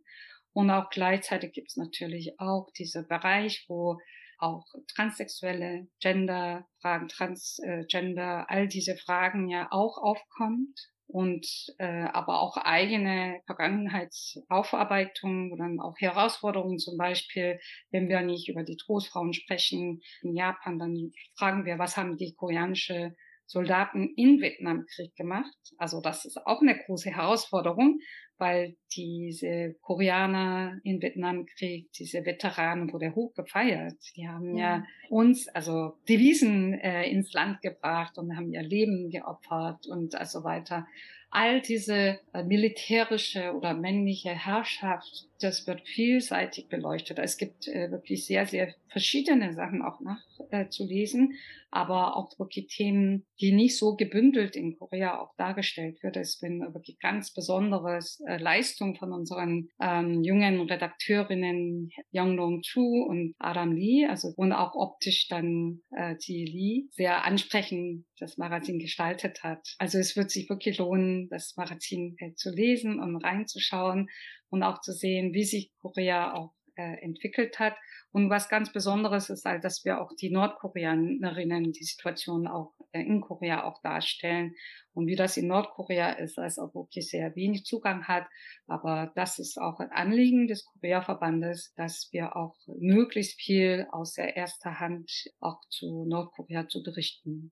Und 0.54 0.70
auch 0.70 0.92
gleichzeitig 0.92 1.52
gibt 1.52 1.70
es 1.70 1.78
natürlich 1.78 2.40
auch 2.40 2.70
diesen 2.78 3.08
Bereich, 3.08 3.66
wo 3.68 3.98
auch 4.44 4.66
transsexuelle 4.96 5.88
Gender-Fragen, 6.00 7.08
Transgender, 7.08 8.50
all 8.50 8.68
diese 8.68 8.98
Fragen 8.98 9.48
ja 9.48 9.68
auch 9.72 9.98
aufkommt 9.98 10.92
und 11.08 11.48
äh, 11.78 12.06
aber 12.06 12.42
auch 12.42 12.58
eigene 12.58 13.42
Vergangenheitsaufarbeitung 13.46 15.52
oder 15.52 15.70
auch 15.84 15.96
Herausforderungen. 16.00 16.80
Zum 16.80 16.98
Beispiel, 16.98 17.60
wenn 17.92 18.10
wir 18.10 18.22
nicht 18.22 18.50
über 18.50 18.64
die 18.64 18.78
Trostfrauen 18.78 19.34
sprechen 19.34 20.02
in 20.22 20.36
Japan, 20.36 20.80
dann 20.80 21.12
fragen 21.38 21.66
wir, 21.66 21.78
was 21.78 21.98
haben 21.98 22.18
die 22.18 22.34
koreanische 22.34 23.16
Soldaten 23.54 24.10
in 24.16 24.42
Vietnamkrieg 24.42 25.16
gemacht. 25.16 25.56
Also 25.78 26.02
das 26.02 26.26
ist 26.26 26.38
auch 26.46 26.62
eine 26.62 26.76
große 26.76 27.12
Herausforderung, 27.12 28.00
weil 28.40 28.76
diese 28.96 29.76
Koreaner 29.82 30.80
in 30.84 31.02
Vietnamkrieg, 31.02 31.92
diese 31.94 32.26
Veteranen 32.26 32.92
wurde 32.92 33.14
hoch 33.14 33.34
gefeiert. 33.36 33.94
Die 34.16 34.28
haben 34.28 34.58
ja, 34.58 34.78
ja 34.78 34.84
uns, 35.10 35.48
also 35.50 35.94
Devisen 36.10 36.74
äh, 36.74 37.08
ins 37.10 37.32
Land 37.34 37.62
gebracht 37.62 38.18
und 38.18 38.36
haben 38.36 38.52
ihr 38.52 38.64
Leben 38.64 39.12
geopfert 39.12 39.86
und 39.88 40.14
so 40.28 40.44
weiter 40.44 40.88
all 41.34 41.62
diese 41.62 42.20
äh, 42.32 42.44
militärische 42.44 43.54
oder 43.56 43.74
männliche 43.74 44.30
Herrschaft, 44.30 45.28
das 45.44 45.68
wird 45.68 45.82
vielseitig 45.88 46.70
beleuchtet. 46.70 47.20
Es 47.20 47.38
gibt 47.38 47.68
äh, 47.68 47.92
wirklich 47.92 48.26
sehr, 48.26 48.46
sehr 48.46 48.74
verschiedene 48.88 49.54
Sachen 49.54 49.82
auch 49.82 50.00
nachzulesen, 50.00 51.32
äh, 51.32 51.36
aber 51.72 52.16
auch 52.16 52.38
wirklich 52.38 52.68
Themen, 52.68 53.26
die 53.42 53.52
nicht 53.52 53.78
so 53.78 53.96
gebündelt 53.96 54.56
in 54.56 54.78
Korea 54.78 55.20
auch 55.20 55.36
dargestellt 55.38 56.04
wird. 56.04 56.18
Es 56.18 56.40
bin 56.40 56.62
wirklich 56.62 57.00
ganz 57.00 57.34
besonderes 57.34 58.22
äh, 58.28 58.38
Leistung 58.38 58.96
von 58.96 59.12
unseren 59.12 59.70
ähm, 59.82 60.22
jungen 60.24 60.62
Redakteurinnen 60.62 61.90
Youngdong 62.14 62.62
Chu 62.62 63.04
und 63.04 63.34
Adam 63.40 63.72
Lee, 63.72 64.06
also 64.06 64.32
und 64.36 64.54
auch 64.54 64.76
optisch 64.76 65.28
dann 65.28 65.82
äh, 65.98 66.16
Ji 66.20 66.46
Lee 66.46 66.88
sehr 66.92 67.26
ansprechend 67.26 68.06
das 68.20 68.38
Magazin 68.38 68.80
gestaltet 68.80 69.44
hat. 69.44 69.76
Also 69.80 69.98
es 69.98 70.16
wird 70.16 70.30
sich 70.30 70.50
wirklich 70.50 70.78
lohnen, 70.78 71.28
das 71.30 71.56
Magazin 71.58 72.16
äh, 72.20 72.34
zu 72.36 72.52
lesen 72.52 73.00
und 73.00 73.18
reinzuschauen 73.18 74.10
und 74.54 74.62
auch 74.62 74.82
zu 74.82 74.94
sehen, 74.94 75.34
wie 75.34 75.46
sich 75.46 75.72
Korea 75.82 76.36
auch 76.36 76.54
äh, 76.76 77.02
entwickelt 77.02 77.58
hat. 77.58 77.76
Und 78.12 78.30
was 78.30 78.50
ganz 78.50 78.72
Besonderes 78.72 79.32
ist 79.32 79.46
halt, 79.46 79.64
dass 79.64 79.84
wir 79.84 80.00
auch 80.00 80.12
die 80.16 80.30
Nordkoreanerinnen 80.30 81.72
die 81.72 81.84
Situation 81.84 82.46
auch 82.46 82.72
äh, 82.92 83.02
in 83.02 83.22
Korea 83.22 83.64
auch 83.64 83.82
darstellen 83.82 84.54
und 84.94 85.08
wie 85.08 85.16
das 85.16 85.38
in 85.38 85.48
Nordkorea 85.48 86.12
ist, 86.12 86.38
als 86.38 86.60
auch 86.60 86.76
wirklich 86.76 87.10
sehr 87.10 87.36
wenig 87.36 87.66
Zugang 87.66 88.08
hat. 88.08 88.28
Aber 88.68 89.12
das 89.16 89.40
ist 89.40 89.58
auch 89.60 89.80
ein 89.80 89.92
Anliegen 89.92 90.48
des 90.48 90.66
Korea-Verbandes, 90.66 91.74
dass 91.76 92.10
wir 92.12 92.36
auch 92.36 92.56
möglichst 92.68 93.42
viel 93.42 93.88
aus 93.92 94.14
der 94.14 94.36
erster 94.36 94.80
Hand 94.80 95.32
auch 95.40 95.62
zu 95.70 96.06
Nordkorea 96.06 96.68
zu 96.68 96.84
berichten. 96.84 97.52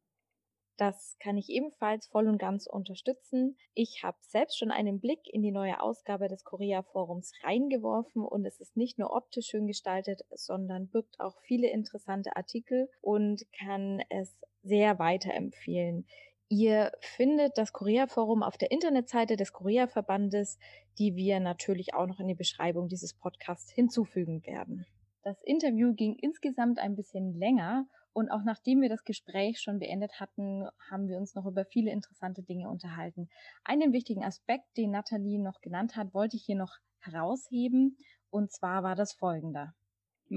Das 0.81 1.15
kann 1.19 1.37
ich 1.37 1.49
ebenfalls 1.49 2.07
voll 2.07 2.27
und 2.27 2.39
ganz 2.39 2.65
unterstützen. 2.65 3.55
Ich 3.75 4.01
habe 4.01 4.17
selbst 4.21 4.57
schon 4.57 4.71
einen 4.71 4.99
Blick 4.99 5.19
in 5.31 5.43
die 5.43 5.51
neue 5.51 5.79
Ausgabe 5.79 6.27
des 6.27 6.43
Korea 6.43 6.81
Forums 6.81 7.33
reingeworfen 7.43 8.25
und 8.25 8.47
es 8.47 8.59
ist 8.59 8.75
nicht 8.75 8.97
nur 8.97 9.15
optisch 9.15 9.45
schön 9.45 9.67
gestaltet, 9.67 10.21
sondern 10.31 10.87
birgt 10.87 11.19
auch 11.19 11.39
viele 11.43 11.69
interessante 11.69 12.35
Artikel 12.35 12.89
und 12.99 13.43
kann 13.59 14.01
es 14.09 14.35
sehr 14.63 14.97
weiterempfehlen. 14.97 16.07
Ihr 16.49 16.91
findet 16.99 17.59
das 17.59 17.73
Korea-Forum 17.73 18.41
auf 18.41 18.57
der 18.57 18.71
Internetseite 18.71 19.35
des 19.35 19.53
Korea-Verbandes, 19.53 20.57
die 20.97 21.15
wir 21.15 21.39
natürlich 21.41 21.93
auch 21.93 22.07
noch 22.07 22.19
in 22.19 22.27
die 22.27 22.33
Beschreibung 22.33 22.87
dieses 22.87 23.13
Podcasts 23.13 23.69
hinzufügen 23.71 24.43
werden. 24.47 24.87
Das 25.21 25.39
Interview 25.43 25.93
ging 25.93 26.15
insgesamt 26.15 26.79
ein 26.79 26.95
bisschen 26.95 27.37
länger 27.37 27.85
und 28.13 28.29
auch 28.29 28.43
nachdem 28.43 28.81
wir 28.81 28.89
das 28.89 29.03
Gespräch 29.03 29.59
schon 29.59 29.79
beendet 29.79 30.19
hatten, 30.19 30.67
haben 30.89 31.07
wir 31.07 31.17
uns 31.17 31.33
noch 31.35 31.45
über 31.45 31.65
viele 31.65 31.91
interessante 31.91 32.43
Dinge 32.43 32.69
unterhalten. 32.69 33.29
Einen 33.63 33.93
wichtigen 33.93 34.23
Aspekt, 34.23 34.65
den 34.77 34.91
Nathalie 34.91 35.39
noch 35.39 35.61
genannt 35.61 35.95
hat, 35.95 36.13
wollte 36.13 36.35
ich 36.35 36.43
hier 36.43 36.57
noch 36.57 36.77
herausheben. 36.99 37.97
Und 38.29 38.51
zwar 38.51 38.83
war 38.83 38.95
das 38.95 39.13
folgende. 39.13 39.73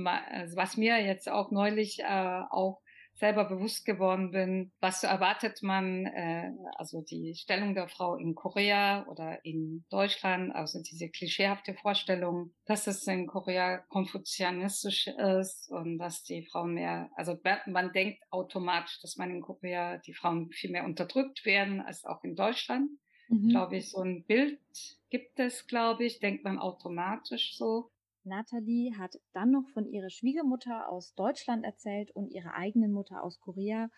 Also 0.04 0.56
was 0.56 0.76
mir 0.76 1.00
jetzt 1.00 1.28
auch 1.28 1.50
neulich 1.50 2.00
äh, 2.00 2.42
auch 2.50 2.80
selber 3.14 3.44
bewusst 3.44 3.86
geworden 3.86 4.32
bin, 4.32 4.72
was 4.80 5.04
erwartet 5.04 5.62
man, 5.62 6.06
äh, 6.06 6.50
also 6.76 7.00
die 7.00 7.34
Stellung 7.34 7.74
der 7.74 7.88
Frau 7.88 8.16
in 8.16 8.34
Korea 8.34 9.06
oder 9.06 9.44
in 9.44 9.84
Deutschland, 9.88 10.54
also 10.54 10.82
diese 10.82 11.08
klischeehafte 11.08 11.74
Vorstellung, 11.74 12.52
dass 12.66 12.86
es 12.86 13.06
in 13.06 13.26
Korea 13.26 13.78
konfuzianistisch 13.88 15.06
ist 15.06 15.70
und 15.70 15.98
dass 15.98 16.24
die 16.24 16.44
Frauen 16.44 16.74
mehr, 16.74 17.08
also 17.14 17.38
man 17.66 17.92
denkt 17.92 18.20
automatisch, 18.30 19.00
dass 19.00 19.16
man 19.16 19.30
in 19.30 19.40
Korea 19.40 19.98
die 19.98 20.14
Frauen 20.14 20.50
viel 20.50 20.70
mehr 20.70 20.84
unterdrückt 20.84 21.44
werden 21.44 21.80
als 21.80 22.04
auch 22.04 22.24
in 22.24 22.34
Deutschland. 22.34 22.90
Mhm. 23.28 23.48
Glaube 23.50 23.76
ich, 23.76 23.90
so 23.90 24.02
ein 24.02 24.24
Bild 24.24 24.58
gibt 25.08 25.38
es, 25.38 25.66
glaube 25.66 26.04
ich, 26.04 26.18
denkt 26.18 26.44
man 26.44 26.58
automatisch 26.58 27.56
so. 27.56 27.90
Natalie 28.24 28.96
hat 28.96 29.16
dann 29.32 29.50
noch 29.50 29.68
von 29.70 29.86
ihrer 29.86 30.10
Schwiegermutter 30.10 30.88
aus 30.88 31.14
Deutschland 31.14 31.64
erzählt 31.64 32.10
und 32.12 32.30
ihrer 32.30 32.54
eigenen 32.54 32.92
Mutter 32.92 33.22
aus 33.22 33.38
Korea 33.40 33.88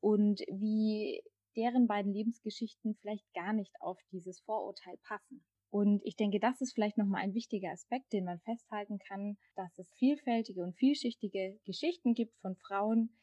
und 0.00 0.40
wie 0.48 1.22
deren 1.56 1.86
beiden 1.86 2.12
Lebensgeschichten 2.12 2.94
vielleicht 3.00 3.30
gar 3.34 3.52
nicht 3.52 3.74
auf 3.80 3.98
dieses 4.10 4.40
Vorurteil 4.40 4.96
passen. 5.02 5.44
Und 5.70 6.02
ich 6.04 6.16
denke, 6.16 6.38
das 6.38 6.60
ist 6.60 6.74
vielleicht 6.74 6.98
nochmal 6.98 7.22
ein 7.22 7.34
wichtiger 7.34 7.70
Aspekt, 7.70 8.12
den 8.12 8.24
man 8.24 8.40
festhalten 8.40 8.98
kann, 8.98 9.38
dass 9.56 9.78
es 9.78 9.90
vielfältige 9.96 10.62
und 10.62 10.76
vielschichtige 10.76 11.58
Geschichten 11.64 12.14
gibt 12.14 12.36
von 12.40 12.56
Frauen, 12.56 13.16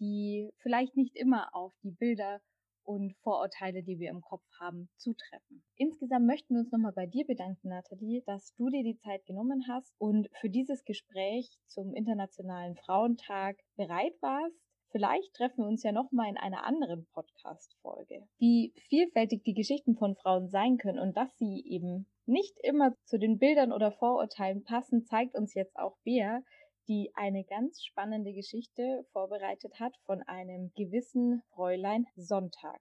die 0.00 0.50
vielleicht 0.58 0.96
nicht 0.96 1.16
immer 1.16 1.54
auf 1.54 1.72
die 1.82 1.92
Bilder 1.92 2.40
und 2.84 3.14
Vorurteile, 3.22 3.82
die 3.82 3.98
wir 3.98 4.10
im 4.10 4.20
Kopf 4.20 4.44
haben, 4.60 4.88
zutreffen. 4.96 5.64
Insgesamt 5.76 6.26
möchten 6.26 6.54
wir 6.54 6.60
uns 6.60 6.72
nochmal 6.72 6.92
bei 6.92 7.06
dir 7.06 7.26
bedanken, 7.26 7.68
Nathalie, 7.68 8.22
dass 8.26 8.54
du 8.56 8.68
dir 8.68 8.82
die 8.82 8.98
Zeit 8.98 9.24
genommen 9.26 9.64
hast 9.68 9.94
und 9.98 10.28
für 10.40 10.50
dieses 10.50 10.84
Gespräch 10.84 11.48
zum 11.66 11.94
Internationalen 11.94 12.76
Frauentag 12.76 13.56
bereit 13.76 14.14
warst. 14.20 14.56
Vielleicht 14.90 15.34
treffen 15.34 15.64
wir 15.64 15.68
uns 15.68 15.82
ja 15.82 15.90
nochmal 15.90 16.28
in 16.28 16.36
einer 16.36 16.64
anderen 16.64 17.06
Podcast-Folge. 17.12 18.28
Wie 18.38 18.72
vielfältig 18.88 19.42
die 19.42 19.54
Geschichten 19.54 19.96
von 19.96 20.14
Frauen 20.14 20.48
sein 20.48 20.76
können 20.78 21.00
und 21.00 21.16
dass 21.16 21.36
sie 21.36 21.64
eben 21.66 22.06
nicht 22.26 22.56
immer 22.62 22.94
zu 23.04 23.18
den 23.18 23.38
Bildern 23.38 23.72
oder 23.72 23.90
Vorurteilen 23.90 24.62
passen, 24.62 25.04
zeigt 25.04 25.34
uns 25.34 25.54
jetzt 25.54 25.76
auch 25.76 25.96
Bea, 26.04 26.42
die 26.88 27.10
eine 27.14 27.44
ganz 27.44 27.82
spannende 27.84 28.32
Geschichte 28.32 29.04
vorbereitet 29.12 29.80
hat 29.80 29.96
von 30.04 30.22
einem 30.22 30.72
gewissen 30.74 31.42
Fräulein 31.54 32.06
Sonntag. 32.16 32.80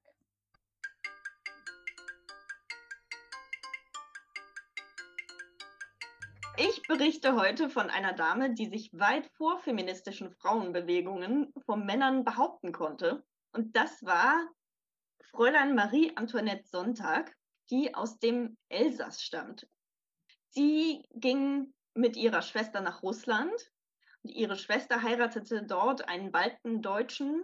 Ich 6.57 6.83
berichte 6.83 7.35
heute 7.35 7.69
von 7.69 7.89
einer 7.89 8.13
Dame, 8.13 8.53
die 8.53 8.67
sich 8.67 8.91
weit 8.93 9.27
vor 9.37 9.59
feministischen 9.59 10.31
Frauenbewegungen 10.31 11.51
von 11.65 11.83
Männern 11.85 12.23
behaupten 12.23 12.71
konnte. 12.71 13.23
Und 13.53 13.75
das 13.75 14.03
war 14.05 14.47
Fräulein 15.31 15.73
Marie 15.73 16.11
Antoinette 16.15 16.67
Sonntag, 16.67 17.35
die 17.71 17.95
aus 17.95 18.19
dem 18.19 18.57
Elsass 18.69 19.23
stammt. 19.23 19.67
Sie 20.49 21.03
ging 21.15 21.73
mit 21.95 22.17
ihrer 22.17 22.43
Schwester 22.43 22.81
nach 22.81 23.01
Russland 23.01 23.71
Ihre 24.23 24.55
Schwester 24.55 25.01
heiratete 25.01 25.63
dort 25.63 26.07
einen 26.07 26.31
Baltendeutschen. 26.31 27.43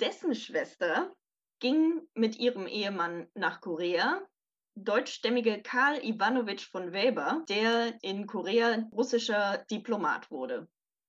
Dessen 0.00 0.34
Schwester 0.34 1.14
ging 1.60 2.02
mit 2.14 2.36
ihrem 2.36 2.66
Ehemann 2.66 3.28
nach 3.34 3.60
Korea. 3.60 4.20
Deutschstämmige 4.74 5.62
Karl 5.62 6.04
Iwanowitsch 6.04 6.68
von 6.68 6.92
Weber, 6.92 7.44
der 7.48 7.94
in 8.02 8.26
Korea 8.26 8.88
russischer 8.92 9.64
Diplomat 9.70 10.30
wurde. 10.30 10.68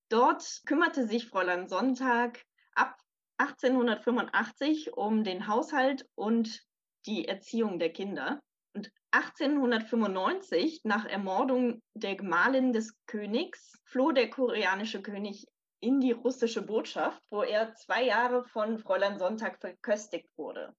Dort 0.09 0.61
kümmerte 0.65 1.07
sich 1.07 1.27
Fräulein 1.27 1.67
Sonntag 1.67 2.45
ab 2.75 2.99
1885 3.37 4.93
um 4.93 5.23
den 5.23 5.47
Haushalt 5.47 6.07
und 6.15 6.63
die 7.07 7.27
Erziehung 7.27 7.79
der 7.79 7.91
Kinder. 7.91 8.41
Und 8.74 8.91
1895, 9.11 10.82
nach 10.84 11.05
Ermordung 11.05 11.82
der 11.93 12.15
Gemahlin 12.15 12.72
des 12.72 12.95
Königs, 13.05 13.82
floh 13.86 14.11
der 14.11 14.30
koreanische 14.30 15.01
König 15.01 15.47
in 15.82 15.99
die 15.99 16.11
russische 16.11 16.61
Botschaft, 16.61 17.22
wo 17.30 17.41
er 17.41 17.74
zwei 17.76 18.03
Jahre 18.03 18.45
von 18.45 18.80
Fräulein 18.80 19.17
Sonntag 19.17 19.59
verköstigt 19.59 20.30
wurde. 20.38 20.76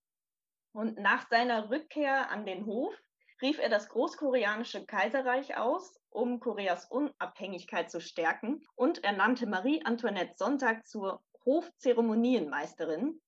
Und 0.73 0.99
nach 0.99 1.29
seiner 1.29 1.71
Rückkehr 1.71 2.31
an 2.31 2.47
den 2.47 2.65
Hof 2.65 2.95
rief 3.43 3.59
er 3.59 3.69
das 3.69 3.89
Großkoreanische 3.89 4.87
Kaiserreich 4.87 5.57
aus, 5.57 6.01
um 6.09 6.41
Koreas 6.41 6.87
Unabhängigkeit 6.87 7.91
zu 7.91 8.01
stärken, 8.01 8.65
und 8.75 9.05
ernannte 9.05 9.47
Marie 9.47 9.85
Antoinette 9.85 10.35
Sonntag 10.37 10.87
zur 10.87 11.23
Hofzeremonienmeisterin, 11.45 13.21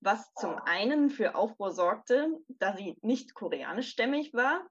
was 0.00 0.32
zum 0.34 0.56
einen 0.56 1.10
für 1.10 1.34
Aufruhr 1.34 1.72
sorgte, 1.72 2.28
da 2.48 2.76
sie 2.76 2.96
nicht 3.02 3.34
koreanischstämmig 3.34 4.32
war 4.32 4.66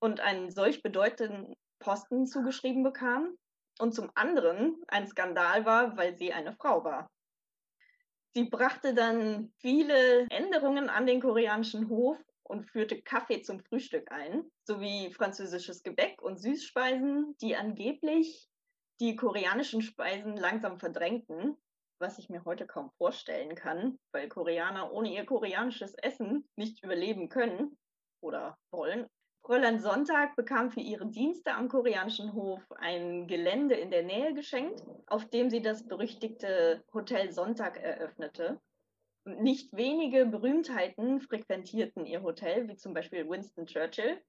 und 0.00 0.20
einen 0.20 0.50
solch 0.50 0.82
bedeutenden 0.82 1.54
Posten 1.78 2.26
zugeschrieben 2.26 2.82
bekam 2.82 3.36
und 3.78 3.94
zum 3.94 4.10
anderen 4.14 4.76
ein 4.88 5.06
Skandal 5.06 5.64
war, 5.64 5.96
weil 5.96 6.16
sie 6.16 6.32
eine 6.32 6.52
Frau 6.54 6.84
war. 6.84 7.10
Sie 8.34 8.44
brachte 8.44 8.94
dann 8.94 9.52
viele 9.58 10.26
Änderungen 10.28 10.90
an 10.90 11.06
den 11.06 11.20
koreanischen 11.20 11.88
Hof 11.88 12.18
und 12.42 12.64
führte 12.70 13.00
Kaffee 13.00 13.42
zum 13.42 13.60
Frühstück 13.60 14.10
ein, 14.10 14.44
sowie 14.64 15.12
französisches 15.12 15.82
Gebäck 15.82 16.20
und 16.20 16.38
Süßspeisen, 16.38 17.36
die 17.40 17.56
angeblich 17.56 18.48
die 19.00 19.16
koreanischen 19.16 19.82
Speisen 19.82 20.36
langsam 20.36 20.78
verdrängten, 20.78 21.56
was 21.98 22.18
ich 22.18 22.28
mir 22.28 22.44
heute 22.44 22.66
kaum 22.66 22.90
vorstellen 22.98 23.54
kann, 23.54 23.98
weil 24.12 24.28
Koreaner 24.28 24.92
ohne 24.92 25.12
ihr 25.12 25.24
koreanisches 25.24 25.94
Essen 25.94 26.48
nicht 26.56 26.82
überleben 26.84 27.28
können 27.28 27.76
oder 28.20 28.56
wollen. 28.70 29.06
Fräulein 29.46 29.78
Sonntag 29.78 30.34
bekam 30.34 30.72
für 30.72 30.80
ihre 30.80 31.06
Dienste 31.06 31.52
am 31.52 31.68
koreanischen 31.68 32.32
Hof 32.32 32.60
ein 32.78 33.28
Gelände 33.28 33.76
in 33.76 33.92
der 33.92 34.02
Nähe 34.02 34.34
geschenkt, 34.34 34.82
auf 35.06 35.24
dem 35.30 35.50
sie 35.50 35.62
das 35.62 35.86
berüchtigte 35.86 36.84
Hotel 36.92 37.30
Sonntag 37.30 37.76
eröffnete. 37.76 38.60
Nicht 39.24 39.72
wenige 39.72 40.26
Berühmtheiten 40.26 41.20
frequentierten 41.20 42.06
ihr 42.06 42.22
Hotel, 42.22 42.68
wie 42.68 42.76
zum 42.76 42.92
Beispiel 42.92 43.28
Winston 43.28 43.66
Churchill. 43.66 44.20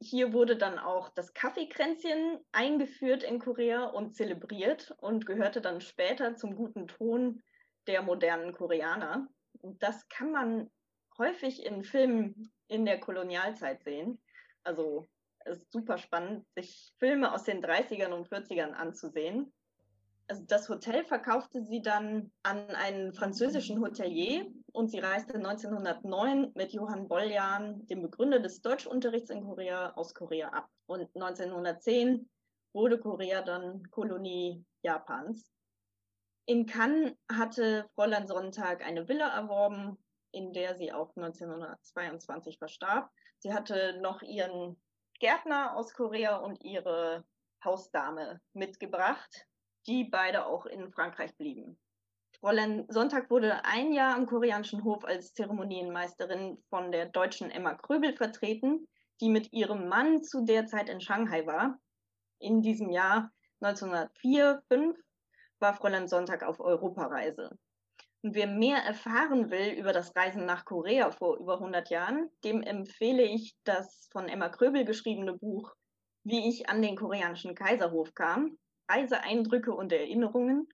Hier 0.00 0.32
wurde 0.32 0.56
dann 0.56 0.78
auch 0.78 1.08
das 1.08 1.34
Kaffeekränzchen 1.34 2.38
eingeführt 2.52 3.24
in 3.24 3.40
Korea 3.40 3.86
und 3.86 4.14
zelebriert 4.14 4.94
und 4.98 5.26
gehörte 5.26 5.60
dann 5.60 5.80
später 5.80 6.36
zum 6.36 6.54
guten 6.54 6.86
Ton 6.86 7.42
der 7.88 8.02
modernen 8.02 8.52
Koreaner. 8.52 9.28
Das 9.62 10.08
kann 10.08 10.30
man 10.30 10.70
häufig 11.18 11.64
in 11.66 11.82
Filmen 11.82 12.52
in 12.68 12.84
der 12.84 13.00
Kolonialzeit 13.00 13.82
sehen. 13.82 14.22
Also 14.62 15.08
es 15.44 15.62
ist 15.62 15.72
super 15.72 15.98
spannend, 15.98 16.46
sich 16.54 16.94
Filme 16.98 17.32
aus 17.32 17.44
den 17.44 17.64
30ern 17.64 18.12
und 18.12 18.28
40ern 18.28 18.72
anzusehen. 18.72 19.52
Also 20.30 20.44
das 20.46 20.68
Hotel 20.68 21.04
verkaufte 21.06 21.64
sie 21.64 21.80
dann 21.80 22.30
an 22.42 22.68
einen 22.70 23.14
französischen 23.14 23.80
Hotelier 23.80 24.46
und 24.72 24.90
sie 24.90 24.98
reiste 24.98 25.36
1909 25.36 26.52
mit 26.54 26.72
Johann 26.74 27.08
Boljan, 27.08 27.86
dem 27.86 28.02
Begründer 28.02 28.38
des 28.38 28.60
Deutschunterrichts 28.60 29.30
in 29.30 29.42
Korea, 29.42 29.94
aus 29.94 30.14
Korea 30.14 30.50
ab. 30.50 30.68
Und 30.86 31.08
1910 31.14 32.28
wurde 32.74 32.98
Korea 32.98 33.40
dann 33.40 33.90
Kolonie 33.90 34.66
Japans. 34.82 35.50
In 36.44 36.66
Cannes 36.66 37.14
hatte 37.32 37.88
Fräulein 37.94 38.26
Sonntag 38.26 38.84
eine 38.84 39.08
Villa 39.08 39.28
erworben, 39.28 39.96
in 40.32 40.52
der 40.52 40.76
sie 40.76 40.92
auch 40.92 41.16
1922 41.16 42.58
verstarb. 42.58 43.10
Sie 43.38 43.54
hatte 43.54 43.98
noch 44.02 44.20
ihren 44.20 44.78
Gärtner 45.20 45.74
aus 45.74 45.94
Korea 45.94 46.36
und 46.36 46.62
ihre 46.62 47.24
Hausdame 47.64 48.40
mitgebracht, 48.52 49.46
die 49.88 50.04
beide 50.04 50.46
auch 50.46 50.66
in 50.66 50.92
Frankreich 50.92 51.34
blieben. 51.36 51.78
Fräulein 52.40 52.86
Sonntag 52.88 53.30
wurde 53.30 53.64
ein 53.64 53.92
Jahr 53.92 54.14
am 54.14 54.26
koreanischen 54.26 54.84
Hof 54.84 55.04
als 55.04 55.32
Zeremonienmeisterin 55.34 56.62
von 56.68 56.92
der 56.92 57.06
deutschen 57.06 57.50
Emma 57.50 57.74
Kröbel 57.74 58.14
vertreten, 58.14 58.86
die 59.20 59.28
mit 59.28 59.52
ihrem 59.52 59.88
Mann 59.88 60.22
zu 60.22 60.44
der 60.44 60.66
Zeit 60.66 60.88
in 60.88 61.00
Shanghai 61.00 61.46
war. 61.46 61.80
In 62.38 62.62
diesem 62.62 62.90
Jahr 62.90 63.32
1904-5 63.60 64.94
war 65.58 65.74
Fräulein 65.74 66.06
Sonntag 66.06 66.44
auf 66.44 66.60
Europareise. 66.60 67.58
Und 68.22 68.34
wer 68.34 68.46
mehr 68.46 68.78
erfahren 68.78 69.50
will 69.50 69.72
über 69.72 69.92
das 69.92 70.14
Reisen 70.14 70.44
nach 70.44 70.64
Korea 70.64 71.10
vor 71.10 71.38
über 71.38 71.54
100 71.54 71.90
Jahren, 71.90 72.30
dem 72.44 72.62
empfehle 72.62 73.22
ich 73.22 73.56
das 73.64 74.08
von 74.12 74.28
Emma 74.28 74.48
Kröbel 74.48 74.84
geschriebene 74.84 75.34
Buch 75.34 75.74
Wie 76.24 76.48
ich 76.48 76.68
an 76.68 76.82
den 76.82 76.94
koreanischen 76.94 77.54
Kaiserhof 77.54 78.14
kam, 78.14 78.58
Reiseeindrücke 78.88 79.72
und 79.72 79.92
Erinnerungen. 79.92 80.68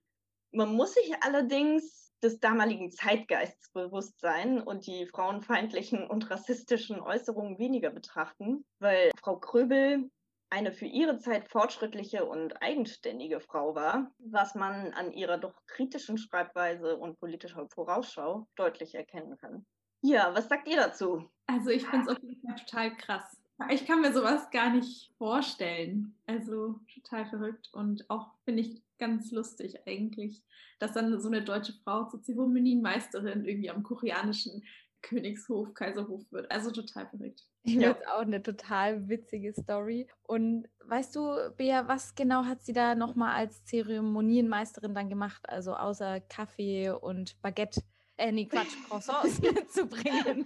Man 0.51 0.73
muss 0.73 0.93
sich 0.93 1.13
allerdings 1.21 2.13
des 2.23 2.39
damaligen 2.39 2.91
Zeitgeists 2.91 3.71
bewusst 3.71 4.19
sein 4.19 4.61
und 4.61 4.87
die 4.87 5.05
frauenfeindlichen 5.05 6.07
und 6.07 6.29
rassistischen 6.29 6.99
Äußerungen 6.99 7.59
weniger 7.59 7.91
betrachten, 7.91 8.65
weil 8.79 9.11
Frau 9.19 9.37
Kröbel 9.37 10.09
eine 10.49 10.71
für 10.71 10.85
ihre 10.85 11.17
Zeit 11.19 11.49
fortschrittliche 11.49 12.25
und 12.25 12.61
eigenständige 12.61 13.41
Frau 13.41 13.75
war, 13.75 14.11
was 14.19 14.55
man 14.55 14.93
an 14.93 15.11
ihrer 15.11 15.37
doch 15.37 15.53
kritischen 15.67 16.17
Schreibweise 16.17 16.97
und 16.97 17.19
politischer 17.19 17.67
Vorausschau 17.69 18.47
deutlich 18.55 18.95
erkennen 18.95 19.37
kann. 19.37 19.65
Ja, 20.01 20.33
was 20.33 20.47
sagt 20.47 20.67
ihr 20.67 20.77
dazu? 20.77 21.29
Also 21.47 21.71
ich 21.71 21.85
finde 21.85 22.09
es 22.09 22.15
auf 22.15 22.23
jeden 22.23 22.41
Fall 22.41 22.55
total 22.55 22.95
krass. 22.95 23.41
Ich 23.69 23.85
kann 23.85 24.01
mir 24.01 24.13
sowas 24.13 24.49
gar 24.51 24.69
nicht 24.73 25.11
vorstellen. 25.17 26.13
Also 26.27 26.79
total 26.93 27.25
verrückt 27.25 27.69
und 27.73 28.09
auch 28.09 28.31
finde 28.43 28.61
ich 28.61 28.83
ganz 28.97 29.31
lustig 29.31 29.79
eigentlich, 29.87 30.43
dass 30.79 30.93
dann 30.93 31.19
so 31.19 31.27
eine 31.27 31.43
deutsche 31.43 31.73
Frau 31.83 32.05
zur 32.05 32.21
Zeremonienmeisterin 32.21 33.45
irgendwie 33.45 33.69
am 33.69 33.83
koreanischen 33.83 34.63
Königshof, 35.01 35.73
Kaiserhof 35.73 36.23
wird. 36.31 36.51
Also 36.51 36.71
total 36.71 37.07
verrückt. 37.07 37.43
Ich 37.63 37.73
finde 37.73 37.97
ja. 38.01 38.13
auch 38.13 38.21
eine 38.21 38.41
total 38.41 39.07
witzige 39.07 39.53
Story. 39.53 40.07
Und 40.23 40.67
weißt 40.83 41.15
du, 41.15 41.51
Bea, 41.57 41.87
was 41.87 42.15
genau 42.15 42.45
hat 42.45 42.63
sie 42.63 42.73
da 42.73 42.95
nochmal 42.95 43.35
als 43.35 43.63
Zeremonienmeisterin 43.65 44.95
dann 44.95 45.09
gemacht? 45.09 45.47
Also 45.47 45.75
außer 45.75 46.21
Kaffee 46.21 46.89
und 46.89 47.39
Baguette? 47.41 47.81
Äh, 48.17 48.31
nee, 48.31 48.45
Quatsch, 48.45 48.75
Croissants 48.87 49.41
mitzubringen. 49.41 50.45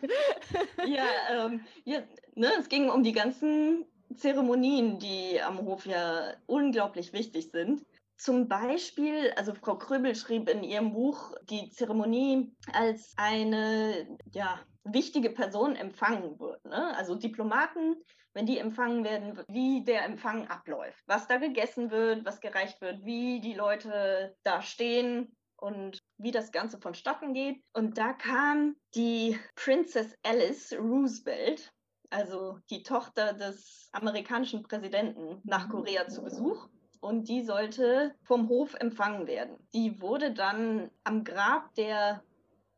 ja, 0.85 1.05
ähm, 1.31 1.61
ja 1.85 2.01
ne, 2.35 2.51
es 2.59 2.69
ging 2.69 2.89
um 2.89 3.03
die 3.03 3.11
ganzen 3.11 3.85
Zeremonien, 4.15 4.99
die 4.99 5.41
am 5.41 5.59
Hof 5.59 5.85
ja 5.85 6.33
unglaublich 6.47 7.13
wichtig 7.13 7.51
sind. 7.51 7.85
Zum 8.17 8.49
Beispiel, 8.49 9.31
also 9.37 9.53
Frau 9.53 9.77
Kröbel 9.77 10.13
schrieb 10.13 10.49
in 10.49 10.63
ihrem 10.63 10.91
Buch 10.91 11.33
die 11.49 11.69
Zeremonie 11.69 12.53
als 12.73 13.13
eine 13.15 14.17
ja, 14.31 14.59
wichtige 14.83 15.29
Person 15.29 15.75
empfangen 15.75 16.37
wird. 16.39 16.65
Ne? 16.65 16.97
Also 16.97 17.15
Diplomaten, 17.15 17.95
wenn 18.33 18.45
die 18.45 18.57
empfangen 18.57 19.03
werden, 19.03 19.41
wie 19.47 19.85
der 19.85 20.03
Empfang 20.03 20.47
abläuft, 20.47 21.01
was 21.07 21.27
da 21.27 21.37
gegessen 21.37 21.91
wird, 21.91 22.25
was 22.25 22.41
gereicht 22.41 22.81
wird, 22.81 23.05
wie 23.05 23.39
die 23.39 23.53
Leute 23.53 24.35
da 24.43 24.61
stehen 24.61 25.35
und 25.55 25.98
wie 26.19 26.31
das 26.31 26.51
Ganze 26.51 26.79
vonstatten 26.79 27.33
geht. 27.33 27.63
Und 27.73 27.97
da 27.97 28.13
kam 28.13 28.75
die 28.93 29.39
Princess 29.55 30.15
Alice 30.23 30.73
Roosevelt, 30.73 31.73
also 32.09 32.59
die 32.69 32.83
Tochter 32.83 33.33
des 33.33 33.89
amerikanischen 33.91 34.63
Präsidenten, 34.63 35.41
nach 35.43 35.69
Korea 35.69 36.07
zu 36.07 36.21
Besuch 36.21 36.67
und 37.01 37.29
die 37.29 37.43
sollte 37.43 38.13
vom 38.23 38.49
Hof 38.49 38.75
empfangen 38.75 39.25
werden. 39.27 39.57
Die 39.73 40.01
wurde 40.01 40.33
dann 40.33 40.91
am 41.03 41.23
Grab 41.23 41.73
der 41.75 42.23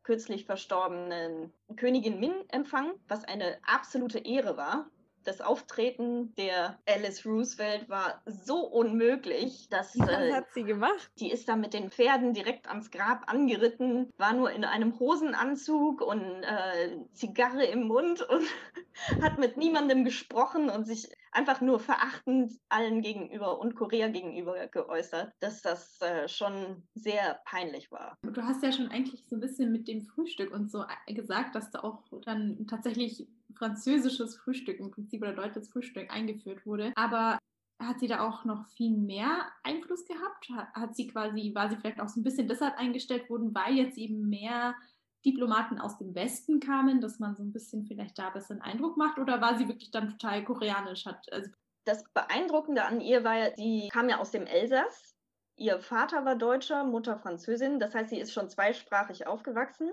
kürzlich 0.04 0.46
verstorbenen 0.46 1.54
Königin 1.76 2.20
Min 2.20 2.34
empfangen, 2.50 2.94
was 3.08 3.24
eine 3.24 3.58
absolute 3.64 4.20
Ehre 4.20 4.58
war 4.58 4.90
das 5.24 5.42
Auftreten 5.42 6.34
der 6.36 6.80
Alice 6.88 7.26
Roosevelt 7.26 7.90
war 7.90 8.22
so 8.26 8.62
unmöglich, 8.62 9.68
dass. 9.70 9.98
Was 9.98 10.10
äh, 10.10 10.34
hat 10.34 10.52
sie 10.54 10.64
gemacht? 10.64 11.12
Die 11.20 11.32
ist 11.32 11.48
da 11.48 11.56
mit 11.56 11.74
den 11.74 11.92
Pferden 11.92 12.34
direkt 12.34 12.68
ans 12.68 12.92
Grab 12.92 13.24
angeritten, 13.32 14.12
war 14.18 14.34
nur 14.34 14.52
in 14.52 14.66
einem 14.66 15.00
Hosenanzug 15.00 16.02
und 16.02 16.22
äh, 16.22 16.98
Zigarre 17.14 17.66
im 17.66 17.88
Mund 17.88 18.22
und 18.22 18.46
hat 19.22 19.40
mit 19.40 19.58
niemandem 19.58 20.04
gesprochen 20.04 20.70
und 20.70 20.86
sich 20.86 21.10
einfach 21.32 21.62
nur 21.62 21.80
verachtend 21.80 22.54
allen 22.70 23.02
gegenüber 23.02 23.60
und 23.60 23.76
Korea 23.76 24.10
gegenüber 24.10 24.68
geäußert, 24.68 25.34
dass 25.40 25.62
das 25.62 26.02
äh, 26.02 26.28
schon 26.28 26.84
sehr 26.94 27.40
peinlich 27.46 27.92
war. 27.92 28.18
Du 28.22 28.42
hast 28.42 28.64
ja 28.64 28.72
schon 28.72 28.90
eigentlich 28.90 29.24
so 29.28 29.36
ein 29.36 29.40
bisschen 29.40 29.72
mit 29.72 29.88
dem 29.88 30.02
Frühstück 30.02 30.52
und 30.52 30.70
so 30.70 30.84
äh, 31.08 31.14
gesagt, 31.14 31.56
dass 31.56 31.72
da 31.72 31.80
auch 31.80 32.04
dann 32.26 32.68
tatsächlich 32.68 33.28
französisches 33.54 34.38
Frühstück 34.38 34.80
im 34.80 34.92
Prinzip 34.92 35.22
oder 35.22 35.34
deutsches 35.34 35.70
Frühstück 35.70 36.12
eingeführt 36.12 36.66
wurde. 36.66 36.92
Aber 36.96 37.40
hat 37.80 38.00
sie 38.00 38.08
da 38.08 38.28
auch 38.28 38.46
noch 38.46 38.68
viel 38.68 38.96
mehr 38.96 39.48
Einfluss 39.64 40.06
gehabt? 40.06 40.50
Hat 40.74 40.96
sie 40.96 41.08
quasi, 41.08 41.52
war 41.56 41.70
sie 41.70 41.78
vielleicht 41.78 42.00
auch 42.00 42.10
so 42.10 42.20
ein 42.20 42.24
bisschen 42.24 42.48
deshalb 42.48 42.78
eingestellt 42.78 43.30
worden, 43.30 43.54
weil 43.56 43.76
jetzt 43.76 43.98
eben 43.98 44.30
mehr 44.30 44.76
Diplomaten 45.26 45.80
aus 45.80 45.98
dem 45.98 46.16
Westen 46.16 46.60
kamen, 46.60 47.02
dass 47.02 47.20
man 47.20 47.36
so 47.36 47.44
ein 47.44 47.52
bisschen 47.52 47.86
vielleicht 47.86 48.18
da 48.18 48.30
besser 48.30 48.54
einen 48.54 48.62
Eindruck 48.62 48.98
macht? 48.98 49.20
Oder 49.20 49.42
war 49.42 49.58
sie 49.58 49.68
wirklich 49.68 49.92
dann 49.92 50.10
total 50.10 50.44
koreanisch? 50.44 51.06
Hat, 51.06 51.32
also 51.32 51.50
das 51.86 52.04
Beeindruckende 52.14 52.86
an 52.86 53.02
ihr 53.02 53.24
war 53.24 53.38
ja, 53.38 53.56
sie 53.56 53.90
kam 53.92 54.10
ja 54.10 54.20
aus 54.20 54.32
dem 54.32 54.46
Elsass. 54.46 55.16
Ihr 55.58 55.80
Vater 55.80 56.26
war 56.26 56.36
Deutscher, 56.36 56.84
Mutter 56.84 57.18
Französin. 57.18 57.80
Das 57.80 57.94
heißt, 57.94 58.10
sie 58.10 58.20
ist 58.20 58.34
schon 58.34 58.50
zweisprachig 58.50 59.28
aufgewachsen. 59.28 59.92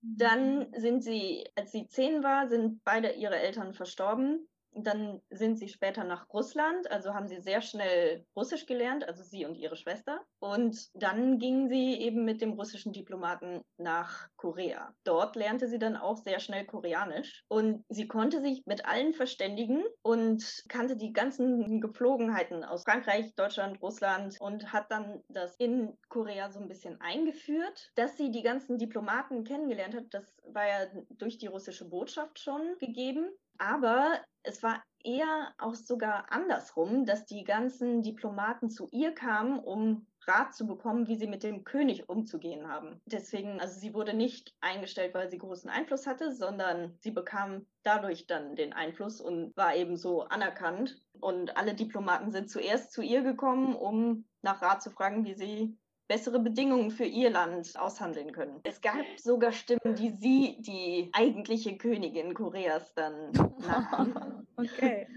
Dann 0.00 0.72
sind 0.76 1.02
sie, 1.02 1.44
als 1.56 1.72
sie 1.72 1.88
zehn 1.88 2.22
war, 2.22 2.48
sind 2.48 2.82
beide 2.84 3.12
ihre 3.12 3.38
Eltern 3.38 3.74
verstorben. 3.74 4.48
Dann 4.72 5.20
sind 5.30 5.58
sie 5.58 5.68
später 5.68 6.04
nach 6.04 6.28
Russland, 6.32 6.90
also 6.90 7.14
haben 7.14 7.26
sie 7.26 7.40
sehr 7.40 7.62
schnell 7.62 8.24
Russisch 8.36 8.66
gelernt, 8.66 9.06
also 9.06 9.22
sie 9.22 9.44
und 9.44 9.56
ihre 9.56 9.76
Schwester. 9.76 10.20
Und 10.40 10.88
dann 10.94 11.38
gingen 11.38 11.68
sie 11.68 12.00
eben 12.00 12.24
mit 12.24 12.40
dem 12.40 12.52
russischen 12.52 12.92
Diplomaten 12.92 13.62
nach 13.76 14.28
Korea. 14.36 14.94
Dort 15.04 15.36
lernte 15.36 15.68
sie 15.68 15.78
dann 15.78 15.96
auch 15.96 16.16
sehr 16.16 16.40
schnell 16.40 16.64
Koreanisch 16.66 17.44
und 17.48 17.84
sie 17.88 18.06
konnte 18.06 18.40
sich 18.40 18.62
mit 18.66 18.84
allen 18.86 19.14
verständigen 19.14 19.82
und 20.02 20.64
kannte 20.68 20.96
die 20.96 21.12
ganzen 21.12 21.80
Gepflogenheiten 21.80 22.64
aus 22.64 22.84
Frankreich, 22.84 23.34
Deutschland, 23.34 23.80
Russland 23.82 24.36
und 24.40 24.72
hat 24.72 24.90
dann 24.90 25.22
das 25.28 25.56
in 25.56 25.96
Korea 26.08 26.50
so 26.50 26.60
ein 26.60 26.68
bisschen 26.68 27.00
eingeführt. 27.00 27.90
Dass 27.94 28.16
sie 28.16 28.30
die 28.30 28.42
ganzen 28.42 28.78
Diplomaten 28.78 29.44
kennengelernt 29.44 29.94
hat, 29.94 30.06
das 30.10 30.36
war 30.44 30.66
ja 30.66 30.86
durch 31.10 31.38
die 31.38 31.46
russische 31.46 31.88
Botschaft 31.88 32.38
schon 32.38 32.76
gegeben. 32.78 33.30
Aber 33.58 34.20
es 34.42 34.62
war 34.62 34.82
eher 35.04 35.52
auch 35.58 35.74
sogar 35.74 36.32
andersrum, 36.32 37.04
dass 37.04 37.26
die 37.26 37.44
ganzen 37.44 38.02
Diplomaten 38.02 38.70
zu 38.70 38.88
ihr 38.90 39.12
kamen, 39.12 39.58
um 39.58 40.06
Rat 40.26 40.54
zu 40.54 40.66
bekommen, 40.66 41.08
wie 41.08 41.16
sie 41.16 41.26
mit 41.26 41.42
dem 41.42 41.64
König 41.64 42.08
umzugehen 42.08 42.68
haben. 42.68 43.00
Deswegen, 43.06 43.60
also 43.60 43.80
sie 43.80 43.94
wurde 43.94 44.12
nicht 44.12 44.54
eingestellt, 44.60 45.14
weil 45.14 45.30
sie 45.30 45.38
großen 45.38 45.70
Einfluss 45.70 46.06
hatte, 46.06 46.34
sondern 46.34 46.96
sie 47.00 47.10
bekam 47.10 47.66
dadurch 47.82 48.26
dann 48.26 48.54
den 48.54 48.74
Einfluss 48.74 49.20
und 49.20 49.56
war 49.56 49.74
eben 49.74 49.96
so 49.96 50.24
anerkannt. 50.24 51.00
Und 51.18 51.56
alle 51.56 51.74
Diplomaten 51.74 52.30
sind 52.30 52.50
zuerst 52.50 52.92
zu 52.92 53.00
ihr 53.00 53.22
gekommen, 53.22 53.74
um 53.74 54.26
nach 54.42 54.60
Rat 54.60 54.82
zu 54.82 54.90
fragen, 54.90 55.24
wie 55.24 55.34
sie 55.34 55.78
bessere 56.08 56.40
Bedingungen 56.40 56.90
für 56.90 57.04
ihr 57.04 57.30
Land 57.30 57.78
aushandeln 57.78 58.32
können. 58.32 58.60
Es 58.64 58.80
gab 58.80 59.04
sogar 59.16 59.52
Stimmen, 59.52 59.94
die 59.94 60.10
sie 60.10 60.56
die 60.60 61.10
eigentliche 61.12 61.76
Königin 61.76 62.34
Koreas 62.34 62.94
dann 62.94 63.30
okay. 64.56 65.06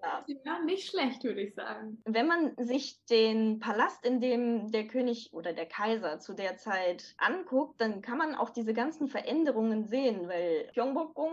Ja. 0.00 0.24
Die 0.28 0.38
waren 0.44 0.64
nicht 0.64 0.88
schlecht, 0.88 1.24
würde 1.24 1.40
ich 1.40 1.54
sagen. 1.54 2.00
Wenn 2.04 2.28
man 2.28 2.54
sich 2.56 3.04
den 3.06 3.58
Palast, 3.58 4.04
in 4.04 4.20
dem 4.20 4.70
der 4.70 4.86
König 4.86 5.30
oder 5.32 5.52
der 5.52 5.66
Kaiser 5.66 6.20
zu 6.20 6.34
der 6.34 6.56
Zeit 6.56 7.16
anguckt, 7.18 7.80
dann 7.80 8.00
kann 8.00 8.16
man 8.16 8.36
auch 8.36 8.50
diese 8.50 8.74
ganzen 8.74 9.08
Veränderungen 9.08 9.86
sehen, 9.86 10.28
weil 10.28 10.70
Gyeongbokgung, 10.72 11.32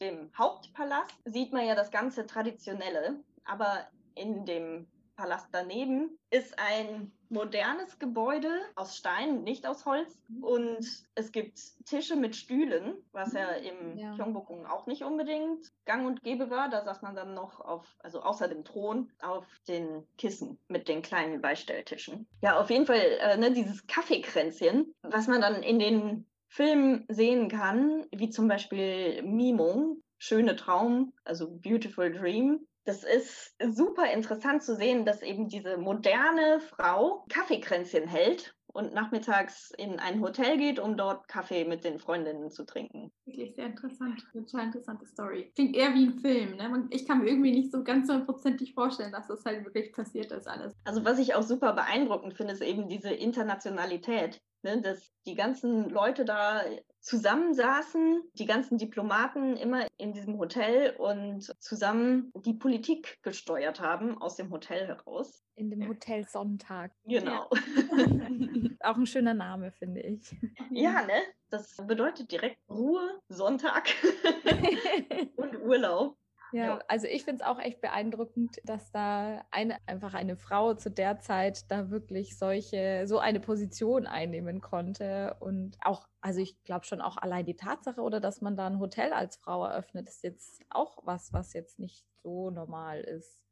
dem 0.00 0.30
Hauptpalast, 0.36 1.14
sieht 1.26 1.52
man 1.52 1.66
ja 1.66 1.74
das 1.74 1.90
ganze 1.90 2.26
Traditionelle, 2.26 3.20
aber 3.44 3.86
in 4.14 4.46
dem 4.46 4.86
Palast 5.16 5.48
daneben 5.52 6.18
ist 6.30 6.58
ein 6.58 7.12
modernes 7.30 7.98
Gebäude 7.98 8.48
aus 8.74 8.96
Stein, 8.96 9.42
nicht 9.42 9.66
aus 9.66 9.84
Holz. 9.86 10.16
Und 10.40 10.86
es 11.14 11.32
gibt 11.32 11.58
Tische 11.84 12.16
mit 12.16 12.36
Stühlen, 12.36 12.96
was 13.12 13.32
ja 13.32 13.50
im 13.50 13.96
ja. 13.96 14.14
Gyeongbokgung 14.14 14.66
auch 14.66 14.86
nicht 14.86 15.02
unbedingt 15.02 15.72
gang 15.84 16.06
und 16.06 16.22
gäbe 16.22 16.50
war. 16.50 16.68
Da 16.68 16.84
saß 16.84 17.02
man 17.02 17.14
dann 17.14 17.34
noch 17.34 17.60
auf, 17.60 17.96
also 18.00 18.20
außer 18.22 18.48
dem 18.48 18.64
Thron, 18.64 19.10
auf 19.20 19.46
den 19.68 20.06
Kissen 20.18 20.58
mit 20.68 20.88
den 20.88 21.02
kleinen 21.02 21.40
Beistelltischen. 21.40 22.26
Ja, 22.42 22.60
auf 22.60 22.70
jeden 22.70 22.86
Fall 22.86 23.00
äh, 23.20 23.36
ne, 23.36 23.52
dieses 23.52 23.86
Kaffeekränzchen, 23.86 24.94
was 25.02 25.26
man 25.26 25.40
dann 25.40 25.62
in 25.62 25.78
den 25.78 26.26
Filmen 26.48 27.04
sehen 27.08 27.48
kann, 27.48 28.06
wie 28.12 28.30
zum 28.30 28.48
Beispiel 28.48 29.22
Mimung, 29.22 30.02
Schöne 30.18 30.56
Traum, 30.56 31.12
also 31.24 31.50
Beautiful 31.50 32.10
Dream 32.10 32.66
das 32.86 33.02
ist 33.02 33.54
super 33.74 34.10
interessant 34.12 34.62
zu 34.62 34.76
sehen, 34.76 35.04
dass 35.04 35.22
eben 35.22 35.48
diese 35.48 35.76
moderne 35.76 36.60
Frau 36.60 37.24
Kaffeekränzchen 37.28 38.06
hält 38.06 38.54
und 38.72 38.94
nachmittags 38.94 39.72
in 39.76 39.98
ein 39.98 40.20
Hotel 40.20 40.58
geht, 40.58 40.78
um 40.78 40.96
dort 40.96 41.26
Kaffee 41.28 41.64
mit 41.64 41.84
den 41.84 41.98
Freundinnen 41.98 42.50
zu 42.50 42.64
trinken. 42.64 43.10
Wirklich 43.24 43.54
sehr 43.56 43.66
interessant, 43.66 44.22
total 44.32 44.66
interessante 44.66 45.06
Story. 45.06 45.50
Klingt 45.54 45.74
eher 45.74 45.94
wie 45.94 46.06
ein 46.06 46.18
Film. 46.20 46.56
Ne? 46.56 46.86
Ich 46.90 47.08
kann 47.08 47.20
mir 47.20 47.30
irgendwie 47.30 47.52
nicht 47.52 47.72
so 47.72 47.82
ganz 47.82 48.08
hundertprozentig 48.08 48.74
vorstellen, 48.74 49.12
dass 49.12 49.28
das 49.28 49.44
halt 49.44 49.64
wirklich 49.64 49.92
passiert 49.92 50.30
ist 50.30 50.46
alles. 50.46 50.74
Also 50.84 51.04
was 51.04 51.18
ich 51.18 51.34
auch 51.34 51.42
super 51.42 51.72
beeindruckend 51.72 52.34
finde, 52.34 52.52
ist 52.52 52.62
eben 52.62 52.88
diese 52.88 53.10
Internationalität. 53.10 54.40
Ne, 54.66 54.82
dass 54.82 55.12
die 55.26 55.36
ganzen 55.36 55.90
Leute 55.90 56.24
da 56.24 56.64
zusammensaßen, 56.98 58.20
die 58.34 58.46
ganzen 58.46 58.78
Diplomaten 58.78 59.56
immer 59.56 59.86
in 59.96 60.12
diesem 60.12 60.38
Hotel 60.38 60.96
und 60.96 61.54
zusammen 61.62 62.32
die 62.44 62.54
Politik 62.54 63.22
gesteuert 63.22 63.80
haben 63.80 64.20
aus 64.20 64.34
dem 64.34 64.50
Hotel 64.50 64.88
heraus. 64.88 65.44
In 65.54 65.70
dem 65.70 65.86
Hotel 65.86 66.26
Sonntag. 66.26 66.90
Genau. 67.04 67.48
Ja. 67.52 67.60
Auch 68.80 68.96
ein 68.96 69.06
schöner 69.06 69.34
Name, 69.34 69.70
finde 69.70 70.00
ich. 70.00 70.34
Ja, 70.72 71.06
ne? 71.06 71.22
Das 71.48 71.76
bedeutet 71.86 72.32
direkt 72.32 72.58
Ruhe, 72.68 73.20
Sonntag 73.28 73.88
und 75.36 75.62
Urlaub. 75.62 76.16
Ja, 76.56 76.78
also 76.88 77.06
ich 77.06 77.24
finde 77.24 77.42
es 77.42 77.46
auch 77.46 77.58
echt 77.58 77.82
beeindruckend, 77.82 78.58
dass 78.64 78.90
da 78.90 79.44
eine, 79.50 79.76
einfach 79.86 80.14
eine 80.14 80.36
Frau 80.36 80.72
zu 80.74 80.90
der 80.90 81.20
Zeit 81.20 81.70
da 81.70 81.90
wirklich 81.90 82.38
solche, 82.38 83.06
so 83.06 83.18
eine 83.18 83.40
Position 83.40 84.06
einnehmen 84.06 84.62
konnte. 84.62 85.36
Und 85.40 85.76
auch, 85.82 86.08
also 86.22 86.40
ich 86.40 86.62
glaube 86.64 86.86
schon 86.86 87.02
auch 87.02 87.18
allein 87.18 87.44
die 87.44 87.56
Tatsache 87.56 88.00
oder 88.00 88.20
dass 88.20 88.40
man 88.40 88.56
da 88.56 88.66
ein 88.68 88.78
Hotel 88.78 89.12
als 89.12 89.36
Frau 89.36 89.66
eröffnet, 89.66 90.08
ist 90.08 90.22
jetzt 90.22 90.62
auch 90.70 90.98
was, 91.04 91.32
was 91.34 91.52
jetzt 91.52 91.78
nicht 91.78 92.06
so 92.22 92.50
normal 92.50 93.00
ist. 93.02 93.45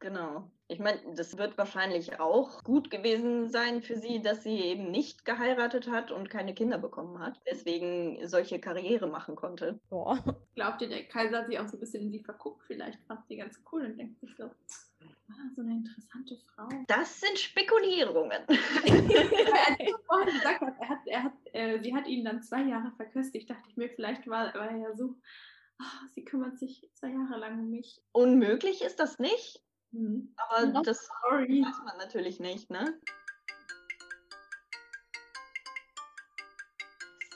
Genau. 0.00 0.50
Ich 0.68 0.78
meine, 0.78 1.00
das 1.14 1.38
wird 1.38 1.58
wahrscheinlich 1.58 2.20
auch 2.20 2.62
gut 2.62 2.90
gewesen 2.90 3.48
sein 3.48 3.82
für 3.82 3.96
sie, 3.96 4.20
dass 4.22 4.42
sie 4.42 4.58
eben 4.58 4.90
nicht 4.90 5.24
geheiratet 5.24 5.90
hat 5.90 6.12
und 6.12 6.30
keine 6.30 6.54
Kinder 6.54 6.78
bekommen 6.78 7.18
hat, 7.18 7.40
deswegen 7.50 8.28
solche 8.28 8.60
Karriere 8.60 9.08
machen 9.08 9.34
konnte. 9.34 9.80
Boah. 9.88 10.22
Glaubt 10.54 10.82
ihr, 10.82 10.88
der 10.88 11.04
Kaiser 11.04 11.38
hat 11.38 11.46
sich 11.48 11.58
auch 11.58 11.66
so 11.66 11.76
ein 11.76 11.80
bisschen 11.80 12.02
in 12.02 12.10
sie 12.12 12.22
verguckt? 12.22 12.62
Vielleicht 12.66 13.02
fand 13.06 13.26
sie 13.26 13.38
ganz 13.38 13.60
cool 13.72 13.86
und 13.86 13.98
denkt 13.98 14.20
sich 14.20 14.36
so, 14.36 14.44
ah, 14.44 15.50
so 15.56 15.62
eine 15.62 15.72
interessante 15.72 16.36
Frau. 16.54 16.68
Das 16.86 17.20
sind 17.20 17.38
Spekulierungen. 17.38 18.42
gesagt 20.38 20.60
hat, 20.60 20.74
er 20.80 20.88
hat, 20.88 21.06
er 21.06 21.22
hat, 21.24 21.32
äh, 21.52 21.78
sie 21.82 21.94
hat 21.94 22.06
ihn 22.06 22.24
dann 22.24 22.42
zwei 22.42 22.62
Jahre 22.62 22.92
verköstigt, 22.96 23.50
dachte 23.50 23.68
ich 23.68 23.76
mir, 23.76 23.88
vielleicht 23.88 24.26
war, 24.28 24.54
war 24.54 24.70
er 24.70 24.76
ja 24.76 24.96
so, 24.96 25.14
oh, 25.80 26.06
sie 26.10 26.24
kümmert 26.24 26.58
sich 26.58 26.88
zwei 26.94 27.08
Jahre 27.08 27.38
lang 27.38 27.60
um 27.60 27.70
mich. 27.70 28.00
Unmöglich 28.12 28.82
ist 28.82 29.00
das 29.00 29.18
nicht. 29.18 29.62
Mhm. 29.92 30.34
Aber 30.36 30.66
Not 30.66 30.86
das 30.86 31.08
sorry. 31.22 31.62
weiß 31.62 31.78
man 31.84 31.96
natürlich 31.98 32.40
nicht, 32.40 32.70
ne? 32.70 33.00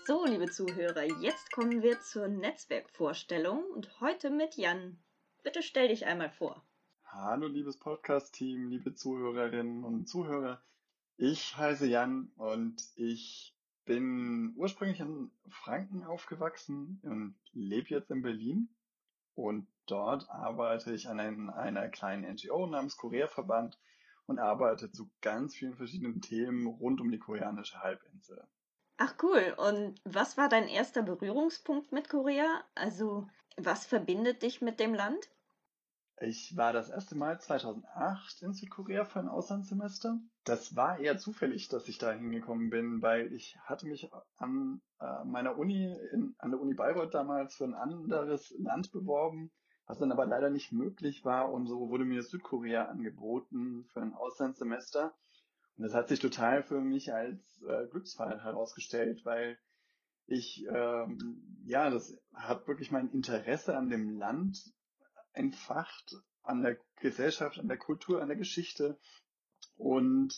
So, 0.07 0.24
liebe 0.26 0.50
Zuhörer, 0.50 1.05
jetzt 1.20 1.53
kommen 1.53 1.82
wir 1.82 2.00
zur 2.00 2.28
Netzwerkvorstellung 2.28 3.64
und 3.72 4.00
heute 4.00 4.30
mit 4.30 4.57
Jan. 4.57 4.98
Bitte 5.42 5.62
stell 5.62 5.88
dich 5.88 6.07
einmal 6.07 6.30
vor. 6.30 6.64
Hallo, 7.05 7.46
liebes 7.46 7.78
Podcast-Team, 7.78 8.68
liebe 8.68 8.94
Zuhörerinnen 8.94 9.84
und 9.84 10.09
Zuhörer. 10.09 10.62
Ich 11.16 11.57
heiße 11.57 11.86
Jan 11.86 12.32
und 12.36 12.82
ich 12.96 13.55
bin 13.84 14.55
ursprünglich 14.57 15.00
in 15.00 15.30
Franken 15.48 16.05
aufgewachsen 16.05 17.00
und 17.03 17.36
lebe 17.53 17.88
jetzt 17.90 18.11
in 18.11 18.22
Berlin. 18.22 18.68
Und 19.35 19.66
dort 19.87 20.28
arbeite 20.30 20.93
ich 20.93 21.09
an 21.09 21.20
einer 21.20 21.89
kleinen 21.89 22.30
NGO 22.35 22.66
namens 22.66 22.97
Korea-Verband 22.97 23.78
und 24.26 24.39
arbeite 24.39 24.91
zu 24.91 25.11
ganz 25.20 25.55
vielen 25.55 25.74
verschiedenen 25.74 26.20
Themen 26.20 26.66
rund 26.66 27.01
um 27.01 27.11
die 27.11 27.18
koreanische 27.18 27.80
Halbinsel. 27.80 28.47
Ach 28.99 29.14
cool. 29.22 29.55
Und 29.57 30.01
was 30.05 30.37
war 30.37 30.49
dein 30.49 30.68
erster 30.68 31.03
Berührungspunkt 31.03 31.93
mit 31.93 32.09
Korea? 32.09 32.62
Also 32.74 33.26
was 33.57 33.85
verbindet 33.85 34.43
dich 34.43 34.61
mit 34.61 34.78
dem 34.80 34.95
Land? 34.95 35.28
Ich 36.20 36.56
war 36.56 36.72
das 36.72 36.90
erste 36.90 37.16
Mal 37.16 37.40
2008 37.40 38.42
in 38.42 38.52
Südkorea 38.52 39.04
für 39.04 39.18
ein 39.18 39.28
Auslandssemester. 39.28 40.20
Das 40.44 40.76
war 40.76 40.98
eher 40.98 41.18
zufällig, 41.18 41.68
dass 41.68 41.88
ich 41.88 41.98
da 41.98 42.12
hingekommen 42.12 42.70
bin, 42.70 43.02
weil 43.02 43.32
ich 43.32 43.56
hatte 43.64 43.86
mich 43.86 44.08
an 44.36 44.82
äh, 45.00 45.24
meiner 45.24 45.58
Uni, 45.58 45.92
in, 46.12 46.34
an 46.38 46.50
der 46.50 46.60
Uni 46.60 46.74
Bayreuth 46.74 47.14
damals 47.14 47.56
für 47.56 47.64
ein 47.64 47.74
anderes 47.74 48.54
Land 48.58 48.92
beworben, 48.92 49.50
was 49.86 49.98
dann 49.98 50.12
aber 50.12 50.26
leider 50.26 50.50
nicht 50.50 50.70
möglich 50.72 51.24
war 51.24 51.50
und 51.52 51.66
so 51.66 51.88
wurde 51.88 52.04
mir 52.04 52.22
Südkorea 52.22 52.84
angeboten 52.84 53.86
für 53.92 54.00
ein 54.00 54.14
Auslandssemester. 54.14 55.14
Und 55.76 55.84
das 55.84 55.94
hat 55.94 56.08
sich 56.08 56.20
total 56.20 56.62
für 56.62 56.80
mich 56.80 57.12
als 57.12 57.62
äh, 57.62 57.86
Glücksfall 57.88 58.42
herausgestellt, 58.42 59.24
weil 59.24 59.58
ich, 60.26 60.64
ähm, 60.72 61.62
ja, 61.64 61.90
das 61.90 62.16
hat 62.32 62.68
wirklich 62.68 62.90
mein 62.90 63.10
Interesse 63.10 63.76
an 63.76 63.90
dem 63.90 64.10
Land 64.18 64.72
entfacht 65.33 66.16
an 66.43 66.62
der 66.62 66.78
Gesellschaft, 67.01 67.59
an 67.59 67.68
der 67.68 67.78
Kultur, 67.78 68.20
an 68.20 68.28
der 68.28 68.37
Geschichte. 68.37 68.99
Und 69.76 70.35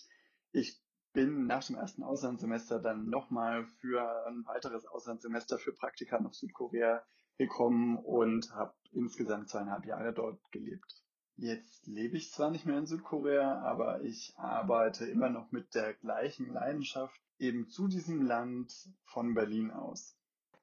ich 0.52 0.80
bin 1.12 1.46
nach 1.46 1.64
dem 1.64 1.76
ersten 1.76 2.02
Auslandssemester 2.02 2.80
dann 2.80 3.08
nochmal 3.08 3.66
für 3.80 4.26
ein 4.26 4.44
weiteres 4.46 4.84
Auslandssemester 4.86 5.58
für 5.58 5.72
Praktika 5.72 6.20
nach 6.20 6.34
Südkorea 6.34 7.04
gekommen 7.38 7.96
und 7.98 8.52
habe 8.52 8.74
insgesamt 8.92 9.48
zweieinhalb 9.48 9.86
Jahre 9.86 10.12
dort 10.12 10.40
gelebt. 10.52 11.02
Jetzt 11.36 11.86
lebe 11.86 12.16
ich 12.16 12.30
zwar 12.30 12.50
nicht 12.50 12.64
mehr 12.64 12.78
in 12.78 12.86
Südkorea, 12.86 13.60
aber 13.62 14.02
ich 14.02 14.34
arbeite 14.36 15.06
immer 15.06 15.30
noch 15.30 15.50
mit 15.50 15.74
der 15.74 15.94
gleichen 15.94 16.52
Leidenschaft 16.52 17.20
eben 17.38 17.68
zu 17.68 17.88
diesem 17.88 18.22
Land 18.22 18.72
von 19.04 19.34
Berlin 19.34 19.70
aus. 19.72 20.16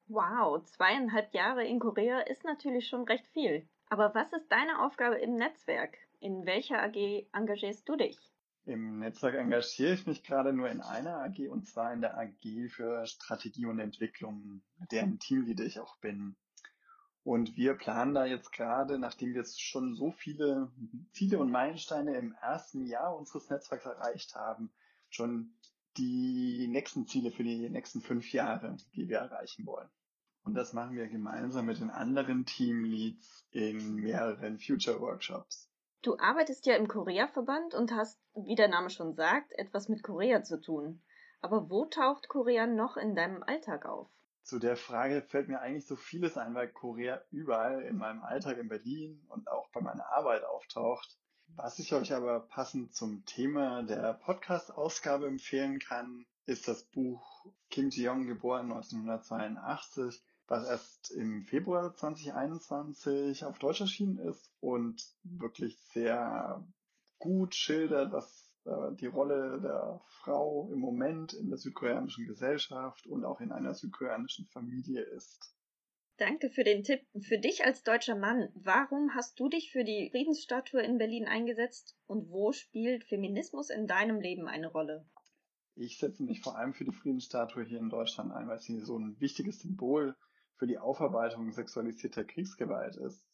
Wow, 0.06 0.62
zweieinhalb 0.64 1.32
Jahre 1.34 1.64
in 1.64 1.78
Korea 1.78 2.20
ist 2.20 2.44
natürlich 2.44 2.88
schon 2.88 3.04
recht 3.04 3.26
viel. 3.28 3.68
Aber 3.92 4.14
was 4.14 4.32
ist 4.32 4.50
deine 4.50 4.82
Aufgabe 4.82 5.16
im 5.16 5.34
Netzwerk? 5.34 5.98
In 6.18 6.46
welcher 6.46 6.82
AG 6.82 7.26
engagierst 7.34 7.86
du 7.86 7.94
dich? 7.94 8.18
Im 8.64 9.00
Netzwerk 9.00 9.34
engagiere 9.34 9.92
ich 9.92 10.06
mich 10.06 10.24
gerade 10.24 10.54
nur 10.54 10.70
in 10.70 10.80
einer 10.80 11.18
AG 11.18 11.46
und 11.50 11.68
zwar 11.68 11.92
in 11.92 12.00
der 12.00 12.16
AG 12.16 12.70
für 12.70 13.04
Strategie 13.04 13.66
und 13.66 13.78
Entwicklung, 13.78 14.62
deren 14.90 15.18
Teamleader 15.18 15.64
ich 15.64 15.78
auch 15.78 15.98
bin. 15.98 16.36
Und 17.22 17.58
wir 17.58 17.74
planen 17.74 18.14
da 18.14 18.24
jetzt 18.24 18.50
gerade, 18.52 18.98
nachdem 18.98 19.34
wir 19.34 19.42
jetzt 19.42 19.60
schon 19.60 19.94
so 19.94 20.10
viele 20.10 20.72
Ziele 21.12 21.38
und 21.38 21.50
Meilensteine 21.50 22.16
im 22.16 22.34
ersten 22.40 22.86
Jahr 22.86 23.14
unseres 23.14 23.50
Netzwerks 23.50 23.84
erreicht 23.84 24.34
haben, 24.34 24.72
schon 25.10 25.52
die 25.98 26.66
nächsten 26.66 27.06
Ziele 27.06 27.30
für 27.30 27.44
die 27.44 27.68
nächsten 27.68 28.00
fünf 28.00 28.32
Jahre, 28.32 28.74
die 28.94 29.10
wir 29.10 29.18
erreichen 29.18 29.66
wollen. 29.66 29.90
Und 30.44 30.54
das 30.54 30.72
machen 30.72 30.96
wir 30.96 31.06
gemeinsam 31.06 31.66
mit 31.66 31.80
den 31.80 31.90
anderen 31.90 32.44
Teamleads 32.44 33.46
in 33.52 33.94
mehreren 33.94 34.58
Future 34.58 35.00
Workshops. 35.00 35.68
Du 36.02 36.18
arbeitest 36.18 36.66
ja 36.66 36.74
im 36.74 36.88
Korea-Verband 36.88 37.74
und 37.74 37.92
hast, 37.92 38.18
wie 38.34 38.56
der 38.56 38.68
Name 38.68 38.90
schon 38.90 39.14
sagt, 39.14 39.52
etwas 39.52 39.88
mit 39.88 40.02
Korea 40.02 40.42
zu 40.42 40.60
tun. 40.60 41.00
Aber 41.40 41.70
wo 41.70 41.84
taucht 41.86 42.28
Korea 42.28 42.66
noch 42.66 42.96
in 42.96 43.14
deinem 43.14 43.42
Alltag 43.42 43.86
auf? 43.86 44.08
Zu 44.42 44.58
der 44.58 44.76
Frage 44.76 45.22
fällt 45.22 45.48
mir 45.48 45.60
eigentlich 45.60 45.86
so 45.86 45.94
vieles 45.94 46.36
ein, 46.36 46.54
weil 46.54 46.68
Korea 46.68 47.22
überall 47.30 47.82
in 47.82 47.96
meinem 47.96 48.22
Alltag 48.22 48.58
in 48.58 48.68
Berlin 48.68 49.24
und 49.28 49.48
auch 49.48 49.68
bei 49.70 49.80
meiner 49.80 50.06
Arbeit 50.12 50.44
auftaucht. 50.44 51.16
Was 51.54 51.78
ich 51.78 51.94
euch 51.94 52.12
aber 52.12 52.40
passend 52.40 52.94
zum 52.94 53.24
Thema 53.24 53.84
der 53.84 54.14
Podcast-Ausgabe 54.14 55.28
empfehlen 55.28 55.78
kann, 55.78 56.26
ist 56.46 56.66
das 56.66 56.82
Buch 56.82 57.46
Kim 57.70 57.90
Ji-young, 57.90 58.26
geboren 58.26 58.72
1982, 58.72 60.20
was 60.48 60.66
erst 60.68 61.10
im 61.12 61.44
Februar 61.44 61.94
2021 61.94 63.44
auf 63.44 63.58
Deutsch 63.58 63.80
erschienen 63.80 64.18
ist 64.18 64.50
und 64.60 65.02
wirklich 65.22 65.78
sehr 65.92 66.64
gut 67.18 67.54
schildert, 67.54 68.12
was 68.12 68.52
äh, 68.64 68.94
die 68.94 69.06
Rolle 69.06 69.60
der 69.60 70.00
Frau 70.06 70.68
im 70.72 70.78
Moment 70.78 71.32
in 71.32 71.48
der 71.48 71.58
südkoreanischen 71.58 72.26
Gesellschaft 72.26 73.06
und 73.06 73.24
auch 73.24 73.40
in 73.40 73.52
einer 73.52 73.74
südkoreanischen 73.74 74.46
Familie 74.46 75.02
ist. 75.02 75.54
Danke 76.18 76.50
für 76.50 76.62
den 76.62 76.84
Tipp. 76.84 77.00
Für 77.20 77.38
dich 77.38 77.64
als 77.64 77.82
deutscher 77.82 78.14
Mann, 78.14 78.48
warum 78.54 79.14
hast 79.14 79.40
du 79.40 79.48
dich 79.48 79.72
für 79.72 79.82
die 79.82 80.10
Friedensstatue 80.10 80.82
in 80.82 80.98
Berlin 80.98 81.26
eingesetzt 81.26 81.96
und 82.06 82.30
wo 82.30 82.52
spielt 82.52 83.04
Feminismus 83.04 83.70
in 83.70 83.86
deinem 83.86 84.20
Leben 84.20 84.46
eine 84.46 84.68
Rolle? 84.68 85.06
Ich 85.74 85.98
setze 85.98 86.22
mich 86.22 86.40
vor 86.40 86.56
allem 86.56 86.74
für 86.74 86.84
die 86.84 86.92
Friedensstatue 86.92 87.64
hier 87.64 87.78
in 87.78 87.88
Deutschland 87.88 88.30
ein, 88.32 88.46
weil 88.46 88.60
sie 88.60 88.80
so 88.80 88.98
ein 88.98 89.18
wichtiges 89.20 89.60
Symbol 89.60 90.14
für 90.62 90.68
die 90.68 90.78
Aufarbeitung 90.78 91.50
sexualisierter 91.50 92.22
Kriegsgewalt 92.22 92.94
ist 92.94 93.26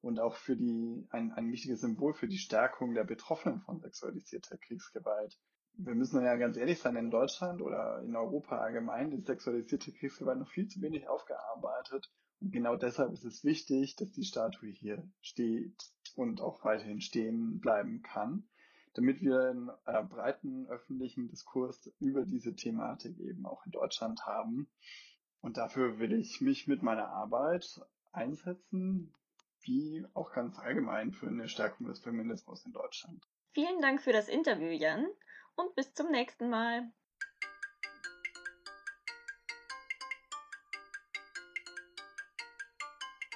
und 0.00 0.18
auch 0.18 0.34
für 0.34 0.56
die, 0.56 1.06
ein, 1.10 1.30
ein 1.32 1.52
wichtiges 1.52 1.82
Symbol 1.82 2.14
für 2.14 2.26
die 2.26 2.38
Stärkung 2.38 2.94
der 2.94 3.04
Betroffenen 3.04 3.60
von 3.60 3.80
sexualisierter 3.80 4.56
Kriegsgewalt. 4.56 5.38
Wir 5.74 5.94
müssen 5.94 6.24
ja 6.24 6.36
ganz 6.36 6.56
ehrlich 6.56 6.78
sein, 6.78 6.96
in 6.96 7.10
Deutschland 7.10 7.60
oder 7.60 8.02
in 8.02 8.16
Europa 8.16 8.56
allgemein 8.56 9.12
ist 9.12 9.26
sexualisierte 9.26 9.92
Kriegsgewalt 9.92 10.38
noch 10.38 10.48
viel 10.48 10.68
zu 10.68 10.80
wenig 10.80 11.06
aufgearbeitet. 11.06 12.10
Und 12.40 12.50
genau 12.50 12.76
deshalb 12.76 13.12
ist 13.12 13.26
es 13.26 13.44
wichtig, 13.44 13.96
dass 13.96 14.12
die 14.12 14.24
Statue 14.24 14.70
hier 14.70 15.06
steht 15.20 15.76
und 16.16 16.40
auch 16.40 16.64
weiterhin 16.64 17.02
stehen 17.02 17.60
bleiben 17.60 18.00
kann, 18.00 18.48
damit 18.94 19.20
wir 19.20 19.38
einen 19.50 19.70
äh, 19.84 20.02
breiten 20.02 20.66
öffentlichen 20.68 21.28
Diskurs 21.28 21.92
über 22.00 22.24
diese 22.24 22.56
Thematik 22.56 23.20
eben 23.20 23.44
auch 23.44 23.66
in 23.66 23.72
Deutschland 23.72 24.24
haben 24.24 24.70
und 25.40 25.56
dafür 25.56 25.98
will 25.98 26.12
ich 26.12 26.40
mich 26.40 26.66
mit 26.66 26.82
meiner 26.82 27.08
Arbeit 27.08 27.80
einsetzen, 28.12 29.12
wie 29.62 30.06
auch 30.14 30.32
ganz 30.32 30.58
allgemein 30.58 31.12
für 31.12 31.26
eine 31.26 31.48
Stärkung 31.48 31.86
des 31.86 32.00
Feminismus 32.00 32.64
in 32.64 32.72
Deutschland. 32.72 33.26
Vielen 33.52 33.80
Dank 33.80 34.00
für 34.00 34.12
das 34.12 34.28
Interview, 34.28 34.70
Jan, 34.70 35.06
und 35.56 35.74
bis 35.74 35.92
zum 35.94 36.10
nächsten 36.10 36.48
Mal. 36.50 36.90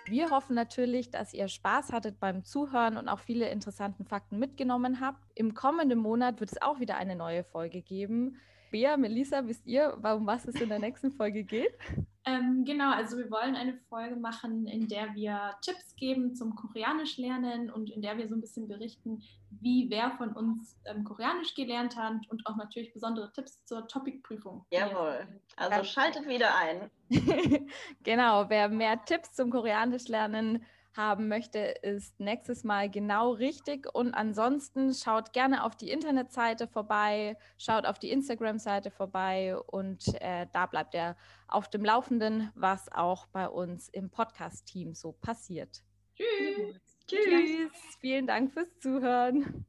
Wir 0.07 0.31
hoffen 0.31 0.55
natürlich, 0.55 1.11
dass 1.11 1.33
ihr 1.33 1.49
Spaß 1.49 1.93
hattet 1.93 2.21
beim 2.21 2.45
Zuhören 2.45 2.99
und 2.99 3.09
auch 3.09 3.21
viele 3.21 3.49
interessante 3.49 4.05
Fakten 4.05 4.39
mitgenommen 4.39 5.01
habt. 5.01 5.25
Im 5.35 5.55
kommenden 5.55 5.99
Monat 5.99 6.41
wird 6.41 6.53
es 6.53 6.61
auch 6.61 6.79
wieder 6.79 6.97
eine 6.97 7.17
neue 7.17 7.43
Folge 7.43 7.81
geben. 7.81 8.39
Bea, 8.75 8.97
Melissa, 8.97 9.47
wisst 9.47 9.69
ihr, 9.69 9.97
warum 9.99 10.27
was 10.27 10.49
es 10.49 10.61
in 10.61 10.69
der 10.69 10.81
nächsten 10.81 11.13
Folge 11.13 11.45
geht? 11.45 11.79
Ähm, 12.25 12.65
genau, 12.65 12.91
also 12.91 13.17
wir 13.17 13.31
wollen 13.31 13.55
eine 13.55 13.75
Folge 13.89 14.17
machen, 14.17 14.67
in 14.67 14.89
der 14.89 15.15
wir 15.15 15.55
Tipps 15.63 15.95
geben 15.95 16.35
zum 16.35 16.57
Koreanisch 16.57 17.17
lernen 17.17 17.71
und 17.71 17.89
in 17.89 18.03
der 18.03 18.19
wir 18.19 18.27
so 18.27 18.35
ein 18.35 18.41
bisschen 18.41 18.67
berichten, 18.67 19.23
wie 19.61 19.89
wer 19.91 20.11
von 20.19 20.33
uns 20.33 20.77
ähm, 20.87 21.05
Koreanisch 21.05 21.55
gelernt 21.55 21.97
hat 21.97 22.29
und 22.31 22.45
auch 22.47 22.57
natürlich 22.57 22.93
besondere 22.93 23.33
Tipps 23.33 23.65
zur 23.65 23.87
Topicprüfung. 23.87 24.67
Jawohl, 24.71 25.29
also 25.55 25.85
schaltet 25.85 26.27
wieder 26.27 26.49
ein. 26.57 26.91
genau, 28.03 28.51
wer 28.51 28.69
mehr 28.69 29.05
Tipps 29.05 29.35
zum 29.35 29.51
Koreanisch 29.51 30.09
lernen 30.09 30.65
haben 30.97 31.29
möchte, 31.29 31.59
ist 31.59 32.19
nächstes 32.21 32.65
Mal 32.65 32.91
genau 32.91 33.33
richtig. 33.33 33.93
Und 33.93 34.15
ansonsten 34.15 34.95
schaut 34.95 35.33
gerne 35.33 35.65
auf 35.65 35.77
die 35.77 35.91
Internetseite 35.91 36.67
vorbei, 36.67 37.37
schaut 37.59 37.87
auf 37.87 37.99
die 37.99 38.11
Instagram-Seite 38.11 38.91
vorbei 38.91 39.57
und 39.57 40.05
äh, 40.21 40.47
da 40.53 40.67
bleibt 40.67 40.95
er 40.95 41.17
auf 41.49 41.69
dem 41.69 41.85
Laufenden, 41.85 42.51
was 42.55 42.91
auch 42.93 43.27
bei 43.27 43.49
uns 43.49 43.89
im 43.89 44.11
Podcast-Team 44.11 44.95
so 44.95 45.13
passiert. 45.13 45.83
Tschüss. 46.17 46.81
Tschüss. 47.07 47.73
Vielen 48.01 48.27
Dank 48.27 48.53
fürs 48.53 48.79
Zuhören. 48.79 49.67